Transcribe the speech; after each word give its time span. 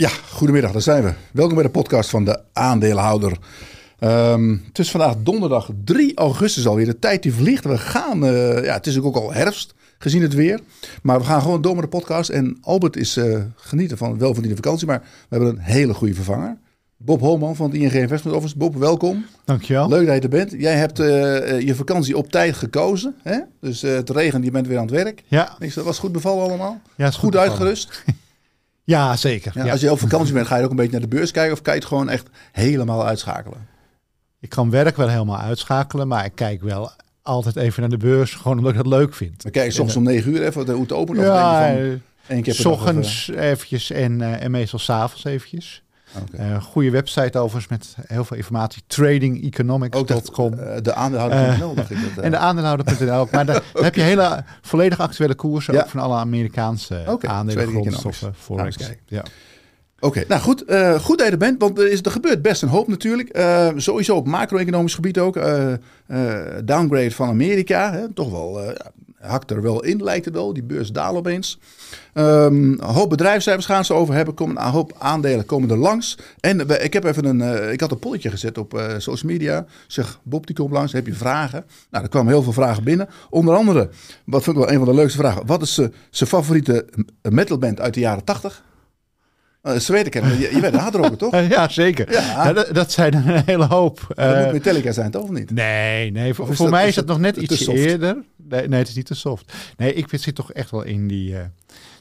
Ja, 0.00 0.08
goedemiddag, 0.30 0.72
daar 0.72 0.82
zijn 0.82 1.04
we. 1.04 1.12
Welkom 1.32 1.54
bij 1.54 1.62
de 1.62 1.70
podcast 1.70 2.10
van 2.10 2.24
de 2.24 2.40
aandeelhouder. 2.52 3.38
Ehm, 3.98 4.56
het 4.66 4.78
is 4.78 4.90
vandaag 4.90 5.14
donderdag 5.18 5.70
3 5.84 6.16
augustus 6.16 6.66
alweer. 6.66 6.84
De 6.84 6.98
tijd 6.98 7.22
die 7.22 7.34
vliegt. 7.34 7.64
We 7.64 7.78
gaan, 7.78 8.24
eh, 8.24 8.64
ja, 8.64 8.74
het 8.74 8.86
is 8.86 9.00
ook 9.00 9.16
al 9.16 9.32
herfst, 9.32 9.74
gezien 9.98 10.22
het 10.22 10.34
weer. 10.34 10.60
Maar 11.02 11.18
we 11.18 11.24
gaan 11.24 11.42
gewoon 11.42 11.62
door 11.62 11.74
met 11.74 11.82
de 11.82 11.88
podcast. 11.88 12.30
En 12.30 12.58
Albert 12.60 12.96
is 12.96 13.16
uh, 13.16 13.38
genieten 13.56 13.96
van 13.96 14.10
een 14.10 14.18
welverdiende 14.18 14.56
vakantie. 14.56 14.86
Maar 14.86 15.00
we 15.00 15.36
hebben 15.36 15.48
een 15.48 15.58
hele 15.58 15.94
goede 15.94 16.14
vervanger. 16.14 16.58
Bob 16.96 17.20
Holman 17.20 17.56
van 17.56 17.70
het 17.70 17.80
ING 17.80 17.92
Investment 17.92 18.36
Office. 18.36 18.56
Bob, 18.56 18.76
welkom. 18.76 19.24
Dankjewel. 19.44 19.88
Leuk 19.88 20.06
dat 20.06 20.14
je 20.14 20.20
er 20.20 20.28
bent. 20.28 20.54
Jij 20.58 20.74
hebt 20.74 21.00
uh, 21.00 21.06
je 21.60 21.74
vakantie 21.74 22.16
op 22.16 22.30
tijd 22.30 22.54
gekozen. 22.54 23.14
Hè? 23.22 23.38
Dus 23.60 23.82
het 23.82 24.10
regent, 24.10 24.44
je 24.44 24.50
bent 24.50 24.66
weer 24.66 24.78
aan 24.78 24.86
het 24.86 24.94
werk. 24.94 25.22
Ja. 25.26 25.56
Dat 25.58 25.84
was 25.84 25.98
goed 25.98 26.12
bevallen 26.12 26.44
allemaal? 26.44 26.80
Ja, 26.96 27.06
is 27.06 27.14
goed, 27.14 27.24
goed 27.24 27.36
uitgerust? 27.36 28.02
Ja, 28.88 29.16
zeker. 29.16 29.52
Ja, 29.54 29.70
Als 29.70 29.80
je 29.80 29.90
op 29.90 29.98
vakantie 29.98 30.32
bent, 30.32 30.46
ga 30.46 30.56
je 30.56 30.64
ook 30.64 30.70
een 30.70 30.76
beetje 30.76 30.92
naar 30.92 31.00
de 31.00 31.08
beurs 31.08 31.30
kijken 31.30 31.52
of 31.52 31.62
kan 31.62 31.72
je 31.74 31.78
het 31.78 31.88
gewoon 31.88 32.08
echt 32.08 32.28
helemaal 32.52 33.06
uitschakelen? 33.06 33.68
Ik 34.40 34.48
kan 34.48 34.70
werk 34.70 34.96
wel 34.96 35.08
helemaal 35.08 35.38
uitschakelen, 35.38 36.08
maar 36.08 36.24
ik 36.24 36.34
kijk 36.34 36.62
wel 36.62 36.90
altijd 37.22 37.56
even 37.56 37.80
naar 37.80 37.90
de 37.90 37.96
beurs, 37.96 38.34
gewoon 38.34 38.56
omdat 38.58 38.72
ik 38.72 38.76
dat 38.76 38.86
leuk 38.86 39.14
vind. 39.14 39.42
Dan 39.42 39.52
kijk 39.52 39.72
soms 39.72 39.96
om 39.96 40.02
negen 40.02 40.32
uur 40.32 40.46
even 40.46 40.70
hoe 40.72 40.82
het 40.82 40.92
opent? 40.92 41.18
Ja, 41.18 41.72
of 41.72 41.98
één 42.26 42.42
keer 42.42 42.68
ochtends 42.68 43.28
eventjes 43.28 43.90
en, 43.90 44.20
uh, 44.20 44.42
en 44.42 44.50
meestal 44.50 44.78
s'avonds 44.78 45.24
eventjes. 45.24 45.82
Okay. 46.16 46.50
Uh, 46.50 46.62
goede 46.62 46.90
website 46.90 47.38
overigens 47.38 47.68
met 47.68 48.06
heel 48.06 48.24
veel 48.24 48.36
informatie. 48.36 48.82
Tradingeconomics.com. 48.86 50.52
Uh, 50.54 50.76
de 50.82 50.94
aandeelhouder.nl 50.94 51.74
dacht 51.74 51.90
ik 51.90 51.98
dat. 52.14 52.24
En 52.24 52.30
de 52.30 52.36
aandeelhouder.nl. 52.36 53.28
Maar 53.30 53.46
daar 53.46 53.56
okay. 53.72 53.84
heb 53.84 53.94
je 53.94 54.00
hele 54.00 54.44
volledig 54.62 55.00
actuele 55.00 55.34
koersen 55.34 55.74
ja. 55.74 55.80
ook 55.80 55.88
van 55.88 56.00
alle 56.00 56.16
Amerikaanse 56.16 57.04
okay. 57.06 57.30
aandelen, 57.30 57.68
grondstoffen, 57.68 58.34
forex. 58.34 58.76
Ja. 59.06 59.22
Oké, 60.00 60.06
okay, 60.06 60.24
nou 60.28 60.40
goed, 60.40 60.70
uh, 60.70 60.94
goed 60.94 61.18
dat 61.18 61.26
je 61.26 61.32
er 61.32 61.38
bent, 61.38 61.60
want 61.60 61.78
er, 61.78 61.90
is, 61.90 62.02
er 62.02 62.10
gebeurt 62.10 62.42
best 62.42 62.62
een 62.62 62.68
hoop 62.68 62.88
natuurlijk. 62.88 63.36
Uh, 63.36 63.68
sowieso 63.76 64.16
op 64.16 64.26
macro-economisch 64.26 64.94
gebied 64.94 65.18
ook. 65.18 65.36
Uh, 65.36 65.72
downgrade 66.64 67.10
van 67.10 67.28
Amerika, 67.28 67.92
hè, 67.92 68.12
toch 68.12 68.30
wel, 68.30 68.60
hakt 69.20 69.50
er 69.50 69.62
wel 69.62 69.84
in 69.84 70.02
lijkt 70.02 70.24
het 70.24 70.34
wel. 70.34 70.52
Die 70.52 70.62
beurs 70.62 70.92
daalt 70.92 71.16
opeens. 71.16 71.58
Um, 72.14 72.72
een 72.72 72.80
hoop 72.80 73.10
bedrijfscijfers 73.10 73.66
gaan 73.66 73.84
ze 73.84 73.94
over 73.94 74.14
hebben. 74.14 74.34
Komen, 74.34 74.56
een 74.56 74.70
hoop 74.70 74.92
aandelen 74.98 75.46
komen 75.46 75.70
er 75.70 75.76
langs. 75.76 76.18
En 76.40 76.82
ik 76.82 76.92
heb 76.92 77.04
even 77.04 77.24
een, 77.24 77.72
ik 77.72 77.80
had 77.80 77.90
een 77.90 77.98
polletje 77.98 78.30
gezet 78.30 78.58
op 78.58 78.82
social 78.98 79.32
media. 79.32 79.66
Zeg, 79.86 80.20
Bob 80.22 80.46
die 80.46 80.56
komt 80.56 80.70
langs, 80.70 80.92
heb 80.92 81.06
je 81.06 81.14
vragen? 81.14 81.64
Nou, 81.90 82.04
er 82.04 82.10
kwamen 82.10 82.32
heel 82.32 82.42
veel 82.42 82.52
vragen 82.52 82.84
binnen. 82.84 83.08
Onder 83.30 83.54
andere, 83.54 83.88
wat 84.24 84.42
vind 84.42 84.56
ik 84.56 84.62
wel 84.62 84.72
een 84.72 84.78
van 84.78 84.88
de 84.88 84.94
leukste 84.94 85.18
vragen. 85.18 85.46
Wat 85.46 85.62
is 85.62 85.74
zijn 86.10 86.30
favoriete 86.30 86.86
metalband 87.22 87.80
uit 87.80 87.94
de 87.94 88.00
jaren 88.00 88.24
80? 88.24 88.66
Zweden 89.76 90.10
kennen, 90.10 90.38
je, 90.38 90.54
je 90.54 90.60
bent 90.60 90.94
een 90.94 91.16
toch? 91.16 91.40
ja, 91.48 91.68
zeker. 91.68 92.12
Ja. 92.12 92.20
ja 92.20 92.52
dat, 92.52 92.74
dat, 92.74 92.92
zijn 92.92 93.14
een 93.14 93.42
hele 93.44 93.64
hoop. 93.64 94.06
Dat 94.08 94.34
uh, 94.34 94.42
moet 94.44 94.52
Metallica 94.52 94.92
zijn, 94.92 95.10
toch 95.10 95.22
of 95.22 95.30
niet? 95.30 95.50
Nee, 95.50 96.10
nee 96.10 96.34
voor, 96.34 96.46
voor 96.46 96.56
dat, 96.56 96.70
mij 96.70 96.88
is 96.88 96.94
dat 96.94 97.06
nog 97.06 97.18
net 97.18 97.36
iets 97.36 97.66
eerder. 97.66 98.16
Nee, 98.36 98.68
nee, 98.68 98.78
het 98.78 98.88
is 98.88 98.94
niet 98.94 99.06
te 99.06 99.14
soft. 99.14 99.52
Nee, 99.76 99.94
ik 99.94 100.08
zit 100.10 100.34
toch 100.34 100.52
echt 100.52 100.70
wel 100.70 100.82
in 100.82 101.08
die 101.08 101.30
uh, 101.30 101.38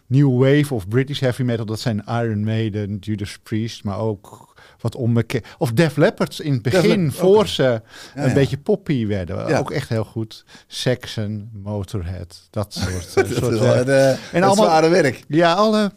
new 0.07 0.39
wave 0.39 0.73
of 0.73 0.87
British 0.87 1.19
heavy 1.19 1.43
metal. 1.43 1.65
Dat 1.65 1.79
zijn 1.79 2.03
Iron 2.07 2.43
Maiden, 2.43 2.97
Judas 2.99 3.37
Priest, 3.43 3.83
maar 3.83 3.99
ook 3.99 4.55
wat 4.79 4.95
onbekend. 4.95 5.45
Of 5.57 5.71
Def 5.71 5.95
Leppard 5.95 6.39
in 6.39 6.53
het 6.53 6.61
begin, 6.61 7.11
voor 7.11 7.35
okay. 7.35 7.47
ze 7.47 7.63
ja, 7.63 7.81
een 8.15 8.27
ja. 8.27 8.33
beetje 8.33 8.57
poppy 8.57 9.07
werden. 9.07 9.47
Ja. 9.47 9.59
Ook 9.59 9.71
echt 9.71 9.89
heel 9.89 10.03
goed. 10.03 10.45
Saxon, 10.67 11.49
Motorhead, 11.63 12.47
dat 12.49 12.73
soort. 12.73 13.13
dat 13.15 13.27
soort 13.27 13.59
wel, 13.59 13.85
de, 13.85 14.17
en 14.31 14.43
allemaal, 14.43 14.65
zware 14.65 14.89
werk. 14.89 15.23
Ja, 15.27 15.53
alle 15.53 15.91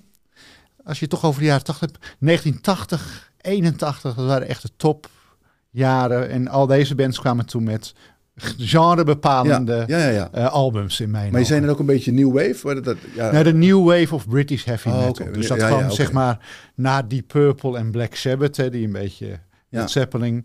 als 0.90 0.98
je 0.98 1.04
het 1.04 1.14
toch 1.14 1.24
over 1.24 1.40
de 1.40 1.46
jaren 1.46 1.64
80 1.64 1.90
hebt. 1.90 1.98
1980, 2.18 3.32
81, 3.40 4.14
dat 4.14 4.26
waren 4.26 4.48
echt 4.48 4.62
de 4.62 4.70
topjaren. 4.76 6.28
En 6.28 6.48
al 6.48 6.66
deze 6.66 6.94
bands 6.94 7.20
kwamen 7.20 7.46
toen 7.46 7.64
met 7.64 7.94
genrebepalende 8.58 9.84
ja, 9.86 9.98
ja, 9.98 10.08
ja, 10.08 10.30
uh, 10.34 10.52
albums 10.52 11.00
in 11.00 11.10
mijn 11.10 11.30
Maar 11.30 11.40
je 11.40 11.46
zijn 11.46 11.62
er 11.62 11.70
ook 11.70 11.78
een 11.78 11.86
beetje 11.86 12.12
new 12.12 12.32
wave? 12.32 12.80
Dat, 12.80 12.96
ja. 13.14 13.30
Nou, 13.30 13.44
de 13.44 13.54
new 13.54 13.84
wave 13.84 14.14
of 14.14 14.28
British 14.28 14.64
heavy 14.64 14.88
metal. 14.88 15.02
Oh, 15.02 15.08
okay. 15.08 15.32
Dus 15.32 15.46
dat 15.46 15.58
kwam 15.58 15.72
okay. 15.72 15.90
zeg 15.90 16.12
maar 16.12 16.38
na 16.74 17.02
Deep 17.02 17.26
Purple 17.26 17.78
en 17.78 17.90
Black 17.90 18.14
Sabbath, 18.14 18.56
hè, 18.56 18.70
die 18.70 18.86
een 18.86 18.92
beetje 18.92 19.38
ja. 19.68 19.86
Zeppelin 19.86 20.44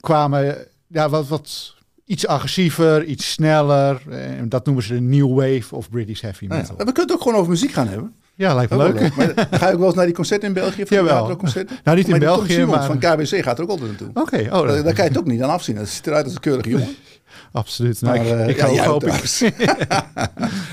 kwamen 0.00 0.56
ja, 0.86 1.08
wat, 1.08 1.28
wat 1.28 1.74
iets 2.04 2.26
agressiever, 2.26 3.04
iets 3.04 3.32
sneller. 3.32 4.02
En 4.10 4.48
dat 4.48 4.64
noemen 4.64 4.84
ze 4.84 4.94
de 4.94 5.00
new 5.00 5.34
wave 5.34 5.74
of 5.74 5.90
British 5.90 6.20
heavy 6.20 6.46
metal. 6.46 6.76
We 6.76 6.84
kunnen 6.84 7.02
het 7.02 7.12
ook 7.12 7.22
gewoon 7.22 7.38
over 7.38 7.50
muziek 7.50 7.72
gaan 7.72 7.88
hebben. 7.88 8.14
Ja, 8.36 8.54
lijkt 8.54 8.70
me 8.70 8.76
leuk. 8.76 9.00
leuk. 9.00 9.16
Maar 9.16 9.48
ga 9.50 9.66
je 9.66 9.72
ook 9.72 9.78
wel 9.78 9.86
eens 9.86 9.96
naar 9.96 10.04
die 10.04 10.14
concerten 10.14 10.48
in 10.48 10.54
België? 10.54 10.86
Van 10.86 10.96
Jawel. 10.96 11.36
Concerten? 11.36 11.78
Nou, 11.84 11.96
niet 11.96 12.08
in 12.08 12.18
België, 12.18 12.64
maar... 12.64 12.84
van 12.84 12.98
KBC 12.98 13.42
gaat 13.42 13.58
er 13.58 13.64
ook 13.64 13.70
altijd 13.70 13.88
naartoe. 13.88 14.08
Oké. 14.08 14.20
Okay. 14.20 14.60
Oh, 14.60 14.68
daar, 14.68 14.82
daar 14.82 14.94
kan 14.94 15.04
je 15.04 15.10
het 15.10 15.18
ook 15.18 15.26
niet 15.26 15.42
aan 15.42 15.50
afzien. 15.50 15.74
Dat 15.74 15.88
ziet 15.88 16.06
eruit 16.06 16.24
als 16.24 16.34
een 16.34 16.40
keurige 16.40 16.68
jongen. 16.68 16.88
Absoluut. 17.52 18.00
Nou, 18.06 18.18
maar, 18.18 18.26
uh, 18.26 18.48
ik, 18.48 18.56
ik 18.56 18.70
ja, 18.70 18.84
hoop 18.84 19.04
ik. 19.04 19.12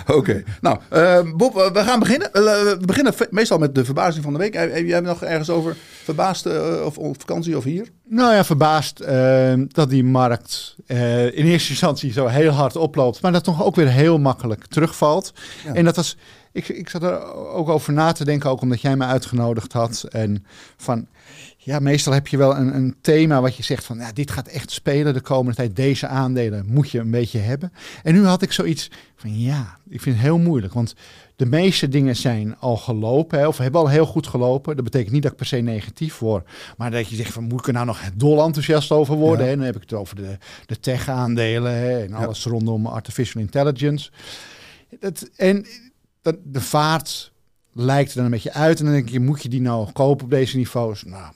Oké. 0.07 0.17
Okay. 0.17 0.43
Nou, 0.61 0.79
uh, 0.93 1.35
Bob, 1.35 1.55
uh, 1.55 1.71
we 1.71 1.79
gaan 1.79 1.99
beginnen. 1.99 2.29
we 2.31 2.77
beginnen 2.85 3.13
meestal 3.29 3.57
met 3.57 3.75
de 3.75 3.85
verbazing 3.85 4.23
van 4.23 4.33
de 4.33 4.39
week. 4.39 4.53
Heb 4.53 4.85
jij 4.85 4.99
nog 4.99 5.23
ergens 5.23 5.49
over 5.49 5.75
verbaasd 6.03 6.45
of 6.83 6.97
op 6.97 7.19
vakantie 7.19 7.57
of 7.57 7.63
hier? 7.63 7.87
Nou 8.07 8.33
ja, 8.33 8.43
verbaasd 8.43 9.03
dat 9.67 9.89
die 9.89 10.03
markt 10.03 10.75
in 10.87 11.45
eerste 11.45 11.69
instantie 11.69 12.11
zo 12.11 12.27
heel 12.27 12.51
hard 12.51 12.75
oploopt. 12.75 13.21
Maar 13.21 13.31
dat 13.31 13.43
toch 13.43 13.63
ook 13.63 13.75
weer 13.75 13.89
heel 13.89 14.17
makkelijk 14.17 14.65
terugvalt. 14.65 15.33
Ja. 15.65 15.73
En 15.73 15.85
dat 15.85 15.95
was... 15.95 16.17
Ik, 16.53 16.67
ik 16.67 16.89
zat 16.89 17.03
er 17.03 17.33
ook 17.33 17.69
over 17.69 17.93
na 17.93 18.11
te 18.11 18.25
denken, 18.25 18.49
ook 18.49 18.61
omdat 18.61 18.81
jij 18.81 18.95
me 18.95 19.05
uitgenodigd 19.05 19.73
had. 19.73 20.03
En 20.09 20.45
van, 20.77 21.07
ja, 21.57 21.79
meestal 21.79 22.13
heb 22.13 22.27
je 22.27 22.37
wel 22.37 22.55
een, 22.57 22.75
een 22.75 22.95
thema 23.01 23.41
wat 23.41 23.55
je 23.55 23.63
zegt 23.63 23.85
van, 23.85 23.97
ja, 23.97 24.11
dit 24.11 24.31
gaat 24.31 24.47
echt 24.47 24.71
spelen 24.71 25.13
de 25.13 25.21
komende 25.21 25.55
tijd. 25.55 25.75
Deze 25.75 26.07
aandelen 26.07 26.65
moet 26.67 26.91
je 26.91 26.99
een 26.99 27.11
beetje 27.11 27.39
hebben. 27.39 27.73
En 28.03 28.13
nu 28.13 28.25
had 28.25 28.41
ik 28.41 28.51
zoiets 28.51 28.91
van, 29.15 29.39
ja, 29.39 29.77
ik 29.89 30.01
vind 30.01 30.15
het 30.15 30.25
heel 30.25 30.37
moeilijk. 30.37 30.73
Want 30.73 30.95
de 31.35 31.45
meeste 31.45 31.89
dingen 31.89 32.15
zijn 32.15 32.57
al 32.59 32.77
gelopen, 32.77 33.39
hè, 33.39 33.47
of 33.47 33.57
hebben 33.57 33.81
al 33.81 33.89
heel 33.89 34.05
goed 34.05 34.27
gelopen. 34.27 34.75
Dat 34.75 34.83
betekent 34.83 35.11
niet 35.11 35.23
dat 35.23 35.31
ik 35.31 35.37
per 35.37 35.45
se 35.45 35.57
negatief 35.57 36.19
word. 36.19 36.49
Maar 36.77 36.91
dat 36.91 37.09
je 37.09 37.15
zegt 37.15 37.33
van, 37.33 37.43
moet 37.43 37.59
ik 37.59 37.67
er 37.67 37.73
nou 37.73 37.85
nog 37.85 38.01
dol 38.15 38.43
enthousiast 38.43 38.91
over 38.91 39.15
worden? 39.15 39.45
Ja. 39.45 39.51
En 39.51 39.57
dan 39.57 39.65
heb 39.65 39.75
ik 39.75 39.81
het 39.81 39.93
over 39.93 40.15
de, 40.15 40.37
de 40.65 40.79
tech-aandelen 40.79 41.73
hè, 41.73 42.03
en 42.03 42.13
alles 42.13 42.43
ja. 42.43 42.51
rondom 42.51 42.85
artificial 42.85 43.41
intelligence. 43.41 44.11
Dat, 44.99 45.29
en 45.35 45.65
dat, 46.23 46.35
de 46.43 46.61
vaart 46.61 47.31
lijkt 47.73 48.09
er 48.09 48.15
dan 48.15 48.25
een 48.25 48.31
beetje 48.31 48.53
uit. 48.53 48.79
En 48.79 48.85
dan 48.85 48.93
denk 48.93 49.09
je, 49.09 49.19
moet 49.19 49.43
je 49.43 49.49
die 49.49 49.61
nou 49.61 49.91
kopen 49.91 50.25
op 50.25 50.31
deze 50.31 50.57
niveaus? 50.57 51.03
Nou, 51.03 51.33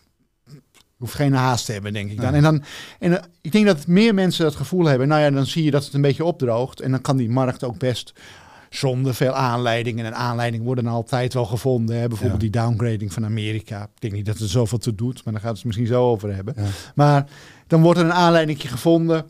hoeft 0.97 1.13
geen 1.13 1.33
haast 1.33 1.65
te 1.65 1.71
hebben, 1.71 1.93
denk 1.93 2.11
ik 2.11 2.21
dan. 2.21 2.33
En, 2.33 2.43
dan 2.43 2.63
en 2.99 3.11
uh, 3.11 3.17
ik 3.41 3.51
denk 3.51 3.65
dat 3.65 3.87
meer 3.87 4.13
mensen 4.13 4.43
dat 4.43 4.55
gevoel 4.55 4.85
hebben. 4.85 5.07
Nou 5.07 5.21
ja, 5.21 5.31
dan 5.31 5.45
zie 5.45 5.63
je 5.63 5.71
dat 5.71 5.85
het 5.85 5.93
een 5.93 6.01
beetje 6.01 6.25
opdroogt. 6.25 6.81
En 6.81 6.91
dan 6.91 7.01
kan 7.01 7.17
die 7.17 7.29
markt 7.29 7.63
ook 7.63 7.77
best 7.77 8.13
zonder 8.69 9.15
veel 9.15 9.33
aanleidingen. 9.33 10.05
En 10.05 10.15
aanleidingen 10.15 10.65
worden 10.65 10.87
altijd 10.87 11.33
wel 11.33 11.45
gevonden. 11.45 11.99
Hè? 11.99 12.07
Bijvoorbeeld 12.07 12.41
ja. 12.41 12.49
die 12.49 12.61
downgrading 12.61 13.13
van 13.13 13.25
Amerika. 13.25 13.83
Ik 13.83 14.01
denk 14.01 14.13
niet 14.13 14.25
dat 14.25 14.37
het 14.37 14.49
zoveel 14.49 14.77
te 14.77 14.95
doet, 14.95 15.23
maar 15.23 15.33
daar 15.33 15.41
gaat 15.41 15.55
het 15.55 15.65
misschien 15.65 15.87
zo 15.87 16.09
over 16.09 16.35
hebben. 16.35 16.53
Ja. 16.57 16.63
Maar 16.95 17.25
dan 17.67 17.81
wordt 17.81 17.99
er 17.99 18.05
een 18.05 18.13
aanleiding 18.13 18.61
gevonden. 18.61 19.25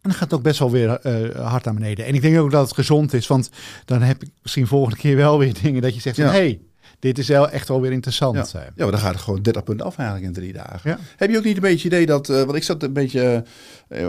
En 0.00 0.10
dan 0.10 0.12
gaat 0.12 0.30
het 0.30 0.38
ook 0.38 0.42
best 0.42 0.58
wel 0.58 0.70
weer 0.70 1.00
uh, 1.06 1.46
hard 1.46 1.64
naar 1.64 1.74
beneden. 1.74 2.06
En 2.06 2.14
ik 2.14 2.22
denk 2.22 2.38
ook 2.38 2.50
dat 2.50 2.64
het 2.64 2.74
gezond 2.74 3.12
is, 3.12 3.26
want 3.26 3.50
dan 3.84 4.02
heb 4.02 4.22
ik 4.22 4.28
misschien 4.42 4.66
volgende 4.66 4.96
keer 4.96 5.16
wel 5.16 5.38
weer 5.38 5.54
dingen 5.62 5.82
dat 5.82 5.94
je 5.94 6.00
zegt 6.00 6.16
ja. 6.16 6.24
van... 6.24 6.34
hey, 6.34 6.60
dit 6.98 7.18
is 7.18 7.28
wel 7.28 7.50
echt 7.50 7.68
wel 7.68 7.80
weer 7.80 7.92
interessant. 7.92 8.50
Ja, 8.52 8.60
ja 8.60 8.70
maar 8.76 8.90
dan 8.90 9.00
gaat 9.00 9.12
het 9.12 9.22
gewoon 9.22 9.42
30 9.42 9.62
punten 9.62 9.86
af 9.86 9.96
eigenlijk 9.96 10.28
in 10.28 10.34
drie 10.42 10.52
dagen. 10.52 10.90
Ja. 10.90 10.98
Heb 11.16 11.30
je 11.30 11.36
ook 11.38 11.44
niet 11.44 11.56
een 11.56 11.62
beetje 11.62 11.86
idee 11.86 12.06
dat, 12.06 12.28
uh, 12.28 12.36
want 12.36 12.54
ik 12.54 12.62
zat 12.62 12.82
een 12.82 12.92
beetje, 12.92 13.44
uh, 13.88 14.08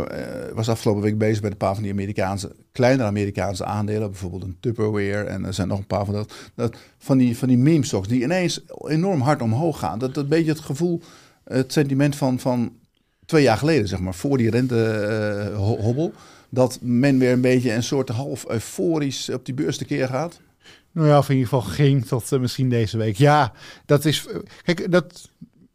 was 0.53 0.69
afgelopen 0.69 1.01
week 1.01 1.18
bezig 1.18 1.41
met 1.41 1.51
een 1.51 1.57
paar 1.57 1.74
van 1.74 1.83
die 1.83 1.92
Amerikaanse, 1.92 2.56
kleinere 2.71 3.07
Amerikaanse 3.07 3.65
aandelen, 3.65 4.09
bijvoorbeeld 4.09 4.44
een 4.44 4.57
Tupperware 4.59 5.24
en 5.24 5.45
er 5.45 5.53
zijn 5.53 5.68
nog 5.68 5.80
een 5.80 5.88
paar 5.88 6.06
van 6.06 6.13
dat, 6.13 6.33
dat 6.56 6.75
van 6.97 7.18
die, 7.18 7.38
van 7.38 7.47
die 7.47 7.57
meme 7.57 7.85
stocks 7.85 8.07
die 8.07 8.24
ineens 8.24 8.62
enorm 8.88 9.21
hard 9.21 9.42
omhoog 9.42 9.80
gaan. 9.80 10.00
Dat, 10.00 10.13
dat 10.13 10.30
beetje 10.30 10.51
het 10.51 10.59
gevoel, 10.59 11.01
het 11.44 11.74
sentiment 11.74 12.15
van, 12.15 12.39
van 12.39 12.71
twee 13.30 13.44
jaar 13.44 13.58
geleden, 13.58 13.88
zeg 13.88 14.00
maar, 14.00 14.14
voor 14.14 14.38
die 14.38 14.50
rentehobbel, 14.50 16.12
uh, 16.14 16.20
dat 16.50 16.80
men 16.81 17.18
weer 17.18 17.31
een 17.31 17.42
beetje 17.42 17.74
een 17.74 17.84
soort 17.84 18.10
half 18.10 18.46
euforisch 18.48 19.30
op 19.30 19.46
die 19.46 19.54
beurs 19.54 19.78
tekeer 19.78 20.08
gaat. 20.08 20.40
Nou 20.92 21.08
ja, 21.08 21.18
of 21.18 21.30
in 21.30 21.36
ieder 21.36 21.50
geval 21.50 21.70
ging 21.70 22.06
tot 22.06 22.31
uh, 22.31 22.40
misschien 22.40 22.70
deze 22.70 22.98
week. 22.98 23.16
Ja, 23.16 23.54
dat 23.86 24.06
is. 24.06 24.28
Kijk, 24.64 24.92
dat. 24.92 25.30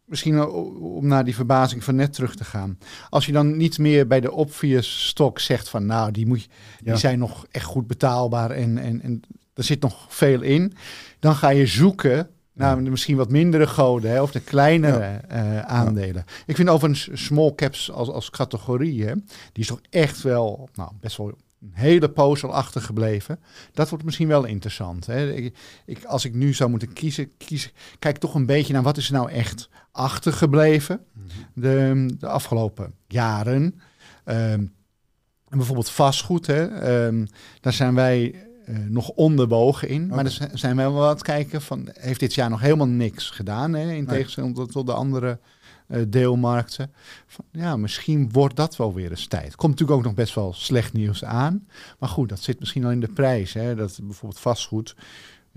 Misschien 0.04 0.46
om 0.48 1.06
naar 1.06 1.24
die 1.24 1.34
verbazing 1.34 1.84
van 1.84 1.94
net 1.94 2.12
terug 2.12 2.36
te 2.36 2.44
gaan. 2.44 2.78
Als 3.10 3.26
je 3.26 3.32
dan 3.32 3.56
niet 3.56 3.78
meer 3.78 4.06
bij 4.06 4.20
de 4.20 4.32
obvious 4.32 5.06
stok 5.06 5.38
zegt 5.38 5.68
van 5.68 5.86
nou, 5.86 6.10
die, 6.10 6.26
moet 6.26 6.42
je, 6.42 6.48
die 6.82 6.96
zijn 6.96 7.18
nog 7.18 7.46
echt 7.50 7.64
goed 7.64 7.86
betaalbaar 7.86 8.50
en, 8.50 8.78
en, 8.78 9.02
en 9.02 9.22
er 9.54 9.64
zit 9.64 9.80
nog 9.80 10.06
veel 10.08 10.42
in. 10.42 10.74
Dan 11.18 11.34
ga 11.34 11.48
je 11.48 11.66
zoeken 11.66 12.28
ja. 12.54 12.74
misschien 12.74 13.16
wat 13.16 13.30
mindere 13.30 13.66
goden 13.66 14.10
hè, 14.10 14.22
of 14.22 14.32
de 14.32 14.40
kleinere 14.40 15.20
ja. 15.28 15.44
uh, 15.44 15.60
aandelen. 15.60 16.24
Ik 16.46 16.56
vind 16.56 16.68
overigens 16.68 17.24
small 17.26 17.54
caps 17.54 17.90
als, 17.90 18.08
als 18.08 18.30
categorie, 18.30 19.04
hè, 19.04 19.14
die 19.52 19.62
is 19.62 19.66
toch 19.66 19.80
echt 19.90 20.22
wel 20.22 20.68
nou, 20.74 20.90
best 21.00 21.16
wel 21.16 21.28
een 21.28 21.70
hele 21.72 22.08
poos 22.08 22.44
al 22.44 22.54
achtergebleven. 22.54 23.40
Dat 23.72 23.88
wordt 23.88 24.04
misschien 24.04 24.28
wel 24.28 24.44
interessant. 24.44 25.06
Hè? 25.06 25.32
Ik, 25.32 25.56
ik, 25.86 26.04
als 26.04 26.24
ik 26.24 26.34
nu 26.34 26.54
zou 26.54 26.70
moeten 26.70 26.92
kiezen, 26.92 27.36
kies, 27.36 27.72
kijk 27.98 28.18
toch 28.18 28.34
een 28.34 28.46
beetje 28.46 28.72
naar 28.72 28.82
wat 28.82 28.96
is 28.96 29.06
er 29.06 29.12
nou 29.12 29.30
echt 29.30 29.68
achtergebleven 29.92 31.00
de, 31.54 32.06
de 32.18 32.28
afgelopen 32.28 32.94
jaren. 33.08 33.80
Ehm, 34.24 34.66
en 35.48 35.60
bijvoorbeeld 35.60 35.90
vastgoed, 35.90 36.46
hè? 36.46 36.66
Ehm, 36.66 37.26
daar 37.60 37.72
zijn 37.72 37.94
wij 37.94 38.43
uh, 38.68 38.76
nog 38.88 39.08
onderbogen 39.08 39.88
in. 39.88 40.06
Maar 40.06 40.24
er 40.24 40.50
zijn 40.54 40.76
wel 40.76 41.08
het 41.08 41.22
kijken 41.22 41.62
van, 41.62 41.88
heeft 41.92 42.20
dit 42.20 42.34
jaar 42.34 42.50
nog 42.50 42.60
helemaal 42.60 42.88
niks 42.88 43.30
gedaan, 43.30 43.72
hè? 43.74 43.92
in 43.92 44.06
tegenstelling 44.06 44.54
tot, 44.54 44.72
tot 44.72 44.86
de 44.86 44.92
andere 44.92 45.38
deelmarkten. 46.08 46.92
Van, 47.26 47.44
ja, 47.50 47.76
misschien 47.76 48.32
wordt 48.32 48.56
dat 48.56 48.76
wel 48.76 48.94
weer 48.94 49.10
eens 49.10 49.26
tijd. 49.26 49.56
Komt 49.56 49.70
natuurlijk 49.70 49.98
ook 49.98 50.04
nog 50.04 50.14
best 50.14 50.34
wel 50.34 50.52
slecht 50.52 50.92
nieuws 50.92 51.24
aan. 51.24 51.66
Maar 51.98 52.08
goed, 52.08 52.28
dat 52.28 52.42
zit 52.42 52.60
misschien 52.60 52.84
al 52.84 52.90
in 52.90 53.00
de 53.00 53.12
prijs. 53.12 53.52
Hè? 53.52 53.74
Dat 53.74 53.98
bijvoorbeeld 54.02 54.40
vastgoed, 54.40 54.94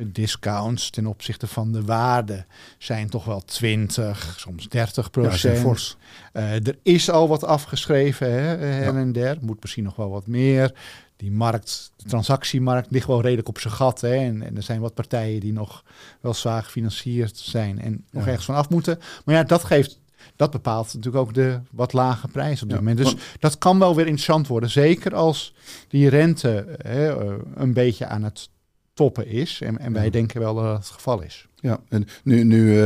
discounts 0.06 0.90
ten 0.90 1.06
opzichte 1.06 1.48
van 1.48 1.72
de 1.72 1.82
waarde 1.82 2.46
zijn 2.78 3.10
toch 3.10 3.26
wel 3.26 3.46
20, 3.46 4.36
soms 4.38 4.70
30 4.70 5.10
procent. 5.10 5.98
Ja, 6.34 6.42
uh, 6.42 6.68
er 6.68 6.78
is 6.84 7.10
al 7.10 7.28
wat 7.28 7.44
afgeschreven 7.44 8.32
hè, 8.32 8.66
her 8.66 8.96
en 8.96 9.12
der. 9.12 9.38
Moet 9.42 9.62
misschien 9.62 9.84
nog 9.84 9.96
wel 9.96 10.10
wat 10.10 10.28
meer. 10.28 10.74
Die 11.16 11.32
markt, 11.32 11.92
de 11.96 12.10
transactiemarkt 12.10 12.92
ligt 12.92 13.08
wel 13.08 13.22
redelijk 13.22 13.48
op 13.48 13.60
zijn 13.60 13.74
gat. 13.74 14.02
Hè? 14.02 14.16
En, 14.16 14.42
en, 14.42 14.56
er 14.56 14.64
zijn 14.64 14.80
wat 14.80 14.94
partijen 14.94 15.40
die 15.40 15.54
nog 15.54 15.84
wel 16.22 16.34
zwaar 16.34 16.64
gefinancierd 16.64 17.38
zijn 17.38 17.82
en 17.82 18.06
nog 18.12 18.28
ergens 18.28 18.46
van 18.46 18.56
af 18.56 18.70
moeten. 18.70 19.00
Maar 19.26 19.36
ja, 19.36 19.44
dat 19.44 19.64
geeft 19.64 20.00
dat 20.36 20.52
bepaalt 20.52 20.94
natuurlijk 20.94 21.24
ook 21.24 21.34
de 21.34 21.60
wat 21.72 21.94
lage 21.94 22.28
prijs 22.28 22.64
op 22.64 22.70
dit 22.70 22.78
moment. 22.78 22.98
Dus 22.98 23.16
dat 23.40 23.58
kan 23.58 23.80
wel 23.80 23.96
weer 23.96 24.06
interessant 24.06 24.48
worden. 24.48 24.70
Zeker 24.70 25.16
als 25.16 25.54
die 25.88 26.10
rente 26.10 26.66
hè, 26.78 27.20
eh, 27.20 27.34
een 27.56 27.74
beetje 27.74 28.06
aan 28.06 28.24
het 28.24 28.50
toppen 28.94 29.28
is. 29.28 29.62
En, 29.62 29.80
en 29.80 29.94
wij 29.94 30.10
denken 30.10 30.40
wel 30.40 30.56
dat 30.56 30.64
het 30.64 30.78
het 30.78 30.88
geval 30.88 31.22
is. 31.22 31.48
Ja, 31.56 31.80
en 31.90 32.08
nu, 32.24 32.44
nu 32.44 32.74
uh, 32.74 32.84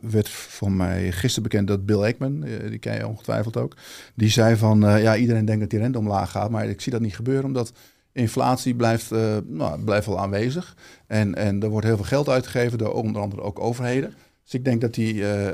werd 0.00 0.28
van 0.28 0.76
mij 0.76 1.12
gisteren 1.12 1.42
bekend 1.42 1.68
dat 1.68 1.86
Bill 1.86 2.04
Ackman, 2.04 2.40
die 2.68 2.78
ken 2.78 2.94
je 2.94 3.06
ongetwijfeld 3.06 3.56
ook, 3.56 3.76
die 4.14 4.30
zei 4.30 4.56
van 4.56 4.80
ja, 4.80 5.16
iedereen 5.16 5.44
denkt 5.44 5.60
dat 5.60 5.70
die 5.70 5.78
rente 5.78 5.98
omlaag 5.98 6.30
gaat, 6.30 6.50
maar 6.50 6.68
ik 6.68 6.80
zie 6.80 6.92
dat 6.92 7.00
niet 7.00 7.14
gebeuren 7.14 7.44
omdat 7.44 7.72
inflatie 8.12 8.74
blijft, 8.74 9.10
nou, 9.44 9.80
blijft 9.84 10.06
wel 10.06 10.20
aanwezig. 10.20 10.76
En, 11.06 11.34
en 11.34 11.62
er 11.62 11.68
wordt 11.68 11.86
heel 11.86 11.96
veel 11.96 12.04
geld 12.04 12.28
uitgegeven 12.28 12.78
door 12.78 12.92
onder 12.92 13.22
andere 13.22 13.42
ook 13.42 13.60
overheden. 13.60 14.14
Dus 14.50 14.58
ik 14.58 14.64
denk 14.64 14.80
dat 14.80 14.94
die 14.94 15.14
uh, 15.14 15.48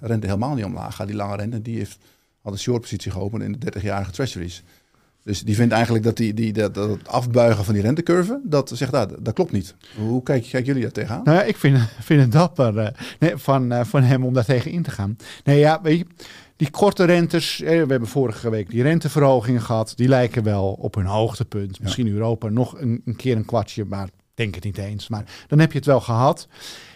rente 0.00 0.26
helemaal 0.26 0.54
niet 0.54 0.64
omlaag 0.64 0.94
gaat. 0.94 1.06
Die 1.06 1.16
lange 1.16 1.36
rente, 1.36 1.62
die 1.62 1.76
heeft 1.76 1.98
al 2.42 2.52
een 2.52 2.58
short 2.58 2.80
positie 2.80 3.10
geopend 3.10 3.42
in 3.42 3.56
de 3.58 3.72
30-jarige 3.72 4.10
treasuries. 4.10 4.62
Dus 5.22 5.42
die 5.42 5.54
vindt 5.54 5.72
eigenlijk 5.72 6.04
dat, 6.04 6.16
die, 6.16 6.34
die, 6.34 6.52
dat, 6.52 6.74
dat 6.74 6.88
het 6.88 7.08
afbuigen 7.08 7.64
van 7.64 7.74
die 7.74 7.82
rentecurve, 7.82 8.40
dat 8.44 8.70
zegt, 8.74 8.92
nou, 8.92 9.08
dat, 9.20 9.34
klopt 9.34 9.52
niet. 9.52 9.74
Hoe 9.96 10.22
kijken, 10.22 10.50
kijken 10.50 10.66
jullie 10.66 10.82
daar 10.82 10.92
tegenaan? 10.92 11.24
Nou 11.24 11.36
ja, 11.36 11.42
ik 11.42 11.56
vind, 11.56 11.78
vind 12.08 12.20
het 12.20 12.32
dapper 12.32 12.74
uh, 12.74 12.86
nee, 13.18 13.36
van, 13.36 13.72
uh, 13.72 13.84
van 13.84 14.02
hem 14.02 14.24
om 14.24 14.34
daar 14.34 14.44
tegen 14.44 14.70
in 14.70 14.82
te 14.82 14.90
gaan. 14.90 15.16
Nee, 15.44 15.58
ja, 15.58 15.82
weet 15.82 15.98
je, 15.98 16.06
die 16.56 16.70
korte 16.70 17.04
rentes, 17.04 17.58
we 17.58 17.66
hebben 17.66 18.06
vorige 18.06 18.50
week 18.50 18.70
die 18.70 18.82
renteverhogingen 18.82 19.62
gehad, 19.62 19.92
die 19.96 20.08
lijken 20.08 20.42
wel 20.42 20.72
op 20.72 20.94
hun 20.94 21.06
hoogtepunt. 21.06 21.80
Misschien 21.80 22.08
Europa 22.08 22.48
nog 22.48 22.80
een, 22.80 23.02
een 23.04 23.16
keer 23.16 23.36
een 23.36 23.44
kwartje, 23.44 23.84
maar 23.84 24.08
denk 24.34 24.54
het 24.54 24.64
niet 24.64 24.78
eens. 24.78 25.08
Maar 25.08 25.24
dan 25.46 25.58
heb 25.58 25.72
je 25.72 25.78
het 25.78 25.86
wel 25.86 26.00
gehad. 26.00 26.48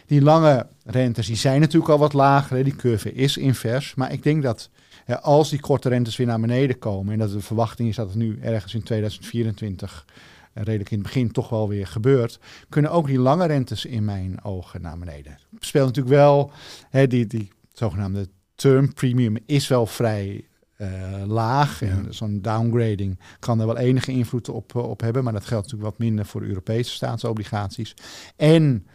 Die 0.06 0.22
lange 0.22 0.66
rentes 0.84 1.26
die 1.26 1.36
zijn 1.36 1.60
natuurlijk 1.60 1.92
al 1.92 1.98
wat 1.98 2.12
lager. 2.12 2.64
Die 2.64 2.76
curve 2.76 3.12
is 3.12 3.36
invers. 3.36 3.94
Maar 3.94 4.12
ik 4.12 4.22
denk 4.22 4.42
dat 4.42 4.70
ja, 5.06 5.14
als 5.14 5.50
die 5.50 5.60
korte 5.60 5.88
rentes 5.88 6.16
weer 6.16 6.26
naar 6.26 6.40
beneden 6.40 6.78
komen... 6.78 7.12
en 7.12 7.18
dat 7.18 7.32
de 7.32 7.40
verwachting 7.40 7.88
is 7.88 7.96
dat 7.96 8.06
het 8.06 8.16
nu 8.16 8.38
ergens 8.42 8.74
in 8.74 8.82
2024 8.82 10.04
eh, 10.52 10.62
redelijk 10.62 10.90
in 10.90 10.98
het 10.98 11.06
begin 11.06 11.32
toch 11.32 11.48
wel 11.48 11.68
weer 11.68 11.86
gebeurt, 11.86 12.38
kunnen 12.68 12.90
ook 12.90 13.06
die 13.06 13.18
lange 13.18 13.46
rentes 13.46 13.84
in 13.84 14.04
mijn 14.04 14.44
ogen 14.44 14.82
naar 14.82 14.98
beneden. 14.98 15.38
Speelt 15.58 15.86
natuurlijk 15.86 16.14
wel, 16.14 16.50
hè, 16.90 17.06
die, 17.06 17.26
die 17.26 17.50
zogenaamde 17.72 18.28
term 18.54 18.94
premium 18.94 19.36
is 19.46 19.68
wel 19.68 19.86
vrij 19.86 20.44
uh, 20.78 20.88
laag. 21.26 21.82
En 21.82 22.06
zo'n 22.10 22.38
downgrading 22.42 23.18
kan 23.38 23.60
er 23.60 23.66
wel 23.66 23.76
enige 23.76 24.12
invloed 24.12 24.48
op, 24.48 24.74
op 24.74 25.00
hebben, 25.00 25.24
maar 25.24 25.32
dat 25.32 25.46
geldt 25.46 25.64
natuurlijk 25.64 25.90
wat 25.90 26.06
minder 26.06 26.26
voor 26.26 26.42
Europese 26.42 26.90
staatsobligaties. 26.90 27.94
En 28.36 28.86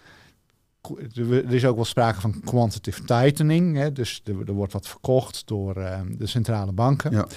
er 1.16 1.54
is 1.54 1.66
ook 1.66 1.76
wel 1.76 1.86
sprake 1.86 2.22
van 2.22 2.40
quantitative 2.40 3.04
tightening. 3.04 3.76
Hè, 3.76 3.92
dus 3.92 4.22
er, 4.24 4.48
er, 4.48 4.54
wordt 4.54 4.74
wat 4.74 4.88
verkocht 4.88 5.48
door 5.48 5.78
uh, 5.78 6.00
de 6.18 6.28
centrale 6.28 6.72
banken. 6.72 7.12
Ja. 7.12 7.28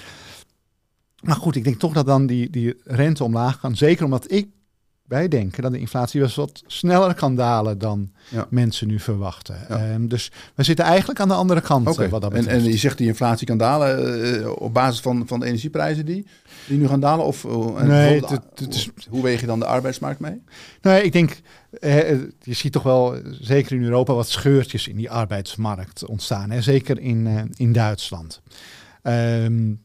Maar 1.21 1.35
goed, 1.35 1.55
ik 1.55 1.63
denk 1.63 1.79
toch 1.79 1.93
dat 1.93 2.05
dan 2.05 2.25
die, 2.25 2.49
die 2.49 2.81
rente 2.83 3.23
omlaag 3.23 3.59
kan. 3.59 3.75
Zeker 3.75 4.05
omdat 4.05 4.31
ik, 4.31 4.49
wij 5.03 5.27
denken 5.27 5.63
dat 5.63 5.71
de 5.71 5.79
inflatie 5.79 6.19
wel 6.19 6.29
wat 6.35 6.63
sneller 6.67 7.13
kan 7.13 7.35
dalen 7.35 7.77
dan 7.77 8.11
ja. 8.29 8.47
mensen 8.49 8.87
nu 8.87 8.99
verwachten. 8.99 9.57
Ja. 9.69 9.93
Um, 9.93 10.07
dus 10.07 10.31
we 10.55 10.63
zitten 10.63 10.85
eigenlijk 10.85 11.19
aan 11.19 11.27
de 11.27 11.33
andere 11.33 11.61
kant. 11.61 11.87
Okay. 11.87 12.05
Uh, 12.05 12.11
wat 12.11 12.21
dat 12.21 12.33
en, 12.33 12.47
en 12.47 12.63
je 12.63 12.77
zegt 12.77 12.97
die 12.97 13.07
inflatie 13.07 13.47
kan 13.47 13.57
dalen 13.57 14.25
uh, 14.39 14.49
op 14.49 14.73
basis 14.73 14.99
van, 14.99 15.27
van 15.27 15.39
de 15.39 15.45
energieprijzen 15.45 16.05
die, 16.05 16.25
die 16.67 16.77
nu 16.77 16.87
gaan 16.87 16.99
dalen? 16.99 17.25
Of 17.25 17.43
uh, 17.43 17.81
nee, 17.81 18.19
het, 18.19 18.29
het 18.55 18.75
is, 18.75 18.89
hoe 19.09 19.21
weeg 19.21 19.39
je 19.39 19.45
dan 19.45 19.59
de 19.59 19.65
arbeidsmarkt 19.65 20.19
mee? 20.19 20.41
Nee, 20.81 21.03
ik 21.03 21.11
denk 21.11 21.41
je 22.39 22.53
ziet 22.53 22.71
toch 22.71 22.83
wel, 22.83 23.17
zeker 23.39 23.75
in 23.75 23.83
Europa, 23.83 24.13
wat 24.13 24.29
scheurtjes 24.29 24.87
in 24.87 24.95
die 24.95 25.11
arbeidsmarkt 25.11 26.05
ontstaan. 26.05 26.51
Hè? 26.51 26.61
Zeker 26.61 26.99
in, 26.99 27.51
in 27.55 27.73
Duitsland. 27.73 28.41
Um, 29.03 29.81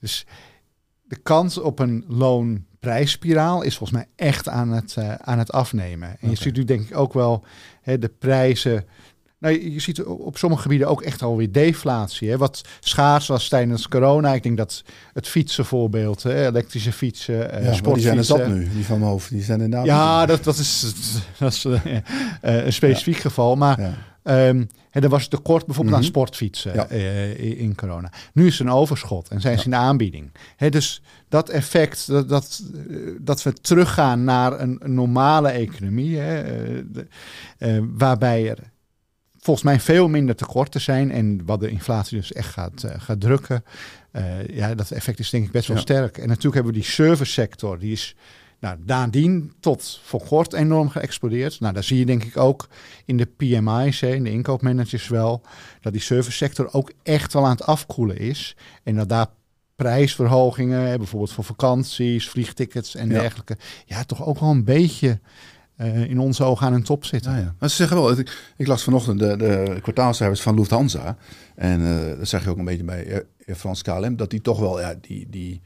dus 0.00 0.26
de 1.02 1.16
kans 1.16 1.58
op 1.58 1.78
een 1.78 2.04
loonprijsspiraal 2.80 3.62
is 3.62 3.76
volgens 3.76 3.98
mij 3.98 4.08
echt 4.16 4.48
aan 4.48 4.70
het, 4.70 4.94
uh, 4.98 5.14
aan 5.14 5.38
het 5.38 5.52
afnemen. 5.52 6.08
En 6.08 6.16
okay. 6.16 6.30
je 6.30 6.36
ziet 6.36 6.56
nu 6.56 6.64
denk 6.64 6.80
ik 6.88 6.96
ook 6.96 7.12
wel 7.12 7.44
hè, 7.82 7.98
de 7.98 8.08
prijzen 8.08 8.84
nou, 9.40 9.70
je 9.72 9.80
ziet 9.80 10.04
op 10.04 10.38
sommige 10.38 10.62
gebieden 10.62 10.88
ook 10.88 11.02
echt 11.02 11.22
alweer 11.22 11.52
deflatie. 11.52 12.30
Hè? 12.30 12.36
Wat 12.36 12.62
schaars 12.80 13.26
was 13.26 13.48
tijdens 13.48 13.88
corona. 13.88 14.34
Ik 14.34 14.42
denk 14.42 14.56
dat 14.56 14.82
het 15.12 15.28
fietsenvoorbeeld, 15.28 16.22
hè? 16.22 16.46
elektrische 16.46 16.92
fietsen, 16.92 17.34
uh, 17.34 17.64
ja, 17.64 17.72
sportfietsen. 17.72 18.14
Die 18.14 18.24
zijn 18.24 18.40
er 18.40 18.48
nu, 18.48 18.68
die 18.74 18.84
van 18.84 18.98
mijn 18.98 19.10
hoofd. 19.10 19.30
Die 19.30 19.42
zijn 19.42 19.60
inderdaad... 19.60 19.86
Ja, 19.86 20.26
dat, 20.26 20.44
dat 20.44 20.58
is, 20.58 20.94
dat 21.38 21.52
is 21.52 21.64
uh, 21.64 21.80
een 22.40 22.72
specifiek 22.72 23.14
ja. 23.14 23.20
geval. 23.20 23.56
Maar 23.56 23.80
ja. 23.80 23.94
Um, 24.22 24.68
hè, 24.90 25.00
er 25.00 25.08
was 25.08 25.28
tekort 25.28 25.66
bijvoorbeeld 25.66 25.96
mm 25.96 26.02
-hmm. 26.02 26.16
aan 26.16 26.22
sportfietsen 26.22 26.74
ja. 26.74 26.90
uh, 26.90 27.60
in 27.60 27.74
corona. 27.74 28.12
Nu 28.32 28.46
is 28.46 28.60
er 28.60 28.66
een 28.66 28.72
overschot 28.72 29.28
en 29.28 29.40
zijn 29.40 29.58
ze 29.58 29.64
in 29.64 29.70
de 29.70 29.76
aanbieding. 29.76 30.32
Hè, 30.56 30.68
dus 30.70 31.02
dat 31.28 31.48
effect, 31.48 32.06
dat, 32.06 32.28
dat, 32.28 32.62
dat 33.20 33.42
we 33.42 33.52
teruggaan 33.52 34.24
naar 34.24 34.60
een, 34.60 34.76
een 34.80 34.94
normale 34.94 35.48
economie, 35.48 36.18
hè, 36.18 36.42
de, 36.90 37.06
waarbij 37.96 38.50
er 38.50 38.58
volgens 39.38 39.66
mij 39.66 39.80
veel 39.80 40.08
minder 40.08 40.36
tekorten 40.36 40.80
zijn. 40.80 41.10
En 41.10 41.44
wat 41.44 41.60
de 41.60 41.70
inflatie 41.70 42.18
dus 42.18 42.32
echt 42.32 42.52
gaat, 42.52 42.84
gaat 42.96 43.20
drukken. 43.20 43.64
Ja, 44.46 44.74
dat 44.74 44.90
effect 44.90 45.18
is 45.18 45.30
denk 45.30 45.44
ik 45.44 45.52
best 45.52 45.68
wel 45.68 45.76
ja. 45.76 45.82
sterk. 45.82 46.18
En 46.18 46.28
natuurlijk 46.28 46.54
hebben 46.54 46.72
we 46.72 46.78
die 46.78 46.88
service 46.88 47.32
sector. 47.32 47.78
Die 47.78 47.92
is 47.92 48.16
nou, 48.60 48.76
nadien 48.86 49.52
tot 49.60 50.00
voor 50.04 50.22
kort 50.24 50.52
enorm 50.52 50.88
geëxplodeerd. 50.88 51.60
Nou, 51.60 51.74
daar 51.74 51.84
zie 51.84 51.98
je 51.98 52.06
denk 52.06 52.24
ik 52.24 52.36
ook 52.36 52.68
in 53.04 53.16
de 53.16 53.26
PMI's, 53.26 54.02
in 54.02 54.24
de 54.24 54.30
inkoopmanagers 54.30 55.08
wel, 55.08 55.42
dat 55.80 55.92
die 55.92 56.02
service 56.02 56.36
sector 56.36 56.72
ook 56.72 56.92
echt 57.02 57.32
wel 57.32 57.44
aan 57.44 57.50
het 57.50 57.66
afkoelen 57.66 58.18
is. 58.18 58.56
En 58.82 58.96
dat 58.96 59.08
daar 59.08 59.26
prijsverhogingen, 59.76 60.98
bijvoorbeeld 60.98 61.32
voor 61.32 61.44
vakanties, 61.44 62.28
vliegtickets 62.28 62.94
en 62.94 63.08
ja. 63.08 63.20
dergelijke, 63.20 63.56
ja, 63.86 64.04
toch 64.04 64.26
ook 64.26 64.38
wel 64.38 64.50
een 64.50 64.64
beetje 64.64 65.20
uh, 65.76 66.10
in 66.10 66.18
onze 66.18 66.44
ogen 66.44 66.66
aan 66.66 66.72
een 66.72 66.82
top 66.82 67.04
zitten. 67.04 67.32
Ja, 67.32 67.38
ja. 67.38 67.54
Maar 67.58 67.68
ze 67.68 67.76
zeggen 67.76 67.96
wel, 67.96 68.18
ik, 68.18 68.52
ik 68.56 68.66
las 68.66 68.82
vanochtend 68.82 69.18
de, 69.18 69.36
de 69.36 69.78
kwartaalcijfers 69.82 70.40
van 70.40 70.54
Lufthansa. 70.54 71.16
En 71.54 71.80
uh, 71.80 72.18
dat 72.18 72.28
zeg 72.28 72.44
je 72.44 72.50
ook 72.50 72.58
een 72.58 72.64
beetje 72.64 72.84
bij 72.84 73.24
Frans 73.56 73.82
KLM, 73.82 74.16
dat 74.16 74.30
die 74.30 74.40
toch 74.40 74.58
wel, 74.58 74.80
ja, 74.80 74.94
die, 75.00 75.26
die 75.30 75.60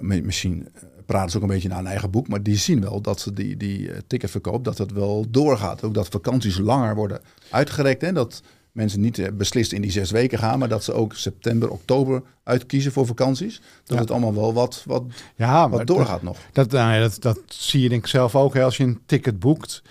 misschien 0.00 0.68
praten 1.06 1.30
ze 1.30 1.36
ook 1.36 1.42
een 1.42 1.48
beetje 1.48 1.68
naar 1.68 1.78
een 1.78 1.86
eigen 1.86 2.10
boek, 2.10 2.28
maar 2.28 2.42
die 2.42 2.56
zien 2.56 2.80
wel 2.80 3.00
dat 3.00 3.20
ze 3.20 3.32
die, 3.32 3.56
die 3.56 3.90
ticketverkoop, 4.06 4.64
dat 4.64 4.78
het 4.78 4.92
wel 4.92 5.26
doorgaat. 5.28 5.82
Ook 5.82 5.94
dat 5.94 6.08
vakanties 6.08 6.58
langer 6.58 6.94
worden 6.94 7.20
uitgerekt. 7.50 8.02
en 8.02 8.14
dat 8.14 8.42
mensen 8.72 9.00
niet 9.00 9.36
beslist 9.36 9.72
in 9.72 9.82
die 9.82 9.90
zes 9.90 10.10
weken 10.10 10.38
gaan, 10.38 10.58
maar 10.58 10.68
dat 10.68 10.84
ze 10.84 10.92
ook 10.92 11.14
september, 11.14 11.70
oktober 11.70 12.22
uitkiezen 12.42 12.92
voor 12.92 13.06
vakanties. 13.06 13.60
Dat 13.84 13.96
ja. 13.96 14.02
het 14.02 14.10
allemaal 14.10 14.34
wel 14.34 14.52
wat, 14.52 14.82
wat, 14.86 15.04
ja, 15.36 15.68
wat 15.68 15.86
doorgaat 15.86 16.08
dat, 16.08 16.22
nog. 16.22 16.36
Dat, 16.52 16.70
nou 16.70 16.94
ja, 16.94 17.00
dat, 17.00 17.16
dat 17.20 17.40
zie 17.46 17.80
je 17.80 17.88
denk 17.88 18.02
ik 18.02 18.10
zelf 18.10 18.36
ook. 18.36 18.54
Hè. 18.54 18.64
Als 18.64 18.76
je 18.76 18.84
een 18.84 19.00
ticket 19.06 19.38
boekt, 19.38 19.82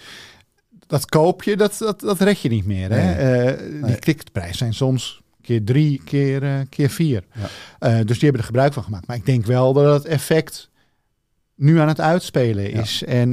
dat 0.87 1.05
koop 1.05 1.43
je, 1.43 1.57
dat, 1.57 1.77
dat, 1.77 1.99
dat 1.99 2.19
red 2.19 2.39
je 2.39 2.49
niet 2.49 2.65
meer. 2.65 2.89
Hè? 2.91 3.15
Nee. 3.15 3.53
Uh, 3.53 3.71
die 3.71 3.81
nee. 3.81 3.99
ticketprijs 3.99 4.57
zijn 4.57 4.73
soms 4.73 5.21
keer 5.49 5.63
drie, 5.63 6.01
keer, 6.03 6.43
uh, 6.43 6.59
keer 6.69 6.89
vier. 6.89 7.23
Ja. 7.33 7.99
Uh, 7.99 8.05
dus 8.05 8.19
die 8.19 8.23
hebben 8.23 8.41
er 8.41 8.47
gebruik 8.47 8.73
van 8.73 8.83
gemaakt. 8.83 9.07
Maar 9.07 9.15
ik 9.15 9.25
denk 9.25 9.45
wel 9.45 9.73
dat 9.73 9.93
het 9.93 10.05
effect 10.05 10.69
nu 11.55 11.79
aan 11.79 11.87
het 11.87 12.01
uitspelen 12.01 12.71
is. 12.71 12.99
Ja. 12.99 13.07
En 13.07 13.29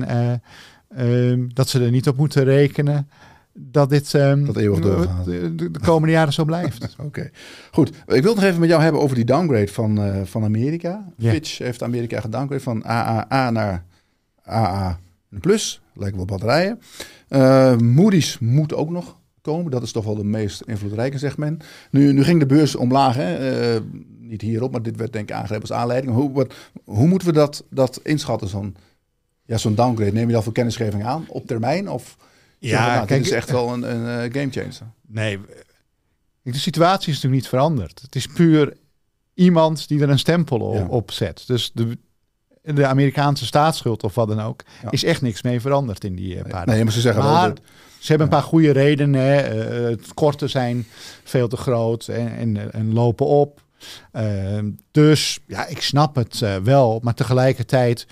uh, 0.96 1.46
dat 1.54 1.68
ze 1.68 1.84
er 1.84 1.90
niet 1.90 2.08
op 2.08 2.16
moeten 2.16 2.44
rekenen 2.44 3.08
dat 3.52 3.90
dit 3.90 4.12
um, 4.12 4.46
dat 4.46 4.56
eeuwig 4.56 4.80
de, 4.80 5.08
de, 5.54 5.70
de, 5.70 5.80
komende 5.80 6.14
jaren 6.14 6.32
zo 6.32 6.44
blijft. 6.44 6.96
Oké, 7.06 7.30
goed. 7.70 7.88
Ik 7.88 7.94
wil 8.06 8.32
het 8.32 8.34
nog 8.34 8.44
even 8.44 8.60
met 8.60 8.68
jou 8.68 8.82
hebben 8.82 9.00
over 9.00 9.16
die 9.16 9.24
downgrade 9.24 9.68
van, 9.68 10.06
uh, 10.06 10.20
van 10.24 10.44
Amerika. 10.44 11.04
Yeah. 11.16 11.32
Fitch 11.32 11.58
heeft 11.58 11.82
Amerika 11.82 12.20
gedowngrade 12.20 12.62
van 12.62 12.84
AAA 12.84 13.50
naar 13.50 13.84
AA 14.48 14.98
plus. 15.40 15.80
Lijken 15.94 16.16
wel 16.16 16.26
batterijen. 16.26 16.80
Uh, 17.28 17.76
Moody's 17.76 18.38
moet 18.38 18.74
ook 18.74 18.90
nog 18.90 19.16
komen. 19.46 19.70
Dat 19.70 19.82
is 19.82 19.92
toch 19.92 20.04
wel 20.04 20.14
de 20.14 20.24
meest 20.24 20.60
invloedrijke, 20.60 21.18
zegt 21.18 21.36
men. 21.36 21.58
Nu, 21.90 22.12
nu 22.12 22.24
ging 22.24 22.40
de 22.40 22.46
beurs 22.46 22.76
omlaag. 22.76 23.14
Hè? 23.14 23.74
Uh, 23.74 23.80
niet 24.18 24.40
hierop, 24.40 24.72
maar 24.72 24.82
dit 24.82 24.96
werd 24.96 25.12
denk 25.12 25.28
ik 25.28 25.34
aangegrepen 25.34 25.68
als 25.68 25.78
aanleiding. 25.78 26.14
Hoe, 26.14 26.32
wat, 26.32 26.54
hoe 26.84 27.06
moeten 27.06 27.28
we 27.28 27.34
dat, 27.34 27.64
dat 27.70 28.00
inschatten, 28.02 28.48
zo'n 28.48 28.76
ja, 29.44 29.56
zo'n 29.56 29.74
downgrade? 29.74 30.12
Neem 30.12 30.26
je 30.26 30.34
dat 30.34 30.44
voor 30.44 30.52
kennisgeving 30.52 31.04
aan 31.04 31.24
op 31.28 31.46
termijn? 31.46 31.88
Of 31.88 32.16
ja, 32.58 32.86
nou, 32.86 33.06
kijk, 33.06 33.22
dit 33.22 33.32
is 33.32 33.36
echt 33.36 33.50
wel 33.50 33.72
een, 33.72 33.82
een 33.82 34.24
uh, 34.24 34.32
game 34.32 34.50
changer. 34.50 34.92
Nee, 35.06 35.38
de 36.42 36.58
situatie 36.58 37.08
is 37.08 37.14
natuurlijk 37.14 37.42
niet 37.42 37.48
veranderd. 37.48 38.00
Het 38.02 38.14
is 38.14 38.26
puur 38.26 38.76
iemand 39.34 39.88
die 39.88 40.00
er 40.00 40.08
een 40.08 40.18
stempel 40.18 40.60
op, 40.88 41.10
zet. 41.10 41.44
Dus 41.46 41.70
de, 41.74 41.98
de 42.62 42.86
Amerikaanse 42.86 43.46
staatsschuld 43.46 44.02
of 44.02 44.14
wat 44.14 44.28
dan 44.28 44.40
ook, 44.40 44.62
is 44.90 45.04
echt 45.04 45.22
niks 45.22 45.42
mee 45.42 45.60
veranderd 45.60 46.04
in 46.04 46.14
die 46.14 46.36
uh, 46.36 46.42
paar 46.42 46.66
Nee, 46.66 46.84
maar 46.84 46.92
ze 46.92 47.00
zeggen 47.00 47.22
wel 47.22 47.40
dat... 47.40 47.60
Ze 48.06 48.12
hebben 48.12 48.32
een 48.32 48.38
paar 48.38 48.48
goede 48.48 48.70
redenen. 48.70 49.20
Hè. 49.20 49.90
Uh, 49.90 49.96
korten 50.14 50.50
zijn 50.50 50.86
veel 51.24 51.48
te 51.48 51.56
groot 51.56 52.08
en, 52.08 52.36
en, 52.36 52.72
en 52.72 52.92
lopen 52.92 53.26
op. 53.26 53.60
Uh, 54.12 54.58
dus 54.90 55.40
ja, 55.46 55.66
ik 55.66 55.82
snap 55.82 56.14
het 56.14 56.40
uh, 56.40 56.56
wel. 56.56 57.00
Maar 57.02 57.14
tegelijkertijd 57.14 58.06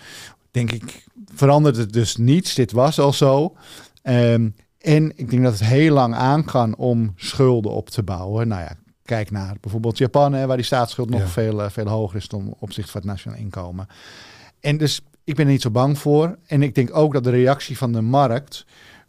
denk 0.50 0.72
ik, 0.72 1.04
verandert 1.34 1.76
het 1.76 1.92
dus 1.92 2.16
niets. 2.16 2.54
Dit 2.54 2.72
was 2.72 2.98
al 2.98 3.12
zo. 3.12 3.56
Um, 4.02 4.54
en 4.80 5.12
ik 5.16 5.30
denk 5.30 5.42
dat 5.42 5.52
het 5.52 5.68
heel 5.68 5.94
lang 5.94 6.14
aan 6.14 6.44
kan 6.44 6.76
om 6.76 7.12
schulden 7.16 7.72
op 7.72 7.90
te 7.90 8.02
bouwen. 8.02 8.48
Nou 8.48 8.62
ja, 8.62 8.72
kijk 9.04 9.30
naar 9.30 9.56
bijvoorbeeld 9.60 9.98
Japan, 9.98 10.32
hè, 10.32 10.46
waar 10.46 10.56
die 10.56 10.66
staatsschuld 10.66 11.10
nog 11.10 11.30
veel, 11.30 11.70
veel 11.70 11.88
hoger 11.88 12.16
is 12.16 12.26
ten 12.26 12.54
opzichte 12.58 12.90
van 12.90 13.00
het 13.00 13.10
nationaal 13.10 13.38
inkomen. 13.38 13.86
En 14.60 14.76
dus 14.76 15.00
ik 15.24 15.34
ben 15.34 15.46
er 15.46 15.52
niet 15.52 15.62
zo 15.62 15.70
bang 15.70 15.98
voor. 15.98 16.38
En 16.46 16.62
ik 16.62 16.74
denk 16.74 16.96
ook 16.96 17.12
dat 17.12 17.24
de 17.24 17.30
reactie 17.30 17.78
van 17.78 17.92
de 17.92 18.00
markt 18.00 18.64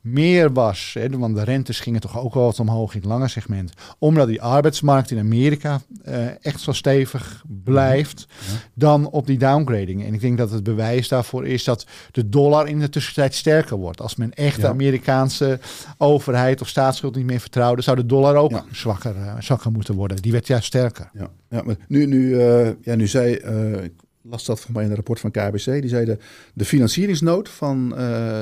meer 0.06 0.54
was, 0.54 0.96
hè, 1.00 1.10
want 1.10 1.36
de 1.36 1.44
rentes 1.44 1.80
gingen 1.80 2.02
toch 2.02 2.20
ook 2.20 2.34
wel 2.34 2.44
wat 2.44 2.60
omhoog 2.60 2.94
in 2.94 3.00
het 3.00 3.10
lange 3.10 3.28
segment, 3.28 3.74
omdat 4.00 4.28
die 4.28 4.42
arbeidsmarkt 4.42 5.12
in 5.12 5.20
Amerika 5.20 5.82
uh, 6.08 6.46
echt 6.46 6.62
zo 6.62 6.72
stevig 6.72 7.44
blijft, 7.64 8.28
dan 8.74 9.10
op 9.10 9.28
die 9.28 9.38
downgrading. 9.38 10.06
En 10.06 10.14
ik 10.14 10.22
denk 10.22 10.38
dat 10.38 10.52
het 10.52 10.64
bewijs 10.64 11.08
daarvoor 11.08 11.48
is 11.48 11.64
dat 11.64 11.86
de 12.12 12.30
dollar 12.30 12.68
in 12.68 12.80
de 12.80 12.90
tussentijd 12.90 13.36
sterker 13.36 13.78
wordt. 13.78 14.02
Als 14.02 14.16
men 14.16 14.34
echt 14.34 14.62
de 14.62 14.68
Amerikaanse 14.68 15.60
overheid 15.98 16.62
of 16.62 16.68
staatsschuld 16.68 17.16
niet 17.16 17.26
meer 17.26 17.40
vertrouwde, 17.40 17.82
zou 17.82 17.98
de 17.98 18.06
dollar 18.06 18.36
ook 18.36 18.64
zwakker, 18.72 19.16
uh, 19.16 19.34
zwakker 19.40 19.72
moeten 19.72 19.96
worden. 19.96 20.18
Die 20.18 20.32
werd 20.32 20.48
juist 20.48 20.66
sterker. 20.66 21.10
Ja, 21.14 21.30
ja 21.50 21.62
maar 21.64 21.76
nu, 21.88 22.06
nu, 22.06 22.30
uh, 22.30 22.70
ja, 22.82 22.96
nu 22.96 23.08
zei, 23.08 23.40
las 24.29 24.46
dat 24.46 24.60
van 24.60 24.74
mij 24.74 24.84
in 24.84 24.89
een 24.89 24.96
rapport 24.96 25.20
van 25.20 25.32
KBC. 25.32 25.65
Die 25.65 25.88
zei 25.88 26.17
de, 26.53 26.65
financieringsnood 26.65 27.50
van 27.50 27.91
uh, 27.91 27.98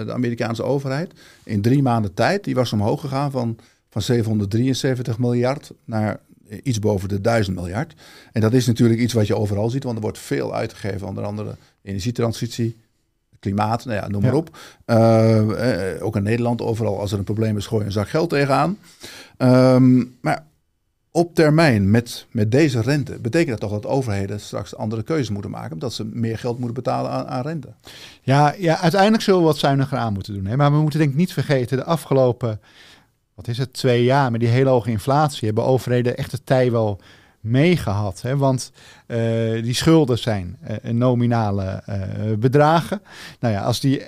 de 0.05 0.13
Amerikaanse 0.13 0.63
overheid 0.63 1.11
in 1.43 1.61
drie 1.61 1.81
maanden 1.81 2.13
tijd, 2.13 2.43
die 2.43 2.55
was 2.55 2.73
omhoog 2.73 3.01
gegaan 3.01 3.31
van, 3.31 3.57
van 3.89 4.01
773 4.01 5.17
miljard 5.17 5.71
naar 5.85 6.19
iets 6.63 6.79
boven 6.79 7.09
de 7.09 7.21
1000 7.21 7.55
miljard. 7.55 7.93
En 8.31 8.41
dat 8.41 8.53
is 8.53 8.65
natuurlijk 8.65 8.99
iets 8.99 9.13
wat 9.13 9.27
je 9.27 9.35
overal 9.35 9.69
ziet, 9.69 9.83
want 9.83 9.95
er 9.95 10.01
wordt 10.01 10.19
veel 10.19 10.55
uitgegeven, 10.55 11.07
onder 11.07 11.23
andere 11.23 11.55
energietransitie, 11.81 12.77
klimaat, 13.39 13.85
nou 13.85 13.97
ja, 13.97 14.07
noem 14.07 14.21
maar 14.21 14.33
op. 14.33 14.57
Uh, 14.85 15.95
ook 15.99 16.15
in 16.15 16.23
Nederland, 16.23 16.61
overal 16.61 16.99
als 16.99 17.11
er 17.11 17.17
een 17.17 17.23
probleem 17.23 17.57
is, 17.57 17.65
gooi 17.65 17.81
je 17.81 17.87
een 17.87 17.93
zak 17.93 18.09
geld 18.09 18.29
tegenaan. 18.29 18.77
Um, 19.37 20.17
maar 20.21 20.45
op 21.15 21.35
termijn 21.35 21.91
met, 21.91 22.25
met 22.31 22.51
deze 22.51 22.81
rente 22.81 23.19
betekent 23.19 23.59
dat 23.59 23.69
toch 23.69 23.81
dat 23.81 23.91
overheden 23.91 24.39
straks 24.39 24.75
andere 24.75 25.03
keuzes 25.03 25.29
moeten 25.29 25.51
maken, 25.51 25.73
omdat 25.73 25.93
ze 25.93 26.05
meer 26.05 26.37
geld 26.37 26.57
moeten 26.57 26.83
betalen 26.83 27.11
aan, 27.11 27.27
aan 27.27 27.41
rente. 27.41 27.73
Ja, 28.21 28.53
ja, 28.57 28.77
uiteindelijk 28.79 29.23
zullen 29.23 29.39
we 29.39 29.45
wat 29.45 29.57
zuiniger 29.57 29.97
aan 29.97 30.13
moeten 30.13 30.33
doen. 30.33 30.45
Hè? 30.45 30.55
Maar 30.55 30.71
we 30.71 30.81
moeten 30.81 30.99
denk 30.99 31.11
ik 31.11 31.17
niet 31.17 31.33
vergeten, 31.33 31.77
de 31.77 31.83
afgelopen, 31.83 32.61
wat 33.35 33.47
is 33.47 33.57
het, 33.57 33.73
twee 33.73 34.03
jaar 34.03 34.31
met 34.31 34.39
die 34.39 34.49
hele 34.49 34.69
hoge 34.69 34.89
inflatie, 34.89 35.45
hebben 35.45 35.65
overheden 35.65 36.17
echt 36.17 36.31
de 36.31 36.43
tij 36.43 36.71
wel 36.71 37.01
meegehad. 37.39 38.23
Want 38.35 38.71
uh, 39.07 39.17
die 39.63 39.73
schulden 39.73 40.17
zijn 40.17 40.57
uh, 40.83 40.91
nominale 40.91 41.83
uh, 41.89 41.95
bedragen. 42.37 43.01
Nou 43.39 43.53
ja, 43.53 43.61
als 43.61 43.79
die 43.79 44.01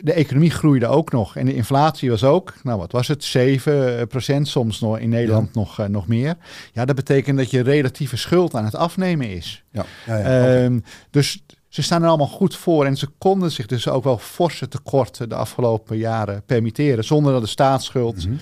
de 0.00 0.12
economie 0.12 0.50
groeide 0.50 0.86
ook 0.86 1.12
nog 1.12 1.36
en 1.36 1.46
de 1.46 1.54
inflatie 1.54 2.10
was 2.10 2.24
ook, 2.24 2.54
nou 2.62 2.78
wat 2.78 2.92
was 2.92 3.08
het, 3.08 3.36
7% 4.38 4.40
soms 4.42 4.80
nog 4.80 4.98
in 4.98 5.08
Nederland 5.08 5.54
nog, 5.54 5.80
uh, 5.80 5.86
nog 5.86 6.06
meer. 6.06 6.36
Ja, 6.72 6.84
dat 6.84 6.96
betekent 6.96 7.38
dat 7.38 7.50
je 7.50 7.60
relatieve 7.60 8.16
schuld 8.16 8.54
aan 8.54 8.64
het 8.64 8.74
afnemen 8.74 9.30
is. 9.30 9.64
Ja. 9.70 9.84
ja, 10.06 10.16
ja 10.18 10.64
um, 10.64 10.84
dus 11.10 11.42
ze 11.68 11.82
staan 11.82 12.02
er 12.02 12.08
allemaal 12.08 12.26
goed 12.26 12.56
voor 12.56 12.86
en 12.86 12.96
ze 12.96 13.08
konden 13.18 13.50
zich 13.50 13.66
dus 13.66 13.88
ook 13.88 14.04
wel 14.04 14.18
forse 14.18 14.68
tekorten 14.68 15.28
de 15.28 15.34
afgelopen 15.34 15.96
jaren 15.96 16.42
permitteren, 16.46 17.04
zonder 17.04 17.32
dat 17.32 17.42
de 17.42 17.48
staatsschuld 17.48 18.26
mm 18.26 18.32
-hmm 18.32 18.40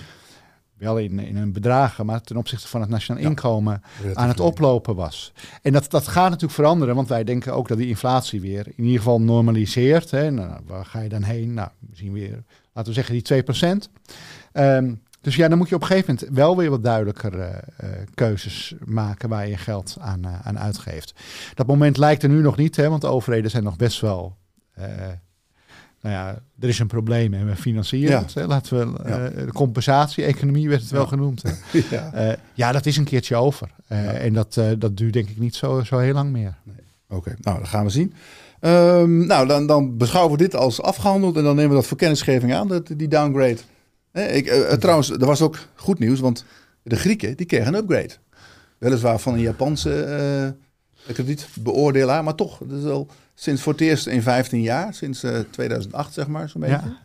wel 0.77 0.97
in, 0.97 1.19
in 1.19 1.37
een 1.37 1.51
bedragen, 1.51 2.05
maar 2.05 2.21
ten 2.21 2.37
opzichte 2.37 2.67
van 2.67 2.81
het 2.81 2.89
nationaal 2.89 3.23
inkomen 3.23 3.81
aan 4.13 4.27
het 4.27 4.39
oplopen 4.39 4.95
was. 4.95 5.33
En 5.61 5.73
dat, 5.73 5.91
dat 5.91 6.07
gaat 6.07 6.29
natuurlijk 6.29 6.53
veranderen, 6.53 6.95
want 6.95 7.07
wij 7.07 7.23
denken 7.23 7.53
ook 7.53 7.67
dat 7.67 7.77
die 7.77 7.87
inflatie 7.87 8.41
weer 8.41 8.67
in 8.67 8.83
ieder 8.83 8.97
geval 8.97 9.21
normaliseert. 9.21 10.11
Hè. 10.11 10.31
Nou, 10.31 10.59
waar 10.65 10.85
ga 10.85 10.99
je 10.99 11.09
dan 11.09 11.23
heen? 11.23 11.53
Nou, 11.53 11.69
misschien 11.79 12.13
weer, 12.13 12.43
laten 12.73 12.89
we 12.89 12.93
zeggen, 12.93 13.13
die 13.13 13.23
2 13.23 13.43
procent. 13.43 13.89
Um, 14.53 15.01
dus 15.21 15.35
ja, 15.35 15.47
dan 15.47 15.57
moet 15.57 15.69
je 15.69 15.75
op 15.75 15.81
een 15.81 15.87
gegeven 15.87 16.15
moment 16.19 16.37
wel 16.37 16.57
weer 16.57 16.69
wat 16.69 16.83
duidelijker 16.83 17.33
uh, 17.33 17.45
uh, 17.45 17.89
keuzes 18.13 18.73
maken 18.85 19.29
waar 19.29 19.47
je 19.47 19.57
geld 19.57 19.97
aan, 19.99 20.21
uh, 20.25 20.39
aan 20.43 20.59
uitgeeft. 20.59 21.13
Dat 21.53 21.67
moment 21.67 21.97
lijkt 21.97 22.23
er 22.23 22.29
nu 22.29 22.41
nog 22.41 22.57
niet, 22.57 22.75
hè, 22.75 22.89
want 22.89 23.01
de 23.01 23.07
overheden 23.07 23.51
zijn 23.51 23.63
nog 23.63 23.75
best 23.75 24.01
wel 24.01 24.37
nou 26.01 26.15
ja, 26.15 26.41
er 26.59 26.69
is 26.69 26.79
een 26.79 26.87
probleem 26.87 27.33
en 27.33 27.47
we 27.47 27.55
financieren 27.55 28.17
het. 28.17 28.33
Hè? 28.33 28.45
Laten 28.45 28.77
we, 28.77 28.99
uh, 29.09 29.45
de 29.45 29.51
compensatie-economie 29.53 30.69
werd 30.69 30.81
het 30.81 30.91
wel 30.91 31.07
genoemd. 31.07 31.43
Hè? 31.43 31.51
ja. 31.95 32.29
Uh, 32.29 32.33
ja, 32.53 32.71
dat 32.71 32.85
is 32.85 32.97
een 32.97 33.03
keertje 33.03 33.35
over. 33.35 33.69
Uh, 33.91 34.25
en 34.25 34.33
dat, 34.33 34.61
dat 34.77 34.97
duurt 34.97 35.13
denk 35.13 35.29
ik 35.29 35.37
niet 35.37 35.55
zo, 35.55 35.83
zo 35.83 35.97
heel 35.97 36.13
lang 36.13 36.31
meer. 36.31 36.57
Nee. 36.63 36.75
Oké, 37.09 37.35
nou, 37.41 37.59
dat 37.59 37.67
gaan 37.67 37.83
we 37.83 37.89
zien. 37.89 38.13
Um, 38.61 39.25
nou, 39.25 39.47
dan, 39.47 39.67
dan 39.67 39.97
beschouwen 39.97 40.37
we 40.37 40.43
dit 40.43 40.55
als 40.55 40.81
afgehandeld 40.81 41.37
en 41.37 41.43
dan 41.43 41.55
nemen 41.55 41.69
we 41.69 41.75
dat 41.75 41.87
voor 41.87 41.97
kennisgeving 41.97 42.53
aan, 42.53 42.67
dat, 42.67 42.87
die 42.95 43.07
downgrade. 43.07 43.57
ik, 44.11 44.49
trouwens, 44.79 45.09
er 45.09 45.25
was 45.25 45.41
ook 45.41 45.57
goed 45.75 45.99
nieuws, 45.99 46.19
want 46.19 46.45
de 46.83 46.95
Grieken 46.95 47.37
die 47.37 47.45
kregen 47.45 47.67
een 47.67 47.79
upgrade. 47.79 48.13
Weliswaar 48.77 49.19
van 49.19 49.33
een 49.33 49.39
Japanse 49.39 50.55
kredietbeoordelaar, 51.13 52.23
maar 52.23 52.35
toch, 52.35 52.59
dat 52.65 52.77
is 52.77 52.83
wel 52.83 53.07
sinds 53.39 53.61
voor 53.61 53.73
het 53.73 53.81
eerst 53.81 54.07
in 54.07 54.21
15 54.21 54.61
jaar, 54.61 54.93
sinds 54.93 55.23
uh, 55.23 55.39
2008 55.51 56.13
zeg 56.13 56.27
maar, 56.27 56.49
zo'n 56.49 56.61
beetje. 56.61 56.75
Ja. 56.75 56.97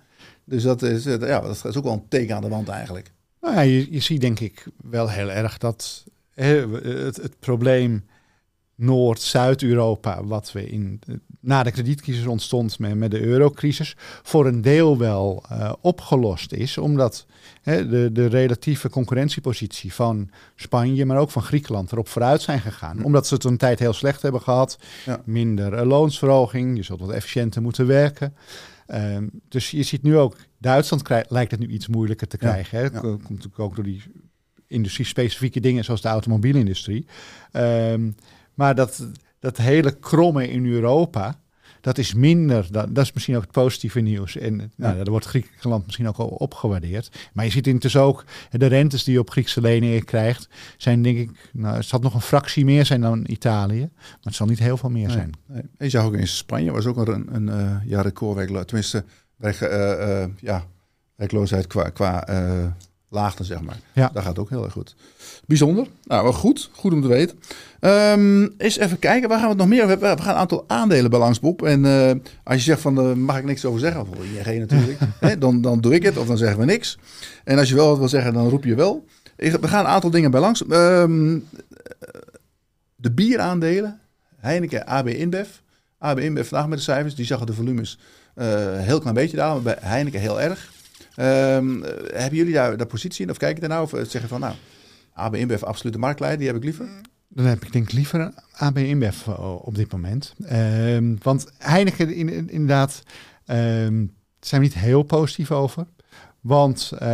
Dus 0.45 0.63
dat 0.63 0.83
is, 0.83 1.07
uh, 1.07 1.21
ja, 1.21 1.41
dat 1.41 1.65
is 1.65 1.77
ook 1.77 1.85
wel 1.85 1.93
een 1.93 2.09
teken 2.09 2.35
aan 2.35 2.43
de 2.43 2.49
wand 2.49 2.69
eigenlijk. 2.69 3.13
Nou 3.41 3.55
ja, 3.55 3.61
je, 3.61 3.93
je 3.93 4.01
ziet 4.01 4.21
denk 4.21 4.41
ik 4.41 4.67
wel 4.77 5.11
heel 5.11 5.31
erg 5.31 5.59
dat 5.59 6.05
het, 6.35 7.17
het 7.17 7.39
probleem 7.39 8.05
Noord-Zuid-Europa, 8.83 10.25
wat 10.25 10.53
we 10.53 10.71
in, 10.71 11.01
na 11.41 11.63
de 11.63 11.71
kredietcrisis 11.71 12.27
ontstond 12.27 12.79
met, 12.79 12.95
met 12.95 13.11
de 13.11 13.23
eurocrisis, 13.23 13.97
voor 14.23 14.47
een 14.47 14.61
deel 14.63 14.99
wel 14.99 15.45
uh, 15.53 15.73
opgelost 15.81 16.53
is. 16.53 16.79
Omdat 16.79 17.27
hè, 17.63 17.89
de, 17.89 18.13
de 18.13 18.27
relatieve 18.27 18.91
concurrentiepositie 18.91 19.95
van 19.95 20.31
Spanje, 20.57 21.05
maar 21.05 21.19
ook 21.19 21.31
van 21.31 21.43
Griekenland 21.43 21.93
erop 21.93 22.09
vooruit 22.09 22.43
zijn 22.43 22.61
gegaan. 22.61 23.05
Omdat 23.05 23.27
ze 23.27 23.35
het 23.35 23.45
een 23.45 23.57
tijd 23.57 23.79
heel 23.79 23.93
slecht 23.93 24.23
hebben 24.23 24.41
gehad. 24.41 24.79
Ja. 25.05 25.23
Minder 25.25 25.73
uh, 25.73 25.83
loonsverhoging, 25.83 26.77
je 26.77 26.83
zult 26.83 27.01
wat 27.01 27.11
efficiënter 27.11 27.63
moeten 27.63 27.87
werken. 27.87 28.35
Um, 28.87 29.31
dus 29.49 29.71
je 29.71 29.83
ziet 29.83 30.03
nu 30.03 30.17
ook, 30.17 30.37
Duitsland 30.59 31.09
lijkt 31.29 31.51
het 31.51 31.61
nu 31.61 31.67
iets 31.67 31.89
moeilijker 31.89 32.27
te 32.27 32.37
krijgen. 32.37 32.79
Ja. 32.79 32.85
Hè? 32.85 32.91
Dat 32.91 33.03
komt 33.03 33.29
natuurlijk 33.29 33.59
ook 33.59 33.75
door 33.75 33.85
die 33.85 34.03
industrie-specifieke 34.67 35.61
dingen 35.61 35.85
zoals 35.85 36.01
de 36.01 36.09
automobielindustrie. 36.09 37.07
Um, 37.53 38.15
maar 38.63 38.75
dat, 38.75 39.07
dat 39.39 39.57
hele 39.57 39.99
kromme 39.99 40.51
in 40.51 40.67
Europa, 40.67 41.39
dat 41.81 41.99
is 41.99 42.15
minder. 42.15 42.67
Dat, 42.71 42.95
dat 42.95 43.05
is 43.05 43.13
misschien 43.13 43.37
ook 43.37 43.43
het 43.43 43.51
positieve 43.51 44.01
nieuws. 44.01 44.37
En 44.37 44.59
ja. 44.59 44.69
nou, 44.77 44.97
daar 44.97 45.11
wordt 45.11 45.27
Griekenland 45.27 45.85
misschien 45.85 46.09
ook 46.09 46.17
al 46.17 46.27
opgewaardeerd. 46.27 47.11
Maar 47.33 47.45
je 47.45 47.51
ziet 47.51 47.67
intussen 47.67 48.01
ook 48.01 48.25
de 48.51 48.67
rentes 48.67 49.05
die 49.05 49.15
je 49.15 49.21
op 49.21 49.31
Griekse 49.31 49.61
leningen 49.61 50.05
krijgt, 50.05 50.49
zijn 50.77 51.03
denk 51.03 51.19
ik, 51.19 51.31
nou, 51.53 51.77
het 51.77 51.85
zal 51.85 51.99
nog 51.99 52.15
een 52.15 52.21
fractie 52.21 52.65
meer 52.65 52.87
zijn 52.87 53.01
dan 53.01 53.25
Italië, 53.27 53.81
maar 53.81 54.19
het 54.21 54.35
zal 54.35 54.47
niet 54.47 54.59
heel 54.59 54.77
veel 54.77 54.91
meer 54.91 55.07
nee, 55.07 55.17
zijn. 55.17 55.33
Nee. 55.47 55.63
Je 55.79 55.89
zag 55.89 56.05
ook 56.05 56.15
in 56.15 56.29
Spanje 56.29 56.73
was 56.73 56.87
ook 56.87 56.97
een, 56.97 57.35
een 57.35 57.47
uh, 57.47 57.77
ja, 57.85 58.01
recordwerkloosheid, 58.01 58.69
tenminste, 58.69 59.05
weg, 59.37 59.63
uh, 59.63 59.69
uh, 59.71 60.25
ja, 60.41 60.67
werkloosheid 61.15 61.67
qua, 61.67 61.89
qua 61.89 62.27
laagte, 63.13 63.45
zeg 63.45 63.61
maar. 63.61 63.81
Ja. 63.93 64.11
Dat 64.13 64.23
gaat 64.23 64.39
ook 64.39 64.49
heel 64.49 64.65
erg 64.65 64.73
goed. 64.73 64.95
Bijzonder. 65.47 65.87
Nou, 66.05 66.23
wel 66.23 66.33
goed. 66.33 66.71
Goed 66.73 66.93
om 66.93 67.03
te 67.03 67.09
weten. 67.09 67.39
Ehm 67.81 68.49
eens 68.59 68.79
even 68.79 68.99
kijken, 68.99 69.29
waar 69.29 69.39
gaan 69.39 69.47
we 69.47 69.53
het 69.53 69.61
nog 69.61 69.69
meer 69.69 69.79
over 69.85 69.91
hebben? 69.91 70.17
We 70.17 70.23
gaan 70.23 70.35
een 70.35 70.41
aantal 70.41 70.65
aandelen 70.67 71.11
bij 71.11 71.19
Langsboek. 71.19 71.63
En 71.63 71.85
eh, 71.85 72.11
als 72.45 72.57
je 72.57 72.63
zegt 72.63 72.81
van, 72.81 72.95
daar 72.95 73.19
mag 73.19 73.39
ik 73.39 73.45
niks 73.45 73.65
over 73.65 73.81
zeggen, 73.81 74.01
of 74.01 74.09
ING 74.47 74.59
natuurlijk, 74.59 74.99
hè, 75.21 75.39
dan, 75.39 75.61
dan 75.61 75.81
doe 75.81 75.95
ik 75.95 76.03
het 76.03 76.17
of 76.17 76.27
dan 76.27 76.37
zeggen 76.37 76.59
we 76.59 76.65
niks. 76.65 76.99
En 77.45 77.59
als 77.59 77.69
je 77.69 77.75
wel 77.75 77.89
wat 77.89 77.99
wil 77.99 78.09
zeggen, 78.09 78.33
dan 78.33 78.49
roep 78.49 78.65
je 78.65 78.75
wel. 78.75 79.05
We 79.37 79.69
gaan 79.69 79.85
een 79.85 79.91
aantal 79.91 80.11
dingen 80.11 80.31
bij 80.31 80.41
langs. 80.41 80.67
Ehm, 80.67 81.39
de 82.97 83.11
bieraandelen, 83.11 84.01
Heineken, 84.37 84.87
AB 84.87 85.09
InBev. 85.09 85.49
AB 85.99 86.19
InBev 86.19 86.49
vandaag 86.49 86.69
met 86.69 86.79
de 86.79 86.85
cijfers, 86.85 87.15
die 87.15 87.27
zag 87.27 87.45
de 87.45 87.53
volumes 87.53 87.99
eh 88.35 88.79
heel 88.79 89.01
klein 89.01 89.15
beetje 89.15 89.37
dalen, 89.37 89.63
maar 89.63 89.75
bij 89.75 89.89
Heineken 89.89 90.21
heel 90.21 90.41
erg. 90.41 90.73
Ehm, 91.15 91.83
eh, 91.83 91.91
hebben 92.21 92.39
jullie 92.39 92.53
daar 92.53 92.77
de 92.77 92.87
positie 92.87 93.25
in 93.25 93.31
of 93.31 93.37
kijken 93.37 93.61
daarnaar? 93.61 93.83
Of 93.83 93.93
eh, 93.93 94.05
zeggen 94.05 94.29
van 94.29 94.41
nou, 94.41 94.55
AB 95.13 95.35
InBev 95.37 95.63
absolute 95.63 95.99
marktleider, 95.99 96.39
die 96.39 96.49
heb 96.49 96.57
ik 96.57 96.65
liever. 96.65 96.89
Dan 97.29 97.45
heb 97.47 97.65
ik 97.65 97.73
denk 97.73 97.85
ik 97.87 97.93
liever 97.93 98.33
AB 98.53 98.79
InBev 98.79 99.27
eh, 99.27 99.55
op 99.67 99.75
dit 99.75 99.93
moment. 99.93 100.35
Ehm, 100.45 101.15
want 101.23 101.47
Heineken 101.59 102.15
in, 102.15 102.29
in- 102.29 102.51
inderdaad, 102.51 103.03
ehm 103.45 104.05
zijn 104.41 104.61
we 104.61 104.67
niet 104.67 104.77
heel 104.79 105.03
positief 105.03 105.51
over. 105.51 105.87
Want, 106.41 106.93
eh, 106.99 107.09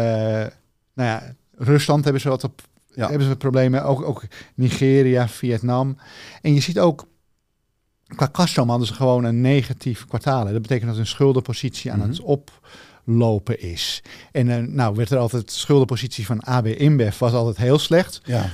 nou 0.95 1.09
ja, 1.09 1.35
Rusland 1.57 2.05
hebben 2.05 2.23
ze 2.23 2.29
wat 2.29 2.45
op, 2.45 2.63
Ja. 2.95 3.09
hebben 3.09 3.27
ze 3.29 3.37
problemen. 3.37 3.85
Ook, 3.85 4.03
ook 4.03 4.23
Nigeria, 4.55 5.29
Vietnam. 5.29 5.99
En 6.43 6.55
je 6.55 6.61
ziet 6.61 6.79
ook, 6.79 7.07
qua 8.17 8.27
kaststroom 8.27 8.69
hadden 8.69 8.87
ze 8.87 8.95
gewoon 8.95 9.25
een 9.25 9.41
negatief 9.41 10.07
kwartaal. 10.07 10.45
Dat 10.53 10.63
betekent 10.63 10.87
dat 10.89 10.97
hun 10.97 11.07
schuldenpositie 11.07 11.93
aan 11.93 11.99
Mhm. 11.99 12.09
het 12.09 12.21
oplopen 13.09 13.61
is. 13.61 14.03
En 14.33 14.49
eh, 14.49 14.57
nou 14.57 14.95
werd 14.95 15.11
er 15.11 15.19
altijd, 15.19 15.47
de 15.47 15.53
schuldenpositie 15.53 16.27
van 16.27 16.41
AB 16.41 16.67
InBev 16.67 17.19
was 17.19 17.33
altijd 17.33 17.57
heel 17.57 17.79
slecht. 17.79 18.21
Ja. 18.25 18.51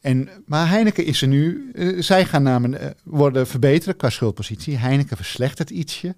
En, 0.00 0.28
maar 0.46 0.68
Heineken 0.68 1.04
is 1.04 1.22
er 1.22 1.28
nu. 1.28 1.70
eh, 1.74 2.02
zij 2.02 2.24
gaan 2.24 2.42
namelijk 2.42 2.82
eh, 2.82 2.88
worden 3.04 3.46
verbeteren 3.46 3.96
qua 3.96 4.10
schuldpositie. 4.10 4.76
Heineken 4.76 5.16
verslechtert 5.16 5.70
ietsje. 5.70 6.14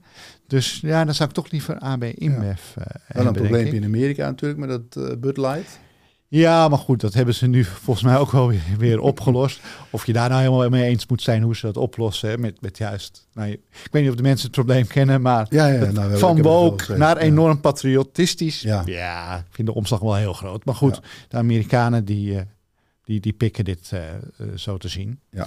Dus 0.47 0.80
ja, 0.82 1.04
dan 1.04 1.14
zou 1.14 1.28
ik 1.28 1.35
toch 1.35 1.50
liever 1.50 1.78
AB 1.78 2.04
InBev 2.04 2.61
eh 2.75 2.85
Wel 3.09 3.26
een 3.26 3.32
probleempje 3.32 3.76
ik. 3.76 3.82
in 3.82 3.85
Amerika 3.85 4.26
natuurlijk 4.26 4.61
met 4.61 4.68
dat 4.68 5.20
Bud 5.20 5.37
Light. 5.37 5.80
Ja, 6.32 6.68
maar 6.68 6.78
goed, 6.78 7.00
dat 7.00 7.14
hebben 7.14 7.34
ze 7.34 7.46
nu 7.46 7.64
volgens 7.64 8.06
mij 8.06 8.18
ook 8.18 8.30
wel 8.30 8.49
weer, 8.49 8.62
weer 8.78 9.00
opgelost. 9.00 9.60
Of 9.90 10.06
je 10.06 10.12
daar 10.12 10.28
nou 10.28 10.40
helemaal 10.40 10.68
mee 10.68 10.84
eens 10.84 11.06
moet 11.06 11.22
zijn 11.22 11.42
hoe 11.42 11.56
ze 11.56 11.66
dat 11.66 11.76
oplossen. 11.76 12.30
Hè, 12.30 12.38
met, 12.38 12.60
met 12.60 12.78
juist. 12.78 13.28
Nou, 13.32 13.50
ik 13.50 13.88
weet 13.90 14.02
niet 14.02 14.10
of 14.10 14.16
de 14.16 14.22
mensen 14.22 14.46
het 14.46 14.54
probleem 14.56 14.87
kennen, 14.87 15.22
maar 15.22 15.46
Ja, 15.49 15.66
ja, 15.66 15.90
nou, 15.90 16.18
van 16.18 16.42
woke 16.42 16.96
naar 16.96 17.16
ja. 17.16 17.22
enorm 17.22 17.60
patriotistisch. 17.60 18.60
Ja. 18.60 19.38
Ik 19.38 19.54
vind 19.54 19.68
de 19.68 19.75
omslag 19.75 20.00
wel 20.00 20.14
heel 20.14 20.32
groot. 20.32 20.64
Maar 20.64 20.75
goed, 20.75 21.00
de 21.28 21.37
Amerikanen 21.37 22.04
die, 22.04 22.37
eh, 22.37 22.42
die, 23.04 23.20
die 23.20 23.32
pikken 23.32 23.64
dit 23.64 23.90
eh, 23.92 24.08
eh, 24.08 24.20
zo 24.54 24.76
te 24.76 24.88
zien. 24.88 25.20
Ja. 25.30 25.46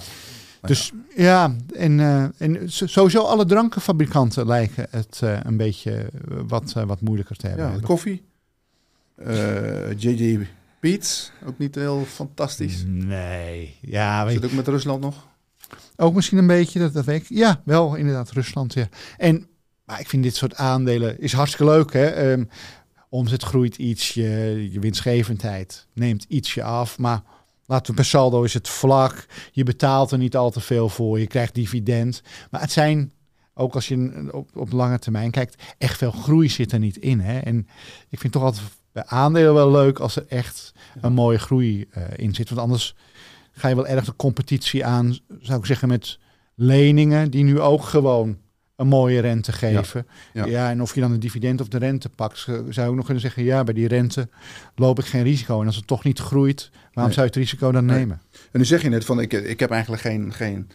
Dus 0.60 0.92
ja, 1.16 1.56
en, 1.74 2.00
en 2.38 2.58
sowieso 2.70 3.22
alle 3.22 3.44
drankenfabrikanten 3.44 4.46
lijken 4.46 4.86
het 4.90 5.20
een 5.42 5.56
beetje 5.56 6.10
wat, 6.46 6.72
wat 6.72 7.00
moeilijker 7.00 7.36
te 7.36 7.46
hebben. 7.46 7.72
Ja, 7.72 7.78
koffie. 7.80 8.22
JJ 9.96 10.46
Peets, 10.84 11.32
ook 11.46 11.58
niet 11.58 11.74
heel 11.74 12.04
fantastisch. 12.04 12.84
Nee, 12.86 13.76
ja, 13.80 14.24
weet 14.24 14.34
Zit 14.34 14.44
ook 14.44 14.52
met 14.52 14.68
Rusland 14.68 15.00
nog? 15.00 15.26
Ook 15.96 16.14
misschien 16.14 16.38
een 16.38 16.46
beetje, 16.46 16.78
dat, 16.78 16.92
dat 16.92 17.04
weet 17.04 17.20
ik. 17.20 17.28
Ja, 17.28 17.60
wel 17.64 17.94
inderdaad, 17.94 18.30
Rusland. 18.30 18.74
Ja. 18.74 18.88
En 19.16 19.46
maar 19.84 20.00
ik 20.00 20.08
vind 20.08 20.22
dit 20.22 20.36
soort 20.36 20.54
aandelen 20.54 21.20
is 21.20 21.32
hartstikke 21.32 21.72
leuk. 21.72 21.92
Hè? 21.92 22.06
Ehm, 22.06 22.44
omzet 23.08 23.42
groeit 23.42 23.76
iets, 23.76 24.14
je, 24.14 24.68
je 24.72 24.80
winstgevendheid 24.80 25.86
neemt 25.92 26.24
ietsje 26.28 26.62
af. 26.62 26.98
Maar 26.98 27.22
laten 27.66 27.90
we 27.90 27.96
per 27.96 28.04
saldo 28.04 28.42
is 28.42 28.54
het 28.54 28.68
vlak. 28.68 29.26
Je 29.52 29.62
betaalt 29.62 30.10
er 30.10 30.18
niet 30.18 30.36
al 30.36 30.50
te 30.50 30.60
veel 30.60 30.88
voor. 30.88 31.20
Je 31.20 31.26
krijgt 31.26 31.54
dividend. 31.54 32.22
Maar 32.50 32.60
het 32.60 32.72
zijn, 32.72 33.12
ook 33.54 33.74
als 33.74 33.88
je 33.88 34.28
op, 34.32 34.56
op 34.56 34.72
lange 34.72 34.98
termijn 34.98 35.30
kijkt, 35.30 35.62
echt 35.78 35.98
veel 35.98 36.12
groei 36.12 36.48
zit 36.48 36.72
er 36.72 36.78
niet 36.78 36.96
in. 36.96 37.20
Hè? 37.20 37.38
En 37.38 37.68
ik 38.08 38.18
vind 38.18 38.32
toch 38.32 38.42
altijd 38.42 38.62
bij 38.94 39.04
aandelen 39.06 39.54
wel 39.54 39.70
leuk 39.70 39.98
als 39.98 40.16
er 40.16 40.24
echt 40.28 40.72
een 41.00 41.12
mooie 41.12 41.38
groei 41.38 41.86
eh, 41.90 42.02
in 42.16 42.34
zit. 42.34 42.48
Want 42.48 42.60
anders 42.60 42.94
ga 43.52 43.68
je 43.68 43.74
wel 43.74 43.86
erg 43.86 44.04
de 44.04 44.16
competitie 44.16 44.84
aan, 44.84 45.18
zou 45.40 45.58
ik 45.58 45.66
zeggen, 45.66 45.88
met 45.88 46.18
leningen 46.54 47.30
die 47.30 47.44
nu 47.44 47.60
ook 47.60 47.82
gewoon 47.82 48.36
een 48.76 48.86
mooie 48.86 49.20
rente 49.20 49.52
geven. 49.52 50.06
Ja. 50.32 50.44
Ja, 50.46 50.70
en 50.70 50.82
of 50.82 50.94
je 50.94 51.00
dan 51.00 51.12
de 51.12 51.18
dividend 51.18 51.60
of 51.60 51.68
de 51.68 51.78
rente 51.78 52.08
pakt, 52.08 52.38
zou 52.38 52.72
je 52.74 52.80
ook 52.86 52.94
nog 52.94 53.04
kunnen 53.04 53.22
zeggen, 53.22 53.44
ja, 53.44 53.64
bij 53.64 53.74
die 53.74 53.88
rente 53.88 54.28
loop 54.74 54.98
ik 54.98 55.04
geen 55.04 55.22
risico. 55.22 55.60
En 55.60 55.66
als 55.66 55.76
het 55.76 55.86
toch 55.86 56.04
niet 56.04 56.18
groeit, 56.18 56.70
waarom 56.72 57.02
Nee. 57.04 57.12
zou 57.12 57.20
je 57.26 57.32
het 57.32 57.36
risico 57.36 57.72
dan 57.72 57.84
Nee. 57.84 57.98
nemen? 57.98 58.20
En 58.52 58.58
nu 58.58 58.64
zeg 58.64 58.82
je 58.82 58.88
net 58.88 59.04
van, 59.04 59.20
ik, 59.20 59.32
ik 59.32 59.60
heb 59.60 59.70
eigenlijk 59.70 60.02
geen, 60.02 60.32
geen 60.32 60.68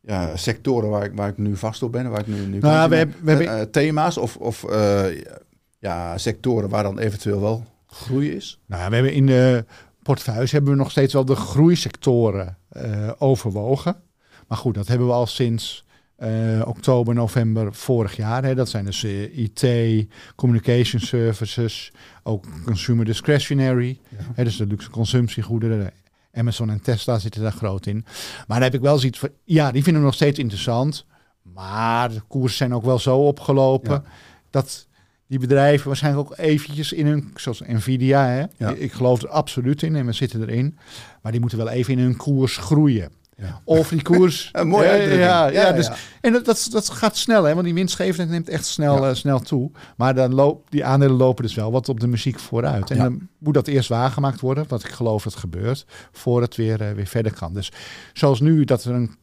ja, 0.00 0.36
sectoren 0.36 0.88
waar 0.90 1.04
ik, 1.04 1.12
waar 1.14 1.28
ik 1.28 1.38
nu 1.38 1.56
vast 1.56 1.82
op 1.82 1.92
ben. 1.92 2.10
Waar 2.10 2.20
ik 2.20 2.26
nu, 2.26 2.46
nu 2.46 2.58
Nou 2.58 2.88
we 2.90 2.96
we 2.96 2.96
hebben- 3.30 3.48
Eh, 3.48 3.60
eh, 3.60 3.68
thema's 3.70 4.16
of, 4.16 4.36
of 4.36 4.64
eh, 4.64 5.04
ja, 5.86 6.18
sectoren 6.18 6.68
waar 6.68 6.82
dan 6.82 6.98
eventueel 6.98 7.40
wel 7.40 7.64
groei 7.86 8.30
is. 8.30 8.60
Nou, 8.66 8.82
ja, 8.82 8.88
we 8.88 8.94
hebben 8.94 9.12
in 9.12 9.26
de 9.26 9.64
portefeuille 10.02 10.48
hebben 10.50 10.70
we 10.70 10.76
nog 10.76 10.90
steeds 10.90 11.12
wel 11.12 11.24
de 11.24 11.36
groeisectoren 11.36 12.56
eh, 12.68 13.10
overwogen. 13.18 13.96
Maar 14.48 14.58
goed, 14.58 14.74
dat 14.74 14.88
hebben 14.88 15.06
we 15.06 15.12
al 15.12 15.26
sinds 15.26 15.84
eh, 16.16 16.62
oktober, 16.64 17.14
november 17.14 17.74
vorig 17.74 18.16
jaar. 18.16 18.44
Hè. 18.44 18.54
Dat 18.54 18.68
zijn 18.68 18.84
dus 18.84 19.04
eh, 19.04 19.38
IT, 19.38 19.64
communication 20.36 21.00
services, 21.00 21.92
ook 22.22 22.44
consumer 22.64 23.04
discretionary. 23.04 24.00
Ja. 24.08 24.16
Hè, 24.34 24.44
dus 24.44 24.56
de 24.56 24.66
luxe 24.66 24.90
consumptiegoederen. 24.90 25.90
Amazon 26.32 26.70
en 26.70 26.80
Tesla 26.80 27.18
zitten 27.18 27.42
daar 27.42 27.52
groot 27.52 27.86
in. 27.86 28.04
Maar 28.36 28.46
daar 28.46 28.62
heb 28.70 28.74
ik 28.74 28.80
wel 28.80 28.98
zoiets 28.98 29.18
van, 29.18 29.30
ja, 29.44 29.72
die 29.72 29.82
vinden 29.82 30.00
we 30.02 30.06
nog 30.06 30.16
steeds 30.16 30.38
interessant. 30.38 31.06
Maar 31.42 32.08
de 32.08 32.20
koersen 32.20 32.56
zijn 32.56 32.74
ook 32.74 32.84
wel 32.84 32.98
zo 32.98 33.18
opgelopen 33.18 33.92
Ja. 33.92 34.02
dat 34.50 34.85
die 35.28 35.38
bedrijven 35.38 35.86
waarschijnlijk 35.86 36.30
ook 36.30 36.38
eventjes 36.38 36.92
in 36.92 37.06
hun, 37.06 37.32
zoals 37.34 37.60
Nvidia, 37.66 38.26
hè? 38.26 38.44
Ja. 38.56 38.70
ik 38.70 38.92
geloof 38.92 39.22
er 39.22 39.28
absoluut 39.28 39.82
in 39.82 39.96
en 39.96 40.06
we 40.06 40.12
zitten 40.12 40.40
erin. 40.42 40.78
Maar 41.22 41.32
die 41.32 41.40
moeten 41.40 41.58
wel 41.58 41.68
even 41.68 41.92
in 41.92 41.98
hun 41.98 42.16
koers 42.16 42.56
groeien. 42.56 43.10
Ja. 43.36 43.60
Of 43.64 43.88
die 43.88 44.02
koers. 44.02 44.48
Een 44.52 44.68
mooie 44.68 44.84
Eh, 44.84 44.90
uitdrukking. 44.90 45.22
Ja, 45.22 45.46
ja, 45.46 45.66
Ja, 45.66 45.72
dus. 45.72 45.90
En 46.20 46.32
dat, 46.32 46.44
dat, 46.44 46.68
dat 46.70 46.88
gaat 46.88 47.16
snel, 47.16 47.44
hè? 47.44 47.52
want 47.52 47.64
die 47.64 47.74
winstgevendheid 47.74 48.28
neemt 48.28 48.48
echt 48.48 48.66
snel, 48.66 49.06
eh, 49.06 49.14
snel 49.14 49.40
toe. 49.40 49.70
Maar 49.96 50.14
dan 50.14 50.34
loop, 50.34 50.70
die 50.70 50.84
aandelen 50.84 51.16
lopen 51.16 51.44
dus 51.44 51.54
wel 51.54 51.72
wat 51.72 51.88
op 51.88 52.00
de 52.00 52.06
muziek 52.06 52.38
vooruit. 52.38 52.90
En 52.90 52.98
dan 52.98 53.28
moet 53.38 53.54
dat 53.54 53.66
eerst 53.66 53.88
waargemaakt 53.88 54.40
worden, 54.40 54.64
wat 54.68 54.84
ik 54.84 54.90
geloof 54.90 55.22
dat 55.22 55.34
gebeurt, 55.34 55.86
voor 56.12 56.40
het 56.40 56.56
weer, 56.56 56.80
eh, 56.82 56.92
weer 56.92 57.06
verder 57.06 57.32
kan. 57.32 57.54
Dus 57.54 57.72
zoals 58.12 58.40
nu 58.40 58.64
dat 58.64 58.84
er 58.84 58.94
een 58.94 59.14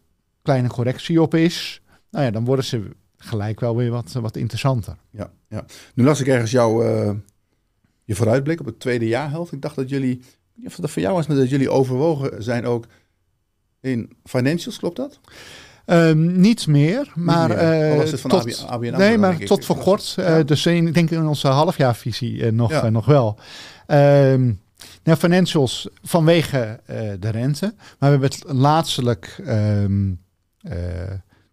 kleine 0.41 0.67
correctie 0.67 1.21
op 1.21 1.35
is, 1.35 1.81
nou 2.11 2.25
ja, 2.25 2.31
dan 2.31 2.45
worden 2.45 2.65
ze 2.65 2.89
gelijk 3.23 3.59
wel 3.59 3.75
weer 3.75 3.89
wat, 3.91 4.11
wat 4.11 4.35
interessanter. 4.35 4.95
Ja, 5.09 5.31
ja. 5.49 5.65
Nu 5.93 6.03
las 6.03 6.19
ik 6.19 6.27
ergens 6.27 6.51
jouw 6.51 6.83
eh, 6.83 7.11
je 8.03 8.15
vooruitblik 8.15 8.59
op 8.59 8.65
het 8.65 8.79
tweede 8.79 9.07
jaarhelft. 9.07 9.51
Ik 9.51 9.61
dacht 9.61 9.75
dat 9.75 9.89
jullie, 9.89 10.21
of 10.65 10.75
dat 10.75 10.89
voor 10.91 11.01
jou 11.01 11.15
was, 11.15 11.27
maar 11.27 11.37
dat 11.37 11.49
jullie 11.49 11.69
overwogen 11.69 12.43
zijn 12.43 12.65
ook 12.65 12.85
in 13.81 14.13
financials, 14.23 14.77
klopt 14.77 14.95
dat? 14.95 15.19
Ehm, 15.85 16.39
niet 16.41 16.67
meer, 16.67 17.11
maar 17.15 17.47
meer. 17.49 17.57
Eh, 17.57 18.03
tot, 18.03 18.33
ABN 18.33 18.65
ABN 18.65 18.85
AMRO, 18.87 18.97
nee, 18.97 19.17
maar 19.17 19.37
tot 19.37 19.65
voor 19.65 19.77
kort. 19.77 20.15
eh, 20.19 20.25
Ja. 20.25 20.43
dus 20.43 20.65
in, 20.65 20.87
ik 20.87 20.93
denk 20.93 21.09
in 21.11 21.27
onze 21.27 21.47
halfjaarvisie 21.47 22.51
nog, 22.51 22.71
Ja. 22.71 22.89
nog 22.89 23.05
wel. 23.05 23.37
Ehm 23.87 24.51
nou, 25.03 25.17
financials 25.17 25.87
vanwege 26.01 26.79
de 27.19 27.29
rente, 27.29 27.73
maar 27.99 28.11
we 28.11 28.25
hebben 28.25 28.29
het 28.29 28.43
laatstelijk 28.47 29.41
ehm, 29.45 30.11
eh, 30.61 30.77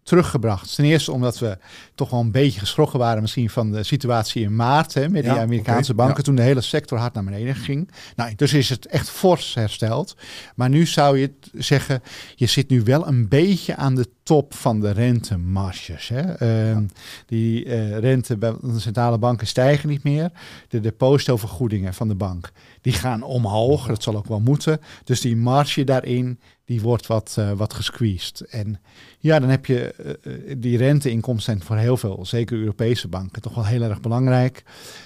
teruggebracht. 0.03 0.75
Ten 0.75 0.85
eerste 0.85 1.11
omdat 1.11 1.39
we 1.39 1.57
toch 1.95 2.09
wel 2.09 2.19
een 2.19 2.31
beetje 2.31 2.59
geschrokken 2.59 2.99
waren 2.99 3.21
misschien 3.21 3.49
van 3.49 3.71
de 3.71 3.83
situatie 3.83 4.43
in 4.43 4.55
maart 4.55 4.93
hè, 4.93 5.09
met 5.09 5.23
Ja, 5.23 5.33
die 5.33 5.41
Amerikaanse 5.41 5.93
banken 5.93 6.17
ja. 6.17 6.23
toen 6.23 6.35
de 6.35 6.41
hele 6.41 6.61
sector 6.61 6.97
hard 6.97 7.13
naar 7.13 7.23
beneden 7.23 7.55
ging. 7.55 7.91
Nou, 8.15 8.35
dus 8.35 8.53
is 8.53 8.69
het 8.69 8.85
echt 8.85 9.09
fors 9.09 9.53
hersteld. 9.53 10.15
Maar 10.55 10.69
nu 10.69 10.85
zou 10.85 11.17
je 11.17 11.31
zeggen, 11.53 12.01
je 12.35 12.45
zit 12.45 12.69
nu 12.69 12.83
wel 12.83 13.07
een 13.07 13.27
beetje 13.27 13.75
aan 13.75 13.95
de 13.95 14.09
top 14.23 14.53
van 14.53 14.79
de 14.79 14.91
rentemarges. 14.91 16.07
Hè? 16.07 16.21
Ehm, 16.21 16.83
Die 17.25 17.65
eh, 17.65 17.97
rente 17.97 18.37
bij 18.37 18.53
de 18.61 18.79
centrale 18.79 19.17
banken 19.17 19.47
stijgen 19.47 19.89
niet 19.89 20.03
meer. 20.03 20.31
De 20.67 20.79
depositovergoedingen 20.79 21.93
van 21.93 22.07
de 22.07 22.15
bank, 22.15 22.51
die 22.81 22.93
gaan 22.93 23.23
omhoog. 23.23 23.87
Dat 23.87 24.03
zal 24.03 24.15
ook 24.15 24.27
wel 24.27 24.39
moeten. 24.39 24.81
Dus 25.03 25.21
die 25.21 25.37
marge 25.37 25.83
daarin, 25.83 26.39
die 26.71 26.81
wordt 26.81 27.07
wat, 27.07 27.35
eh, 27.37 27.51
wat 27.51 27.73
gesqueezed. 27.73 28.41
En 28.41 28.79
ja, 29.19 29.39
dan 29.39 29.49
heb 29.49 29.65
je 29.65 29.93
eh, 29.93 30.51
eh, 30.51 30.55
die 30.57 30.77
renteinkomsten 30.77 31.53
zijn 31.53 31.63
voor 31.67 31.75
heel 31.77 31.97
veel, 31.97 32.25
zeker 32.25 32.57
Europese 32.57 33.07
banken, 33.07 33.41
toch 33.41 33.55
wel 33.55 33.65
heel 33.65 33.81
erg 33.81 34.01
belangrijk. 34.01 34.63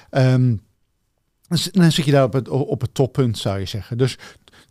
Ehm, 0.09 0.55
dan 1.47 1.91
zit- 1.91 2.05
je 2.05 2.11
daar 2.11 2.23
op 2.23 2.33
het, 2.33 2.49
op 2.49 2.81
het 2.81 2.93
toppunt, 2.93 3.37
zou 3.37 3.59
je 3.59 3.65
zeggen. 3.65 3.97
Dus 3.97 4.17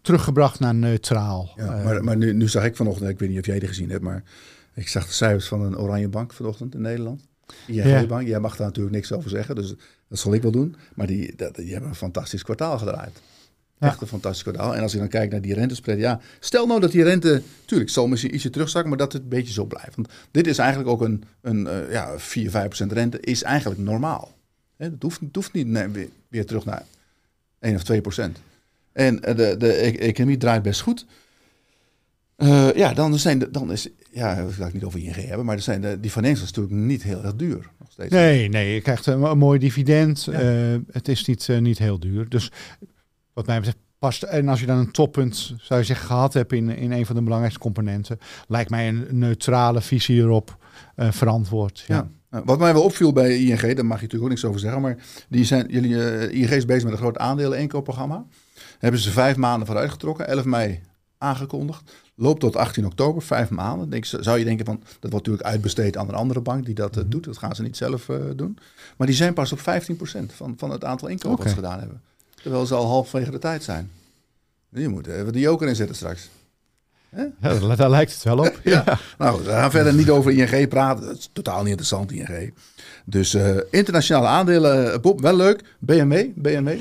teruggebracht 0.01 0.61
naar 0.61 0.75
neutraal. 0.75 1.53
Ja, 1.57 1.83
maar, 1.83 2.05
maar 2.05 2.17
nu, 2.17 2.33
nu 2.33 2.49
zag 2.49 2.65
ik 2.65 2.77
vanochtend, 2.77 3.11
ik 3.11 3.19
weet 3.19 3.29
niet 3.29 3.39
of 3.39 3.47
jij 3.47 3.59
die 3.59 3.69
gezien 3.69 3.91
hebt, 3.91 4.03
maar 4.03 4.23
ik 4.75 4.89
zag 4.89 5.07
de 5.07 5.13
cijfers 5.13 5.49
van 5.49 5.61
een 5.61 5.79
Oranje 5.79 6.09
Bank 6.09 6.33
vanochtend 6.33 6.75
in 6.75 6.81
Nederland. 6.81 7.23
ING-bank, 8.01 8.27
jij 8.27 8.41
mag 8.41 8.57
daar 8.57 8.67
natuurlijk 8.67 8.95
niks 8.95 9.13
over 9.13 9.31
zeggen, 9.31 9.55
dus 9.55 9.75
dat 10.09 10.19
zal 10.19 10.35
ik 10.35 10.43
wel 10.43 10.51
doen. 10.51 10.77
Maar 10.95 11.07
die, 11.07 11.37
dat, 11.37 11.55
die 11.55 11.73
hebben 11.73 11.89
een 11.91 11.95
fantastisch 11.97 12.43
kwartaal 12.43 12.79
gedraaid. 12.79 13.21
Echt 13.85 14.01
een 14.01 14.07
fantastisch 14.07 14.43
kwartaal. 14.43 14.75
En 14.75 14.83
als 14.83 14.93
je 14.93 14.99
dan 14.99 15.09
kijkt 15.09 15.33
naar 15.33 15.41
die 15.41 15.55
rentespread, 15.55 15.99
ja, 15.99 16.21
stel 16.41 16.67
nou 16.67 16.81
dat 16.81 16.93
die 16.93 17.03
rente, 17.03 17.43
tuurlijk, 17.65 17.91
zal 17.91 18.07
misschien 18.07 18.35
ietsje 18.35 18.51
terugzakken, 18.51 18.89
maar 18.91 18.99
dat 18.99 19.13
het 19.13 19.23
een 19.23 19.29
beetje 19.29 19.53
zo 19.53 19.65
blijft. 19.65 19.97
Want 19.97 20.09
dit 20.31 20.47
is 20.47 20.59
eigenlijk 20.59 20.91
ook 20.91 21.01
een, 21.01 21.25
een 21.41 21.67
uh, 21.67 21.93
ja, 21.93 22.19
4, 22.19 22.51
5% 22.51 22.87
rente, 22.89 23.21
is 23.21 23.43
eigenlijk 23.43 23.81
normaal. 23.81 24.35
Het, 24.77 24.93
hoeft, 25.01 25.21
het 25.21 25.35
hoeft 25.35 25.53
niet 25.53 25.67
nee, 25.67 25.89
weer, 25.89 26.09
weer, 26.29 26.47
terug 26.47 26.65
naar 26.65 26.83
1 27.61 27.75
of 27.75 27.83
2 27.83 28.01
procent. 28.01 28.39
En 28.93 29.15
uh, 29.15 29.37
de, 29.37 29.57
de 29.59 29.87
e-, 29.87 29.99
economie 29.99 30.37
draait 30.37 30.63
best 30.63 30.81
goed. 30.81 31.07
Uh, 32.37 32.73
ja, 32.75 32.95
dan, 32.95 33.19
zijn 33.19 33.39
de, 33.39 33.51
dan 33.51 33.73
is, 33.73 33.89
ja, 34.11 34.37
ik 34.37 34.57
het 34.57 34.73
niet 34.73 34.85
over 34.85 35.01
ING 35.01 35.15
hebben, 35.15 35.47
maar 35.47 35.57
er 35.57 35.63
zijn 35.63 35.81
de, 35.81 36.01
die 36.01 36.11
financials 36.11 36.53
natuurlijk 36.53 36.75
niet 36.75 37.03
heel 37.03 37.23
erg 37.23 37.37
duur. 37.37 37.71
Nog 37.79 37.91
steeds. 37.91 38.13
Nee, 38.13 38.49
nee, 38.49 38.75
je 38.75 38.81
krijgt 38.81 39.07
een, 39.07 39.23
een 39.23 39.39
mooi 39.39 39.59
dividend. 39.59 40.25
Ja. 40.25 40.43
Uh, 40.43 40.79
het 40.93 41.09
is 41.09 41.25
niet, 41.25 41.49
uh, 41.49 41.59
niet 41.59 41.79
heel 41.79 41.99
duur. 41.99 42.29
Dus 42.29 42.53
wat 43.35 43.47
mij 43.47 43.57
betreft 43.57 43.79
past. 43.99 44.23
En 44.23 44.49
als 44.49 44.61
je 44.61 44.67
dan 44.67 44.79
een 44.79 44.91
toppunt, 44.91 45.55
zou 45.61 45.81
je 45.81 45.87
zeggen, 45.87 46.07
gehad 46.07 46.33
hebt 46.33 46.53
in, 46.53 46.69
in 46.69 46.93
een 46.93 47.07
van 47.07 47.15
de 47.15 47.23
belangrijkste 47.23 47.61
componenten, 47.61 48.19
lijkt 48.49 48.71
mij 48.71 48.89
een 48.89 49.07
neutrale 49.11 49.81
visie 49.81 50.21
erop 50.21 50.57
verantwoord. 50.97 51.85
Ja. 51.87 52.09
ja. 52.31 52.43
Wat 52.45 52.59
mij 52.59 52.73
wel 52.73 52.83
opviel 52.83 53.13
bij 53.13 53.39
ING, 53.39 53.61
daar 53.61 53.87
mag 53.87 53.97
je 53.97 54.03
natuurlijk 54.03 54.23
ook 54.23 54.29
niks 54.29 54.45
over 54.45 54.61
zeggen, 54.61 54.81
maar 54.81 54.97
die 55.29 55.45
zijn, 55.45 55.67
jullie, 55.69 56.31
ING 56.31 56.51
is 56.51 56.65
bezig 56.65 56.85
met 56.85 56.93
een 56.93 56.99
groot 56.99 57.19
aandelen 57.19 57.59
inkoopprogramma. 57.59 58.25
Hebben 58.79 59.01
ze 59.01 59.11
vijf 59.11 59.37
maanden 59.37 59.67
vooruit 59.67 59.91
getrokken, 59.91 60.29
11 60.29 60.45
mei 60.45 60.81
aangekondigd. 61.19 61.93
Loopt 62.15 62.41
tot 62.41 62.57
18 62.57 62.87
oktober, 62.87 63.23
vijf 63.23 63.51
maanden. 63.51 63.91
Denk, 63.91 64.05
zou 64.05 64.39
je 64.39 64.45
denken 64.45 64.65
van, 64.65 64.77
dat 64.79 65.11
wordt 65.11 65.27
natuurlijk 65.27 65.43
uitbesteed 65.43 65.97
aan 65.97 66.09
een 66.09 66.15
andere 66.15 66.41
bank 66.41 66.65
die 66.65 66.75
dat 66.75 66.97
uh, 66.97 67.05
doet. 67.07 67.25
Dat 67.25 67.39
gaan 67.39 67.55
ze 67.55 67.63
niet 67.63 67.77
zelf 67.77 68.09
uh, 68.09 68.17
doen. 68.37 68.59
Maar 68.97 69.07
die 69.07 69.17
zijn 69.17 69.35
pas 69.35 69.53
op 69.53 69.59
15% 69.59 69.63
van, 70.27 70.55
van 70.57 70.71
het 70.71 70.85
aantal 70.85 71.09
inkopen 71.09 71.31
okay. 71.31 71.45
wat 71.45 71.55
ze 71.55 71.61
gedaan 71.61 71.79
hebben. 71.79 72.03
Terwijl 72.45 72.67
ze 72.67 72.75
al 72.75 72.87
halfwege 72.87 73.31
de 73.31 73.39
tijd 73.39 73.63
zijn. 73.63 73.91
Je 74.69 74.89
moet 74.89 75.07
even 75.07 75.33
de 75.33 75.39
joker 75.39 75.69
inzetten 75.69 75.97
straks. 75.97 76.29
Ja, 77.41 77.75
daar, 77.77 77.91
lijkt 77.91 78.13
het 78.13 78.23
wel 78.23 78.39
op. 78.39 78.61
ja. 78.65 78.83
ja. 78.87 78.99
Nou, 79.19 79.43
we 79.43 79.51
gaan 79.51 79.71
verder 79.71 79.95
niet 79.95 80.11
over 80.11 80.33
ING 80.33 80.69
praten. 80.69 81.07
Dat 81.07 81.17
is 81.17 81.31
totaal 81.33 81.59
niet 81.59 81.69
interessant, 81.69 82.13
ING. 82.13 82.55
Dus 83.05 83.35
uh, 83.35 83.57
internationale 83.71 84.27
aandelen, 84.27 85.01
Bob, 85.01 85.21
wel 85.21 85.37
leuk. 85.37 85.63
BMW, 85.79 86.27
BMW. 86.35 86.81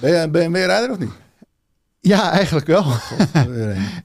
Ben 0.00 0.10
je 0.10 0.16
een 0.16 0.30
BMW-rijder 0.30 0.90
of 0.90 0.98
niet? 0.98 1.12
Ja, 2.06 2.30
eigenlijk 2.30 2.66
wel. 2.66 2.84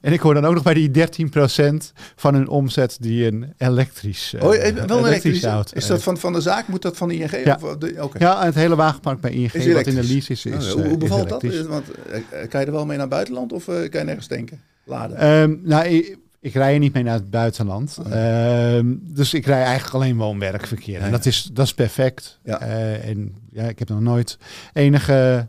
en 0.00 0.12
ik 0.12 0.20
hoor 0.20 0.34
dan 0.34 0.44
ook 0.44 0.54
nog 0.54 0.62
bij 0.62 0.74
die 0.74 0.90
13% 0.90 1.76
van 2.16 2.34
hun 2.34 2.48
omzet 2.48 2.96
die 3.00 3.26
een 3.26 3.52
elektrisch 3.58 4.34
uh, 4.34 4.42
Oh, 4.42 4.50
wel 4.50 4.98
een 4.98 5.04
elektrische 5.04 5.48
auto. 5.48 5.76
Is 5.76 5.86
dat 5.86 6.02
van, 6.02 6.18
van 6.18 6.32
de 6.32 6.40
zaak? 6.40 6.68
Moet 6.68 6.82
dat 6.82 6.96
van 6.96 7.08
de 7.08 7.14
ING? 7.14 7.44
Ja, 7.44 7.58
of 7.62 7.76
de, 7.76 7.96
okay. 7.98 8.22
ja 8.22 8.44
het 8.44 8.54
hele 8.54 8.76
wagenpark 8.76 9.20
bij 9.20 9.30
ING 9.30 9.72
wat 9.72 9.86
in 9.86 9.94
de 9.94 10.04
lease 10.04 10.32
is. 10.32 10.46
is 10.46 10.66
oh, 10.66 10.72
hoe, 10.72 10.88
hoe 10.88 10.98
bevalt 10.98 11.28
dat? 11.28 11.42
Want, 11.66 11.84
uh, 11.88 12.48
kan 12.48 12.60
je 12.60 12.66
er 12.66 12.72
wel 12.72 12.86
mee 12.86 12.96
naar 12.96 13.06
het 13.06 13.14
buitenland 13.14 13.52
of 13.52 13.66
uh, 13.68 13.74
kan 13.74 14.00
je 14.00 14.06
nergens 14.06 14.28
denken? 14.28 14.60
Laden? 14.84 15.26
Um, 15.26 15.60
nou, 15.64 15.86
ik, 15.86 16.18
ik 16.40 16.54
rij 16.54 16.78
niet 16.78 16.92
mee 16.92 17.02
naar 17.02 17.14
het 17.14 17.30
buitenland. 17.30 17.98
Oh, 18.00 18.12
ja. 18.12 18.78
uh, 18.78 18.84
dus 19.00 19.34
ik 19.34 19.46
rij 19.46 19.62
eigenlijk 19.62 19.94
alleen 19.94 20.16
woon-werkverkeer. 20.16 20.98
Ja, 20.98 21.04
en 21.04 21.10
dat 21.10 21.26
is, 21.26 21.50
dat 21.52 21.66
is 21.66 21.74
perfect. 21.74 22.38
Ja. 22.44 22.60
En 22.60 23.34
ja, 23.52 23.64
ik 23.64 23.78
heb 23.78 23.88
nog 23.88 24.00
nooit 24.00 24.38
enige 24.72 25.48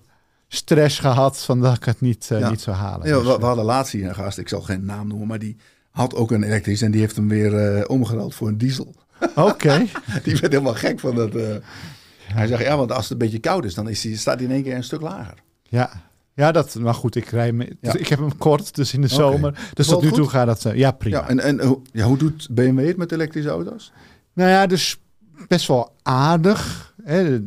stress 0.54 1.00
gehad 1.00 1.40
van 1.40 1.62
dat 1.62 1.76
ik 1.76 1.84
het 1.84 2.02
niet, 2.02 2.30
uh, 2.32 2.40
ja. 2.40 2.50
niet 2.50 2.62
zou 2.62 2.76
halen. 2.76 3.08
Ja, 3.08 3.18
dus, 3.18 3.28
we, 3.28 3.38
we, 3.38 3.46
hadden 3.46 3.66
laatst 3.66 3.92
hier 3.92 4.08
een 4.08 4.16
gast, 4.16 4.38
ik 4.38 4.50
zal 4.50 4.62
geen 4.62 4.86
naam 4.86 5.08
noemen, 5.08 5.28
maar 5.28 5.40
die 5.40 5.58
had 5.90 6.16
ook 6.16 6.32
een 6.32 6.44
elektrisch 6.44 6.82
en 6.82 6.92
die 6.92 7.02
heeft 7.02 7.16
hem 7.16 7.28
weer 7.28 7.78
uh, 7.78 7.84
omgeruild 7.88 8.36
voor 8.36 8.48
een 8.48 8.58
diesel. 8.58 8.96
Oké. 9.36 9.42
Okay. 9.42 9.90
die 10.24 10.36
werd 10.36 10.52
helemaal 10.52 10.74
gek 10.74 11.00
van 11.00 11.16
dat. 11.16 11.36
Uh, 11.36 11.56
hij 12.24 12.48
zegt 12.48 12.62
ja, 12.62 12.78
want 12.78 12.92
als 12.92 13.04
het 13.04 13.12
een 13.12 13.18
beetje 13.18 13.40
koud 13.40 13.66
is, 13.66 13.74
dan 13.74 13.90
is 13.90 14.02
die, 14.02 14.18
staat 14.18 14.36
hij 14.36 14.46
in 14.46 14.52
één 14.52 14.64
keer 14.64 14.76
een 14.76 14.84
stuk 14.84 15.02
lager. 15.02 15.38
Ja. 15.64 15.92
Ja, 16.34 16.52
dat, 16.52 16.76
maar 16.76 16.94
goed, 16.94 17.16
ik, 17.16 17.26
rij 17.26 17.52
me, 17.52 17.76
ja. 17.82 17.94
ik 17.94 18.08
heb 18.08 18.20
hem 18.20 18.38
kort, 18.38 18.76
dus 18.76 18.94
in 18.94 19.02
de 19.02 19.08
zomer. 19.08 19.70
Dus 19.74 19.88
tot 19.88 20.02
nu 20.02 20.08
goed? 20.08 20.18
toe 20.18 20.30
gaat 20.30 20.46
dat, 20.46 20.76
ja 20.76 20.92
prima. 20.92 21.18
Ja, 21.18 21.28
en 21.28 21.40
en 21.40 21.82
ja, 21.92 22.06
hoe 22.06 22.18
doet 22.18 22.48
BMW 22.52 22.88
het 22.88 22.98
met 22.98 23.12
elektrische 23.12 23.50
auto's? 23.50 23.92
Nou 24.34 24.50
ja, 24.50 24.68
dus 24.68 25.00
best 25.48 25.68
wel 25.68 25.96
aardig. 26.02 26.91
Hè, 27.04 27.40
13% 27.40 27.44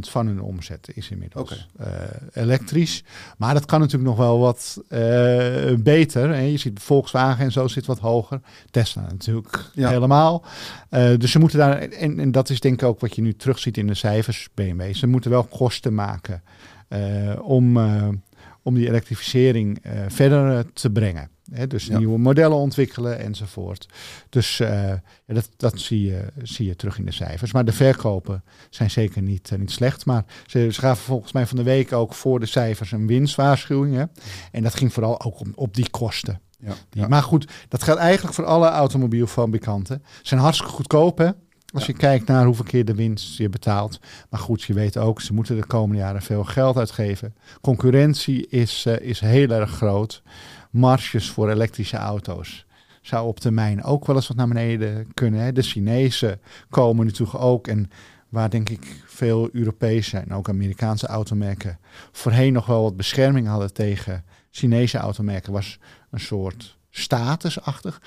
van 0.00 0.26
hun 0.26 0.40
omzet 0.40 0.90
is 0.94 1.10
inmiddels 1.10 1.66
okay. 1.76 1.92
uh, 1.92 2.42
elektrisch. 2.44 3.04
Maar 3.38 3.54
dat 3.54 3.66
kan 3.66 3.80
natuurlijk 3.80 4.08
nog 4.08 4.18
wel 4.18 4.38
wat 4.38 4.82
uh, 4.88 5.74
beter. 5.78 6.28
Hè. 6.28 6.40
Je 6.40 6.56
ziet 6.56 6.80
Volkswagen 6.80 7.44
en 7.44 7.52
zo 7.52 7.68
zit 7.68 7.86
wat 7.86 7.98
hoger. 7.98 8.40
Tesla 8.70 9.02
natuurlijk 9.02 9.70
ja. 9.74 9.88
helemaal. 9.88 10.44
Uh, 10.90 11.16
dus 11.16 11.30
ze 11.30 11.38
moeten 11.38 11.58
daar, 11.58 11.78
en, 11.78 12.18
en, 12.18 12.32
dat 12.32 12.50
is 12.50 12.60
denk 12.60 12.82
ik 12.82 12.88
ook 12.88 13.00
wat 13.00 13.14
je 13.14 13.22
nu 13.22 13.34
terugziet 13.34 13.76
in 13.76 13.86
de 13.86 13.94
cijfers 13.94 14.48
BMW. 14.54 14.94
Ze 14.94 15.06
moeten 15.06 15.30
wel 15.30 15.44
kosten 15.44 15.94
maken 15.94 16.42
om, 17.42 17.78
om 18.62 18.74
die 18.74 18.88
elektrificering 18.88 19.82
verder 20.08 20.72
te 20.72 20.90
brengen. 20.90 21.30
Hè, 21.50 21.66
dus 21.66 21.86
ja. 21.86 21.98
nieuwe 21.98 22.18
modellen 22.18 22.56
ontwikkelen 22.56 23.18
enzovoort. 23.18 23.88
Dus 24.28 24.60
uh, 24.60 24.68
ja, 24.88 25.00
dat, 25.26 25.50
dat 25.56 25.80
zie, 25.80 26.06
je, 26.06 26.24
zie 26.42 26.66
je 26.66 26.76
terug 26.76 26.98
in 26.98 27.04
de 27.04 27.12
cijfers. 27.12 27.52
Maar 27.52 27.64
de 27.64 27.72
verkopen 27.72 28.42
zijn 28.70 28.90
zeker 28.90 29.22
niet, 29.22 29.50
uh, 29.52 29.58
niet 29.58 29.70
slecht. 29.70 30.06
Maar 30.06 30.24
ze, 30.46 30.68
ze 30.72 30.80
gaven 30.80 31.04
volgens 31.04 31.32
mij 31.32 31.46
van 31.46 31.56
de 31.56 31.62
week 31.62 31.92
ook 31.92 32.14
voor 32.14 32.40
de 32.40 32.46
cijfers 32.46 32.92
een 32.92 33.06
winstwaarschuwing. 33.06 33.94
Hè? 33.94 34.04
En 34.52 34.62
dat 34.62 34.74
ging 34.74 34.92
vooral 34.92 35.20
ook 35.22 35.40
op, 35.40 35.46
op 35.54 35.74
die 35.74 35.90
kosten. 35.90 36.40
Ja. 36.90 37.08
Maar 37.08 37.22
goed, 37.22 37.52
dat 37.68 37.82
geldt 37.82 38.00
eigenlijk 38.00 38.34
voor 38.34 38.44
alle 38.44 38.68
automobielfabrikanten. 38.68 40.02
Ze 40.04 40.20
zijn 40.22 40.40
hartstikke 40.40 40.72
goedkoop 40.72 41.18
hè. 41.18 41.30
Als 41.72 41.86
ja. 41.86 41.92
je 41.92 41.98
kijkt 41.98 42.26
naar 42.26 42.44
hoeveel 42.44 42.64
keer 42.64 42.84
de 42.84 42.94
winst 42.94 43.36
je 43.36 43.48
betaalt. 43.48 44.00
Maar 44.30 44.40
goed, 44.40 44.62
je 44.62 44.72
weet 44.72 44.96
ook, 44.96 45.20
ze 45.20 45.34
moeten 45.34 45.56
de 45.56 45.66
komende 45.66 46.02
jaren 46.02 46.22
veel 46.22 46.44
geld 46.44 46.76
uitgeven. 46.76 47.34
Concurrentie 47.60 48.46
is, 48.48 48.84
uh, 48.86 49.00
is 49.00 49.20
heel 49.20 49.50
erg 49.50 49.70
groot 49.70 50.22
marges 50.70 51.30
voor 51.30 51.50
elektrische 51.50 51.96
auto's 51.96 52.66
zou 53.02 53.26
op 53.26 53.40
termijn 53.40 53.82
ook 53.82 54.06
wel 54.06 54.16
eens 54.16 54.28
wat 54.28 54.36
naar 54.36 54.48
beneden 54.48 55.14
kunnen. 55.14 55.40
Hè. 55.40 55.52
De 55.52 55.62
Chinezen 55.62 56.40
komen 56.68 57.06
natuurlijk 57.06 57.42
ook 57.42 57.66
en 57.66 57.90
waar 58.28 58.50
denk 58.50 58.68
ik 58.68 59.02
veel 59.06 59.48
Europese 59.52 60.18
en 60.18 60.32
ook 60.32 60.48
Amerikaanse 60.48 61.06
automerken 61.06 61.78
voorheen 62.12 62.52
nog 62.52 62.66
wel 62.66 62.82
wat 62.82 62.96
bescherming 62.96 63.46
hadden 63.46 63.72
tegen 63.72 64.24
Chinese 64.50 64.98
automerken, 64.98 65.52
was 65.52 65.78
een 66.10 66.20
soort 66.20 66.78
statusachtig. 66.90 68.02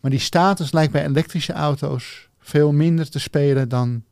Maar 0.00 0.10
die 0.10 0.20
status 0.20 0.72
lijkt 0.72 0.92
bij 0.92 1.04
elektrische 1.04 1.52
auto's 1.52 2.28
veel 2.38 2.72
minder 2.72 3.10
te 3.10 3.18
spelen 3.18 3.68
dan 3.68 4.02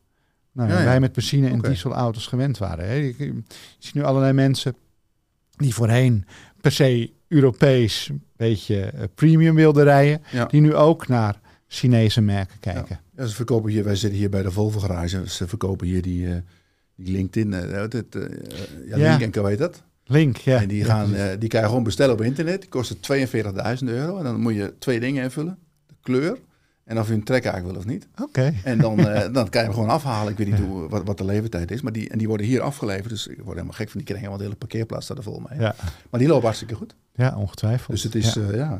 nou, 0.51 0.69
ja, 0.69 0.77
ja. 0.77 0.83
wij 0.83 0.99
met 0.99 1.13
benzine- 1.13 1.49
en 1.49 1.57
okay. 1.57 1.69
dieselauto's 1.69 2.27
gewend 2.27 2.57
waren. 2.57 2.85
Hè. 2.85 2.93
Je, 2.93 3.15
je 3.17 3.43
ziet 3.77 3.93
nu 3.93 4.03
allerlei 4.03 4.33
mensen 4.33 4.75
die 5.55 5.73
voorheen 5.73 6.25
per 6.61 6.71
se 6.71 7.11
Europees 7.27 8.11
beetje 8.35 8.93
premium 9.15 9.55
wilden 9.55 9.83
rijden, 9.83 10.21
ja. 10.31 10.45
die 10.45 10.61
nu 10.61 10.75
ook 10.75 11.07
naar 11.07 11.39
Chinese 11.67 12.21
merken 12.21 12.59
kijken. 12.59 12.99
Ja. 13.15 13.21
ja. 13.23 13.25
ze 13.25 13.35
verkopen 13.35 13.71
hier, 13.71 13.83
wij 13.83 13.95
zitten 13.95 14.19
hier 14.19 14.29
bij 14.29 14.41
de 14.41 14.51
Volvo 14.51 14.79
garage, 14.79 15.29
ze 15.29 15.47
verkopen 15.47 15.87
hier 15.87 16.01
die, 16.01 16.27
uh, 16.27 16.35
die 16.95 17.15
LinkedIn, 17.15 17.51
uh, 17.51 17.81
het, 17.81 18.15
uh, 18.15 18.23
ja, 18.87 19.17
Link 19.17 19.35
en 19.35 19.43
weet 19.43 19.57
dat? 19.57 19.83
Link, 20.05 20.37
ja. 20.37 20.61
En 20.61 20.67
die, 20.67 20.83
gaan, 20.83 21.13
die 21.39 21.49
kan 21.49 21.61
je 21.61 21.67
gewoon 21.67 21.83
bestellen 21.83 22.13
op 22.13 22.21
internet, 22.21 22.61
die 22.61 22.69
kosten 22.69 22.97
42.000 22.97 23.83
euro 23.83 24.17
en 24.17 24.23
dan 24.23 24.39
moet 24.39 24.55
je 24.55 24.73
twee 24.79 24.99
dingen 24.99 25.23
invullen, 25.23 25.57
de 25.87 25.93
kleur 26.01 26.37
en 26.87 26.99
of 26.99 27.07
je 27.07 27.13
een 27.13 27.23
trekhaak 27.23 27.63
wil 27.63 27.75
of 27.75 27.85
niet. 27.85 28.07
Oké. 28.11 28.23
Okay. 28.23 28.61
En 28.63 28.77
dan, 28.77 28.99
uh, 28.99 29.05
dan 29.33 29.49
kan 29.49 29.61
je 29.61 29.67
hem 29.67 29.73
gewoon 29.73 29.89
afhalen. 29.89 30.31
Ik 30.31 30.37
weet 30.37 30.47
niet 30.47 30.59
hoe, 30.59 30.89
wat, 30.89 31.03
wat 31.03 31.17
de 31.17 31.25
levertijd 31.25 31.71
is. 31.71 31.81
Maar 31.81 31.91
die, 31.91 32.09
en 32.09 32.17
die 32.17 32.27
worden 32.27 32.45
hier 32.45 32.61
afgeleverd. 32.61 33.09
Dus 33.09 33.27
ik 33.27 33.37
word 33.37 33.47
helemaal 33.47 33.73
gek 33.73 33.89
van 33.89 33.99
die 33.99 34.07
kringen. 34.07 34.27
Want 34.27 34.37
de 34.37 34.45
hele 34.45 34.57
parkeerplaats 34.57 35.05
staat 35.05 35.17
er 35.17 35.23
vol 35.23 35.41
mee. 35.49 35.59
Ja. 35.59 35.75
Maar 36.09 36.19
die 36.19 36.29
lopen 36.29 36.43
hartstikke 36.43 36.75
goed. 36.75 36.95
Ja, 37.15 37.37
ongetwijfeld. 37.37 37.91
Dus 37.91 38.03
het 38.03 38.15
is, 38.15 38.33
ja, 38.33 38.41
uh, 38.41 38.55
ja 38.55 38.79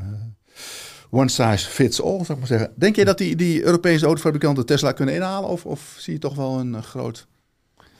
one 1.09 1.29
size 1.29 1.69
fits 1.69 2.01
all, 2.01 2.11
zou 2.11 2.31
ik 2.31 2.37
maar 2.37 2.47
zeggen. 2.47 2.71
Denk 2.75 2.95
je 2.95 3.05
dat 3.05 3.17
die, 3.17 3.35
die 3.35 3.63
Europese 3.63 4.05
autofabrikanten 4.05 4.65
Tesla 4.65 4.91
kunnen 4.91 5.15
inhalen? 5.15 5.49
Of, 5.49 5.65
of 5.65 5.95
zie 5.97 6.13
je 6.13 6.19
toch 6.19 6.35
wel 6.35 6.59
een, 6.59 6.83
groot 6.83 7.27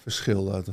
verschil? 0.02 0.54
uit? 0.54 0.70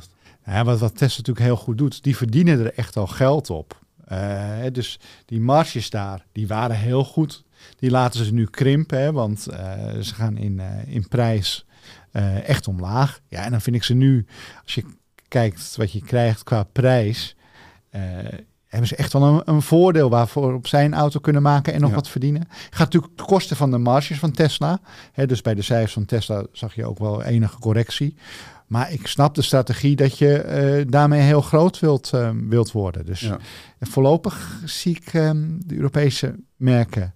Ja, 0.47 0.65
wat, 0.65 0.79
wat 0.79 0.97
Tesla 0.97 1.17
natuurlijk 1.17 1.47
heel 1.47 1.57
goed 1.57 1.79
doet, 1.79 2.03
die 2.03 2.17
verdienen 2.17 2.59
er 2.61 2.75
echt 2.75 2.97
al 2.97 3.07
geld 3.07 3.51
op. 3.51 3.83
Uh, 4.13 4.65
dus 4.73 5.01
die 5.25 5.41
marges 5.41 5.91
daar, 5.91 6.27
die 6.33 6.47
waren 6.47 6.77
heel 6.77 7.05
goed. 7.05 7.45
Die 7.79 7.91
laten 7.91 8.25
ze 8.25 8.35
nu 8.35 8.47
krimpen, 8.47 9.01
hè, 9.01 9.13
want 9.13 9.47
uh, 9.51 9.57
ze 10.01 10.15
gaan 10.15 10.37
in, 10.37 10.59
uh, 10.59 10.95
in 10.95 11.09
prijs 11.09 11.67
uh, 12.13 12.49
echt 12.49 12.69
omlaag. 12.69 13.21
Ja, 13.29 13.45
en 13.45 13.51
dan 13.51 13.61
vind 13.61 13.77
ik 13.77 13.85
ze 13.85 13.95
nu, 13.95 14.27
als 14.63 14.75
je 14.75 14.85
kijkt 15.29 15.77
wat 15.77 15.93
je 15.93 16.03
krijgt 16.03 16.43
qua 16.43 16.63
prijs, 16.63 17.37
hebben 18.75 18.89
ze 18.89 18.97
echt 18.97 19.13
wel 19.13 19.23
een, 19.23 19.43
een, 19.45 19.63
voordeel 19.63 20.11
waarvoor 20.11 20.55
op 20.55 20.67
zijn 20.67 20.95
auto 20.95 21.21
kunnen 21.21 21.43
maken 21.43 21.73
en 21.73 21.81
nog 21.81 21.89
ja. 21.89 21.95
wat 21.95 22.09
verdienen. 22.09 22.49
Gaat 22.71 22.79
natuurlijk 22.79 23.17
de 23.17 23.25
kosten 23.25 23.57
van 23.57 23.71
de 23.71 23.79
marges 23.79 24.19
van 24.19 24.31
Tesla. 24.33 24.81
Hè, 25.13 25.27
dus 25.27 25.41
bij 25.41 25.55
de 25.55 25.63
cijfers 25.63 25.93
van 25.93 26.05
Tesla 26.05 26.47
zag 26.53 26.75
je 26.75 26.87
ook 26.87 26.99
wel 26.99 27.23
enige 27.23 27.59
correctie. 27.59 28.17
Maar 28.67 28.93
ik 28.93 29.07
snap 29.07 29.35
de 29.35 29.43
strategie 29.43 29.97
dat 29.97 30.19
je 30.19 30.85
uh, 30.85 30.91
daarmee 30.91 31.21
heel 31.21 31.41
groot 31.41 31.81
wilt, 31.81 32.11
uh, 32.15 32.31
wilt 32.49 32.73
worden. 32.73 33.07
Dus 33.07 33.21
ja. 33.21 33.39
voorlopig 33.81 34.61
zie 34.65 34.97
ik 34.97 35.15
um, 35.15 35.59
de 35.67 35.77
Europese 35.77 36.35
merken 36.57 37.15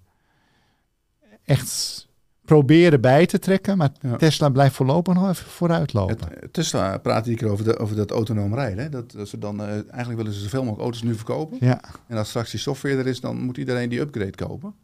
echt 1.49 2.07
proberen 2.45 3.01
bij 3.01 3.27
te 3.27 3.39
trekken. 3.39 3.77
Maar 3.77 3.91
Ja. 4.01 4.17
Tesla 4.17 4.49
blijft 4.49 4.75
voorlopig 4.75 5.15
nog 5.15 5.29
even 5.29 5.47
vooruit 5.47 5.93
lopen. 5.93 6.17
Het, 6.19 6.41
het 6.41 6.53
Tesla 6.53 6.99
praat 6.99 7.27
hier 7.27 7.37
keer 7.37 7.49
over, 7.49 7.65
de, 7.65 7.79
over 7.79 7.97
dat 7.97 8.11
autonoom 8.11 8.55
rijden. 8.55 8.79
Hè? 8.85 8.89
Dat, 8.89 9.11
dat 9.13 9.29
ze 9.29 9.39
dan, 9.39 9.61
eh, 9.61 9.69
eigenlijk 9.69 10.17
willen 10.17 10.33
ze 10.33 10.41
zoveel 10.41 10.61
mogelijk 10.61 10.83
auto's 10.83 11.03
nu 11.03 11.15
verkopen. 11.15 11.57
ja. 11.61 11.81
En 12.07 12.17
als 12.17 12.29
straks 12.29 12.51
die 12.51 12.61
software 12.61 12.97
er 12.97 13.07
is, 13.07 13.21
dan 13.21 13.41
moet 13.41 13.57
iedereen 13.57 13.89
die 13.89 14.01
upgrade 14.01 14.35
kopen. 14.35 14.75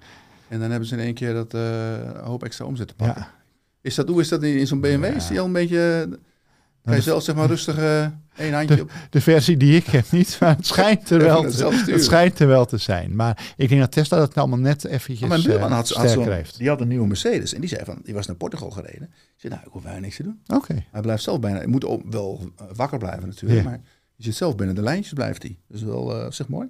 En 0.49 0.61
dan 0.61 0.71
hebben 0.71 0.89
ze 0.89 0.95
in 0.95 1.01
één 1.01 1.15
keer 1.15 1.33
dat 1.35 1.55
eh, 1.55 1.63
hoop 2.23 2.45
extra 2.45 2.65
omzet 2.65 2.89
te 2.89 2.95
pakken. 2.95 3.23
ja. 3.23 3.43
Is 3.81 3.95
dat, 3.95 4.09
hoe 4.09 4.21
is 4.21 4.29
dat 4.29 4.43
in, 4.43 4.59
in 4.59 4.67
zo'n 4.67 4.81
BMW? 4.81 5.05
Is 5.05 5.29
die 5.29 5.41
al 5.41 5.47
een 5.47 5.53
beetje... 5.53 6.09
Kan 6.85 6.93
je 6.93 6.99
dat- 6.99 7.09
zelf 7.09 7.23
zeg 7.23 7.35
maar 7.35 7.47
rustig 7.49 7.79
eh 7.79 8.07
één 8.37 8.53
handje 8.53 8.81
op... 8.83 8.91
De 9.11 9.21
versie 9.21 9.57
die 9.57 9.77
ik 9.77 9.87
heb 9.87 10.11
niet, 10.11 10.37
maar 10.41 10.57
het 10.57 10.67
schijnt 10.67 11.11
er 11.11 11.19
wel, 11.33 11.51
te, 11.51 11.91
het 11.93 12.05
schijnt 12.05 12.39
er 12.39 12.47
wel 12.47 12.65
te 12.67 12.77
zijn. 12.77 13.17
Maar 13.17 13.53
ik 13.57 13.69
denk 13.69 13.81
dat 13.81 13.93
Tesla 13.93 14.19
dat 14.19 14.35
allemaal 14.37 14.59
net 14.59 14.85
eventjes 14.85 15.21
Maar 15.21 15.29
mijn 15.29 15.43
buurman 15.43 15.69
eh, 15.71 15.75
had, 15.75 15.89
had 15.89 16.11
zo'n- 16.11 16.43
die 16.59 16.69
had 16.69 16.81
een 16.81 16.89
nieuwe 16.89 17.07
Mercedes. 17.07 17.55
En 17.55 17.61
die 17.61 17.69
zei 17.69 17.85
van, 17.85 17.99
die 18.03 18.15
was 18.15 18.27
naar 18.27 18.37
Portugal 18.37 18.71
gereden. 18.71 19.03
Ik 19.03 19.35
zei, 19.37 19.53
nou, 19.53 19.67
ik 19.67 19.73
hoef 19.73 19.83
bijna 19.83 19.99
niks 19.99 20.17
te 20.17 20.23
doen. 20.23 20.41
Oké. 20.47 20.85
Hij 20.91 21.01
blijft 21.01 21.23
zelf 21.23 21.41
bijna... 21.41 21.57
Hij 21.59 21.67
moet 21.67 21.85
ook 21.85 22.03
wel 22.11 22.51
eh, 22.57 22.65
wakker 22.75 22.99
blijven 22.99 23.29
natuurlijk. 23.29 23.65
Maar 23.65 23.81
je 24.17 24.25
zit 24.25 24.35
zelf 24.35 24.57
binnen 24.57 24.75
de 24.75 24.83
lijntjes, 24.83 25.13
blijft 25.13 25.43
hij. 25.43 25.59
Dus 25.69 25.83
wel, 25.83 26.21
eh 26.21 26.31
zeg 26.31 26.49
mooi. 26.49 26.69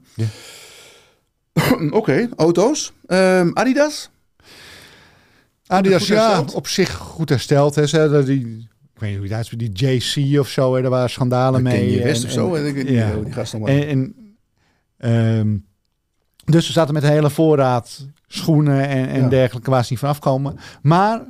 Oké, 1.90 2.28
auto's. 2.36 2.92
Ehm, 3.06 3.50
Adidas. 3.52 4.10
Adidas, 5.66 6.06
ja, 6.06 6.44
op 6.54 6.66
zich 6.68 6.92
goed 6.94 7.28
hersteld. 7.28 7.74
Hè. 7.74 7.86
Ze 7.86 8.22
die, 8.24 8.68
weet 9.04 9.20
niet 9.30 9.48
hoe 9.48 9.56
die 9.58 9.72
JC 9.72 10.40
of 10.40 10.48
zo, 10.48 10.74
hè, 10.74 10.80
daar 10.82 10.90
waren 10.90 11.10
schandalen 11.10 11.62
mee. 11.62 11.78
Ken 11.78 11.90
je 11.90 12.02
West 12.02 12.24
of 12.24 12.30
zo? 12.30 12.54
en- 12.54 12.66
ik 12.66 12.74
niet. 12.76 12.88
ja. 12.88 13.16
Die 13.16 13.32
gast. 13.32 13.54
En, 13.54 13.66
en, 13.88 14.14
ehm, 14.96 15.56
dus 16.44 16.66
we 16.66 16.72
zaten 16.72 16.94
met 16.94 17.02
een 17.02 17.10
hele 17.10 17.30
voorraad 17.30 18.06
schoenen 18.26 18.88
en, 18.88 19.08
en 19.08 19.20
Ja. 19.22 19.28
dergelijke 19.28 19.70
waar 19.70 19.82
ze 19.84 19.88
niet 19.90 20.00
van 20.00 20.08
afkomen. 20.08 20.58
Maar 20.82 21.22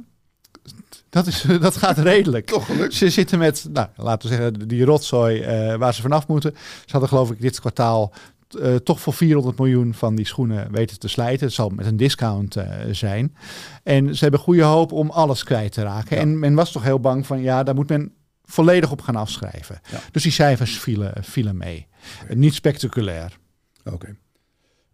dat, 1.08 1.26
is, 1.26 1.44
dat 1.60 1.76
gaat 1.76 1.98
redelijk. 1.98 2.46
Toch 2.46 2.66
gelukt. 2.66 2.94
Ze 2.94 3.10
zitten 3.10 3.38
met, 3.38 3.66
nou, 3.72 3.88
laten 3.96 4.28
we 4.28 4.34
zeggen, 4.36 4.68
die 4.68 4.84
rotzooi 4.84 5.40
eh, 5.40 5.74
waar 5.76 5.94
ze 5.94 6.02
vanaf 6.02 6.26
moeten. 6.26 6.54
Ze 6.56 6.90
hadden 6.90 7.08
geloof 7.08 7.30
ik 7.30 7.40
dit 7.40 7.60
kwartaal 7.60 8.12
eh, 8.54 8.74
toch 8.74 9.00
voor 9.00 9.12
400 9.12 9.58
miljoen 9.58 9.94
van 9.94 10.14
die 10.14 10.26
schoenen 10.26 10.72
weten 10.72 10.98
te 10.98 11.08
slijten. 11.08 11.46
Het 11.46 11.54
zal 11.54 11.68
met 11.68 11.86
een 11.86 11.96
discount 11.96 12.56
eh, 12.56 12.68
zijn. 12.90 13.36
En 13.82 14.14
ze 14.14 14.22
hebben 14.22 14.40
goede 14.40 14.62
hoop 14.62 14.92
om 14.92 15.10
alles 15.10 15.44
kwijt 15.44 15.72
te 15.72 15.82
raken. 15.82 16.16
Ja. 16.16 16.22
En 16.22 16.38
men 16.38 16.54
was 16.54 16.72
toch 16.72 16.82
heel 16.82 17.00
bang 17.00 17.26
van, 17.26 17.42
ja, 17.42 17.62
daar 17.62 17.74
moet 17.74 17.88
men 17.88 18.12
volledig 18.44 18.90
op 18.90 19.00
gaan 19.00 19.16
afschrijven. 19.16 19.80
Ja. 19.90 19.98
Dus 20.10 20.22
die 20.22 20.32
cijfers 20.32 20.78
vielen, 20.78 21.12
vielen 21.20 21.56
mee. 21.56 21.86
Niet 22.28 22.54
spectaculair. 22.54 23.38
Oké. 23.84 24.16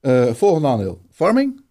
Eh, 0.00 0.32
volgende 0.32 0.68
aandeel. 0.68 1.00
Farming? 1.10 1.62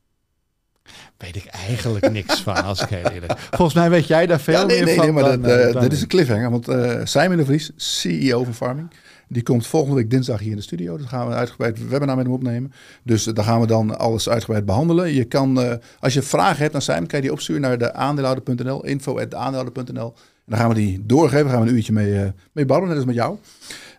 Weet 1.17 1.35
ik 1.35 1.45
eigenlijk 1.45 2.11
niks 2.19 2.41
van, 2.41 2.63
als 2.63 2.81
ik 2.81 2.89
heel 2.89 3.11
eerlijk 3.11 3.39
Volgens 3.39 3.73
mij 3.73 3.89
weet 3.89 4.07
jij 4.07 4.25
daar 4.25 4.39
veel 4.39 4.53
Ja, 4.53 4.65
nee, 4.65 4.75
meer 4.75 4.85
nee, 4.85 4.95
van 4.95 5.03
nee, 5.03 5.13
maar 5.13 5.23
dan, 5.23 5.41
dat, 5.41 5.73
dan 5.73 5.81
dit 5.81 5.91
is 5.91 6.01
een 6.01 6.07
cliffhanger. 6.07 6.49
Want 6.49 6.65
Simon 7.09 7.37
de 7.37 7.45
Vries, 7.45 7.71
CEO 7.75 8.43
van 8.43 8.53
Farming, 8.53 8.91
die 9.29 9.43
komt 9.43 9.67
volgende 9.67 9.95
week 9.95 10.09
dinsdag 10.09 10.39
hier 10.39 10.49
in 10.49 10.55
de 10.55 10.61
studio. 10.61 10.97
Dan 10.97 11.07
gaan 11.07 11.25
we 11.25 11.31
een 11.31 11.37
uitgebreid 11.37 11.87
webinar 11.87 12.15
met 12.15 12.25
hem 12.25 12.33
opnemen. 12.33 12.71
Dus 13.03 13.27
eh, 13.27 13.33
daar 13.33 13.45
gaan 13.45 13.61
we 13.61 13.67
dan 13.67 13.97
alles 13.97 14.29
uitgebreid 14.29 14.65
behandelen. 14.65 15.13
Je 15.13 15.23
kan, 15.23 15.61
eh, 15.61 15.73
als 15.99 16.13
je 16.13 16.21
vragen 16.21 16.61
hebt 16.61 16.73
naar 16.73 16.81
Simon, 16.81 17.07
kan 17.07 17.17
je 17.19 17.25
die 17.25 17.33
opsturen 17.33 17.61
naar 17.61 17.77
de 17.77 17.93
aandeelhouder.nl, 17.93 18.85
info.aandeelhouder.nl. 18.85 20.13
En 20.15 20.55
dan 20.55 20.59
gaan 20.59 20.69
we 20.69 20.75
die 20.75 21.05
doorgeven. 21.05 21.43
Daar 21.45 21.53
gaan 21.53 21.63
we 21.63 21.69
een 21.69 21.75
uurtje 21.75 21.93
mee, 21.93 22.19
eh 22.19 22.29
mee 22.51 22.65
babbelen, 22.65 22.87
net 22.87 22.97
als 22.97 23.05
met 23.05 23.15
jou. 23.15 23.37